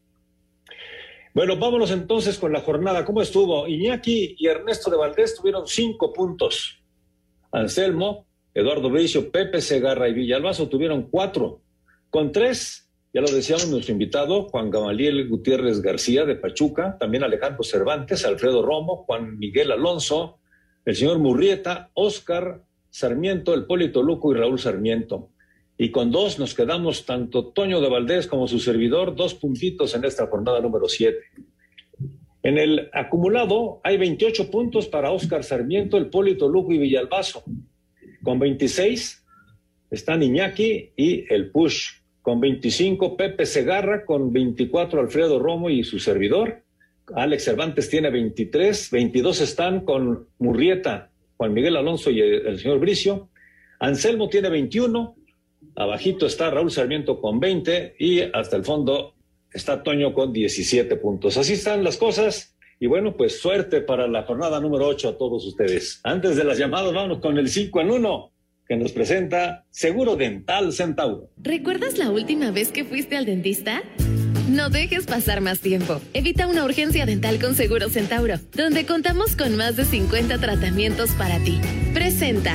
Bueno, 1.38 1.56
vámonos 1.56 1.92
entonces 1.92 2.36
con 2.36 2.52
la 2.52 2.62
jornada. 2.62 3.04
¿Cómo 3.04 3.22
estuvo? 3.22 3.68
Iñaki 3.68 4.34
y 4.40 4.48
Ernesto 4.48 4.90
de 4.90 4.96
Valdés 4.96 5.36
tuvieron 5.36 5.68
cinco 5.68 6.12
puntos. 6.12 6.82
Anselmo, 7.52 8.26
Eduardo 8.52 8.90
Bricio, 8.90 9.30
Pepe 9.30 9.60
Segarra 9.60 10.08
y 10.08 10.14
Villalbazo 10.14 10.68
tuvieron 10.68 11.02
cuatro. 11.02 11.62
Con 12.10 12.32
tres, 12.32 12.90
ya 13.14 13.20
lo 13.20 13.30
decíamos 13.30 13.68
nuestro 13.68 13.92
invitado, 13.92 14.48
Juan 14.48 14.68
Gamaliel 14.68 15.28
Gutiérrez 15.28 15.80
García 15.80 16.24
de 16.24 16.34
Pachuca, 16.34 16.98
también 16.98 17.22
Alejandro 17.22 17.62
Cervantes, 17.62 18.24
Alfredo 18.24 18.60
Romo, 18.60 19.04
Juan 19.04 19.38
Miguel 19.38 19.70
Alonso, 19.70 20.40
el 20.84 20.96
señor 20.96 21.20
Murrieta, 21.20 21.92
Oscar 21.94 22.64
Sarmiento, 22.90 23.54
el 23.54 23.64
Polito 23.64 24.02
Luco 24.02 24.32
y 24.32 24.36
Raúl 24.36 24.58
Sarmiento. 24.58 25.30
Y 25.78 25.90
con 25.90 26.10
dos 26.10 26.38
nos 26.38 26.54
quedamos 26.54 27.06
tanto 27.06 27.46
Toño 27.46 27.80
de 27.80 27.88
Valdés 27.88 28.26
como 28.26 28.48
su 28.48 28.58
servidor, 28.58 29.14
dos 29.14 29.34
puntitos 29.34 29.94
en 29.94 30.04
esta 30.04 30.26
jornada 30.26 30.60
número 30.60 30.88
siete. 30.88 31.20
En 32.42 32.58
el 32.58 32.90
acumulado 32.92 33.80
hay 33.84 33.96
28 33.96 34.50
puntos 34.50 34.88
para 34.88 35.10
Oscar 35.12 35.44
Sarmiento, 35.44 35.96
el 35.96 36.10
Polito 36.10 36.48
Luco 36.48 36.72
y 36.72 36.78
Villalbazo. 36.78 37.44
Con 38.22 38.38
26 38.38 39.24
están 39.90 40.22
Iñaki 40.22 40.92
y 40.96 41.32
el 41.32 41.50
Push. 41.50 41.98
Con 42.22 42.40
25 42.40 43.16
Pepe 43.16 43.46
Segarra, 43.46 44.04
con 44.04 44.32
24 44.32 45.00
Alfredo 45.00 45.38
Romo 45.38 45.70
y 45.70 45.84
su 45.84 45.98
servidor. 45.98 46.62
Alex 47.14 47.44
Cervantes 47.44 47.88
tiene 47.88 48.10
23, 48.10 48.90
22 48.90 49.40
están 49.40 49.84
con 49.84 50.28
Murrieta, 50.38 51.10
Juan 51.36 51.54
Miguel 51.54 51.76
Alonso 51.76 52.10
y 52.10 52.20
el, 52.20 52.58
señor 52.58 52.80
Bricio. 52.80 53.30
Anselmo 53.80 54.28
tiene 54.28 54.50
21, 54.50 55.16
abajito 55.74 56.26
está 56.26 56.50
Raúl 56.50 56.70
Sarmiento 56.70 57.20
con 57.20 57.40
20 57.40 57.96
y 57.98 58.20
hasta 58.20 58.56
el 58.56 58.64
fondo 58.64 59.14
está 59.52 59.82
Toño 59.82 60.12
con 60.14 60.32
17 60.32 60.96
puntos. 60.96 61.36
Así 61.36 61.54
están 61.54 61.84
las 61.84 61.96
cosas. 61.96 62.56
Y 62.80 62.86
bueno, 62.86 63.16
pues 63.16 63.40
suerte 63.40 63.80
para 63.80 64.06
la 64.06 64.22
jornada 64.22 64.60
número 64.60 64.86
8 64.86 65.08
a 65.08 65.18
todos 65.18 65.44
ustedes. 65.44 66.00
Antes 66.04 66.36
de 66.36 66.44
las 66.44 66.58
llamadas, 66.58 66.92
vamos 66.92 67.18
con 67.18 67.36
el 67.38 67.48
5 67.48 67.80
en 67.80 67.90
1 67.90 68.32
que 68.68 68.76
nos 68.76 68.92
presenta 68.92 69.64
Seguro 69.70 70.14
Dental 70.14 70.72
Centauro. 70.72 71.30
¿Recuerdas 71.38 71.96
la 71.96 72.10
última 72.10 72.50
vez 72.50 72.70
que 72.70 72.84
fuiste 72.84 73.16
al 73.16 73.24
dentista? 73.24 73.82
No 74.48 74.70
dejes 74.70 75.06
pasar 75.06 75.40
más 75.40 75.60
tiempo. 75.60 76.00
Evita 76.12 76.46
una 76.46 76.64
urgencia 76.64 77.06
dental 77.06 77.38
con 77.40 77.54
Seguro 77.54 77.88
Centauro, 77.88 78.36
donde 78.54 78.86
contamos 78.86 79.36
con 79.36 79.56
más 79.56 79.76
de 79.76 79.84
50 79.84 80.38
tratamientos 80.38 81.10
para 81.12 81.38
ti. 81.42 81.60
Presenta. 81.94 82.54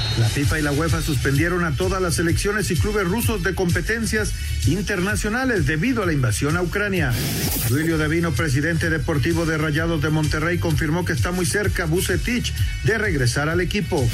La 0.19 0.27
FIFA 0.27 0.59
y 0.59 0.61
la 0.61 0.71
UEFA 0.71 1.01
suspendieron 1.01 1.63
a 1.63 1.75
todas 1.75 2.01
las 2.01 2.15
selecciones 2.15 2.69
y 2.71 2.75
clubes 2.75 3.07
rusos 3.07 3.43
de 3.43 3.55
competencias 3.55 4.33
internacionales 4.67 5.65
debido 5.65 6.03
a 6.03 6.05
la 6.05 6.13
invasión 6.13 6.57
a 6.57 6.61
Ucrania. 6.61 7.13
Duilio 7.69 7.97
Davino, 7.97 8.31
presidente 8.31 8.89
deportivo 8.89 9.45
de 9.45 9.57
Rayados 9.57 10.01
de 10.01 10.09
Monterrey, 10.09 10.57
confirmó 10.57 11.05
que 11.05 11.13
está 11.13 11.31
muy 11.31 11.45
cerca 11.45 11.85
Bucetich 11.85 12.53
de 12.83 12.97
regresar 12.97 13.49
al 13.49 13.61
equipo. 13.61 14.07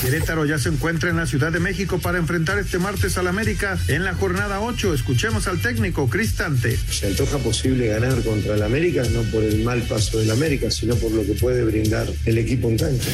Querétaro 0.00 0.46
ya 0.46 0.58
se 0.58 0.70
encuentra 0.70 1.10
en 1.10 1.16
la 1.16 1.26
Ciudad 1.26 1.52
de 1.52 1.60
México 1.60 1.98
para 1.98 2.18
enfrentar 2.18 2.58
este 2.58 2.78
martes 2.78 3.18
al 3.18 3.26
América 3.26 3.78
en 3.88 4.04
la 4.04 4.14
jornada 4.14 4.60
8. 4.60 4.94
Escuchemos 4.94 5.46
al 5.46 5.60
técnico 5.60 6.08
Cristante. 6.08 6.78
Se 6.90 7.08
antoja 7.08 7.38
posible 7.38 7.88
ganar 7.88 8.22
contra 8.22 8.54
el 8.54 8.62
América, 8.62 9.02
no 9.12 9.22
por 9.24 9.44
el 9.44 9.62
mal 9.62 9.82
paso 9.82 10.18
del 10.18 10.30
América, 10.30 10.70
sino 10.70 10.94
por 10.96 11.12
lo 11.12 11.24
que 11.24 11.34
puede 11.34 11.62
brindar 11.64 12.06
el 12.24 12.38
equipo 12.38 12.68
en 12.68 12.78
cancha. 12.78 13.10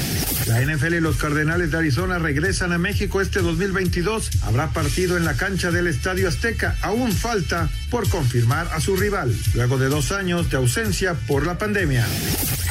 La 0.47 0.63
NFL 0.63 0.95
y 0.95 1.01
los 1.01 1.17
Cardenales 1.17 1.71
de 1.71 1.79
Arizona 1.79 2.19
regresan 2.29 2.75
a 2.75 2.79
México 2.79 3.23
este 3.23 3.41
2022. 3.41 4.43
Habrá 4.43 4.69
partido 4.75 5.17
en 5.17 5.25
la 5.25 5.39
cancha 5.39 5.71
del 5.71 5.87
Estadio 5.87 6.29
Azteca. 6.29 6.77
Aún 6.83 7.13
falta 7.13 7.71
por 7.91 8.07
confirmar 8.11 8.69
a 8.75 8.83
su 8.83 8.97
rival, 8.97 9.35
luego 9.55 9.79
de 9.79 9.89
dos 9.89 10.13
años 10.13 10.51
de 10.51 10.59
ausencia 10.59 11.15
por 11.27 11.47
la 11.47 11.57
pandemia. 11.57 12.07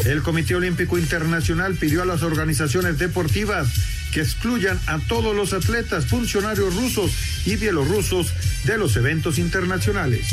El 0.06 0.22
Comité 0.22 0.54
Olímpico 0.54 1.00
Internacional 1.00 1.74
pidió 1.74 2.04
a 2.04 2.06
las 2.06 2.22
organizaciones 2.22 3.00
deportivas 3.00 3.68
que 4.14 4.22
excluyan 4.22 4.80
a 4.86 5.00
todos 5.00 5.36
los 5.36 5.54
atletas, 5.54 6.06
funcionarios 6.06 6.76
rusos 6.76 7.12
y 7.48 7.56
bielorrusos 7.56 8.32
de 8.64 8.78
los 8.78 8.96
eventos 8.96 9.40
internacionales. 9.40 10.28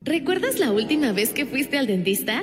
¿Recuerdas 0.00 0.58
la 0.58 0.72
última 0.72 1.12
vez 1.12 1.30
que 1.30 1.46
fuiste 1.46 1.78
al 1.78 1.86
dentista? 1.86 2.42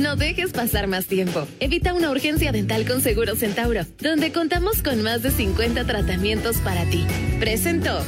No 0.00 0.16
dejes 0.16 0.52
pasar 0.52 0.86
más 0.86 1.04
tiempo. 1.04 1.46
Evita 1.60 1.92
una 1.92 2.10
urgencia 2.10 2.52
dental 2.52 2.86
con 2.86 3.02
Seguro 3.02 3.36
Centauro, 3.36 3.82
donde 3.98 4.32
contamos 4.32 4.82
con 4.82 5.02
más 5.02 5.22
de 5.22 5.30
50 5.30 5.84
tratamientos 5.84 6.56
para 6.56 6.88
ti. 6.88 7.04
Presento. 7.38 8.02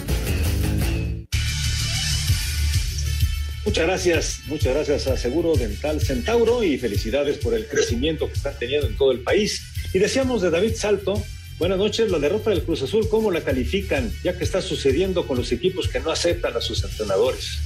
Muchas 3.67 3.87
gracias, 3.87 4.41
muchas 4.47 4.75
gracias 4.75 5.07
a 5.07 5.19
Seguro 5.19 5.55
Dental 5.55 6.01
Centauro 6.01 6.65
y 6.65 6.79
felicidades 6.79 7.37
por 7.37 7.53
el 7.53 7.67
crecimiento 7.69 8.27
que 8.27 8.35
están 8.35 8.55
teniendo 8.59 8.87
en 8.87 8.97
todo 8.97 9.13
el 9.13 9.21
país. 9.21 9.63
Y 9.93 9.99
decíamos 9.99 10.41
de 10.41 10.49
David 10.49 10.73
Salto, 10.75 11.23
buenas 11.59 11.77
noches, 11.77 12.11
la 12.11 12.19
derrota 12.19 12.49
del 12.49 12.63
Cruz 12.63 12.81
Azul, 12.81 13.07
¿cómo 13.11 13.31
la 13.31 13.43
califican? 13.43 14.11
Ya 14.25 14.39
que 14.39 14.45
está 14.45 14.63
sucediendo 14.63 15.27
con 15.27 15.37
los 15.37 15.53
equipos 15.53 15.89
que 15.89 16.01
no 16.01 16.11
aceptan 16.11 16.57
a 16.57 16.63
sus 16.63 16.83
entrenadores. 16.85 17.59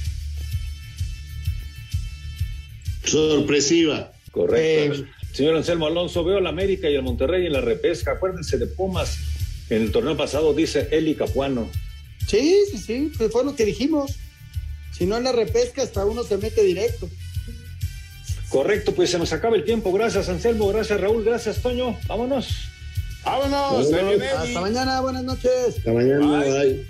Sorpresiva. 3.05 4.11
Correcto. 4.31 5.05
Señor 5.33 5.55
Anselmo 5.55 5.87
Alonso, 5.87 6.23
veo 6.23 6.37
al 6.37 6.47
América 6.47 6.89
y 6.89 6.95
al 6.95 7.03
Monterrey 7.03 7.45
en 7.45 7.53
la 7.53 7.61
repesca. 7.61 8.13
Acuérdense 8.13 8.57
de 8.57 8.67
Pumas. 8.67 9.17
En 9.69 9.83
el 9.83 9.91
torneo 9.91 10.15
pasado 10.15 10.53
dice 10.53 10.87
Eli 10.91 11.15
Capuano. 11.15 11.69
Sí, 12.27 12.55
sí, 12.71 12.77
sí, 12.77 13.11
pues 13.17 13.31
fue 13.31 13.43
lo 13.43 13.55
que 13.55 13.65
dijimos. 13.65 14.15
Si 14.91 15.05
no 15.05 15.17
en 15.17 15.25
la 15.25 15.31
repesca, 15.31 15.83
hasta 15.83 16.05
uno 16.05 16.23
se 16.23 16.37
mete 16.37 16.63
directo. 16.63 17.09
Correcto, 18.49 18.93
pues 18.93 19.11
se 19.11 19.19
nos 19.19 19.33
acaba 19.33 19.55
el 19.55 19.65
tiempo. 19.65 19.91
Gracias, 19.91 20.29
Anselmo. 20.29 20.67
Gracias, 20.69 20.99
Raúl. 20.99 21.23
Gracias, 21.23 21.61
Toño. 21.61 21.97
Vámonos. 22.07 22.49
Vámonos. 23.23 23.93
Hasta 23.93 24.61
mañana. 24.61 25.01
Buenas 25.01 25.23
noches. 25.23 25.77
Hasta 25.77 25.91
mañana. 25.91 26.39
Bye. 26.39 26.85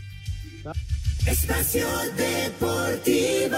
Espacio 1.26 1.88
Deportivo. 2.16 3.58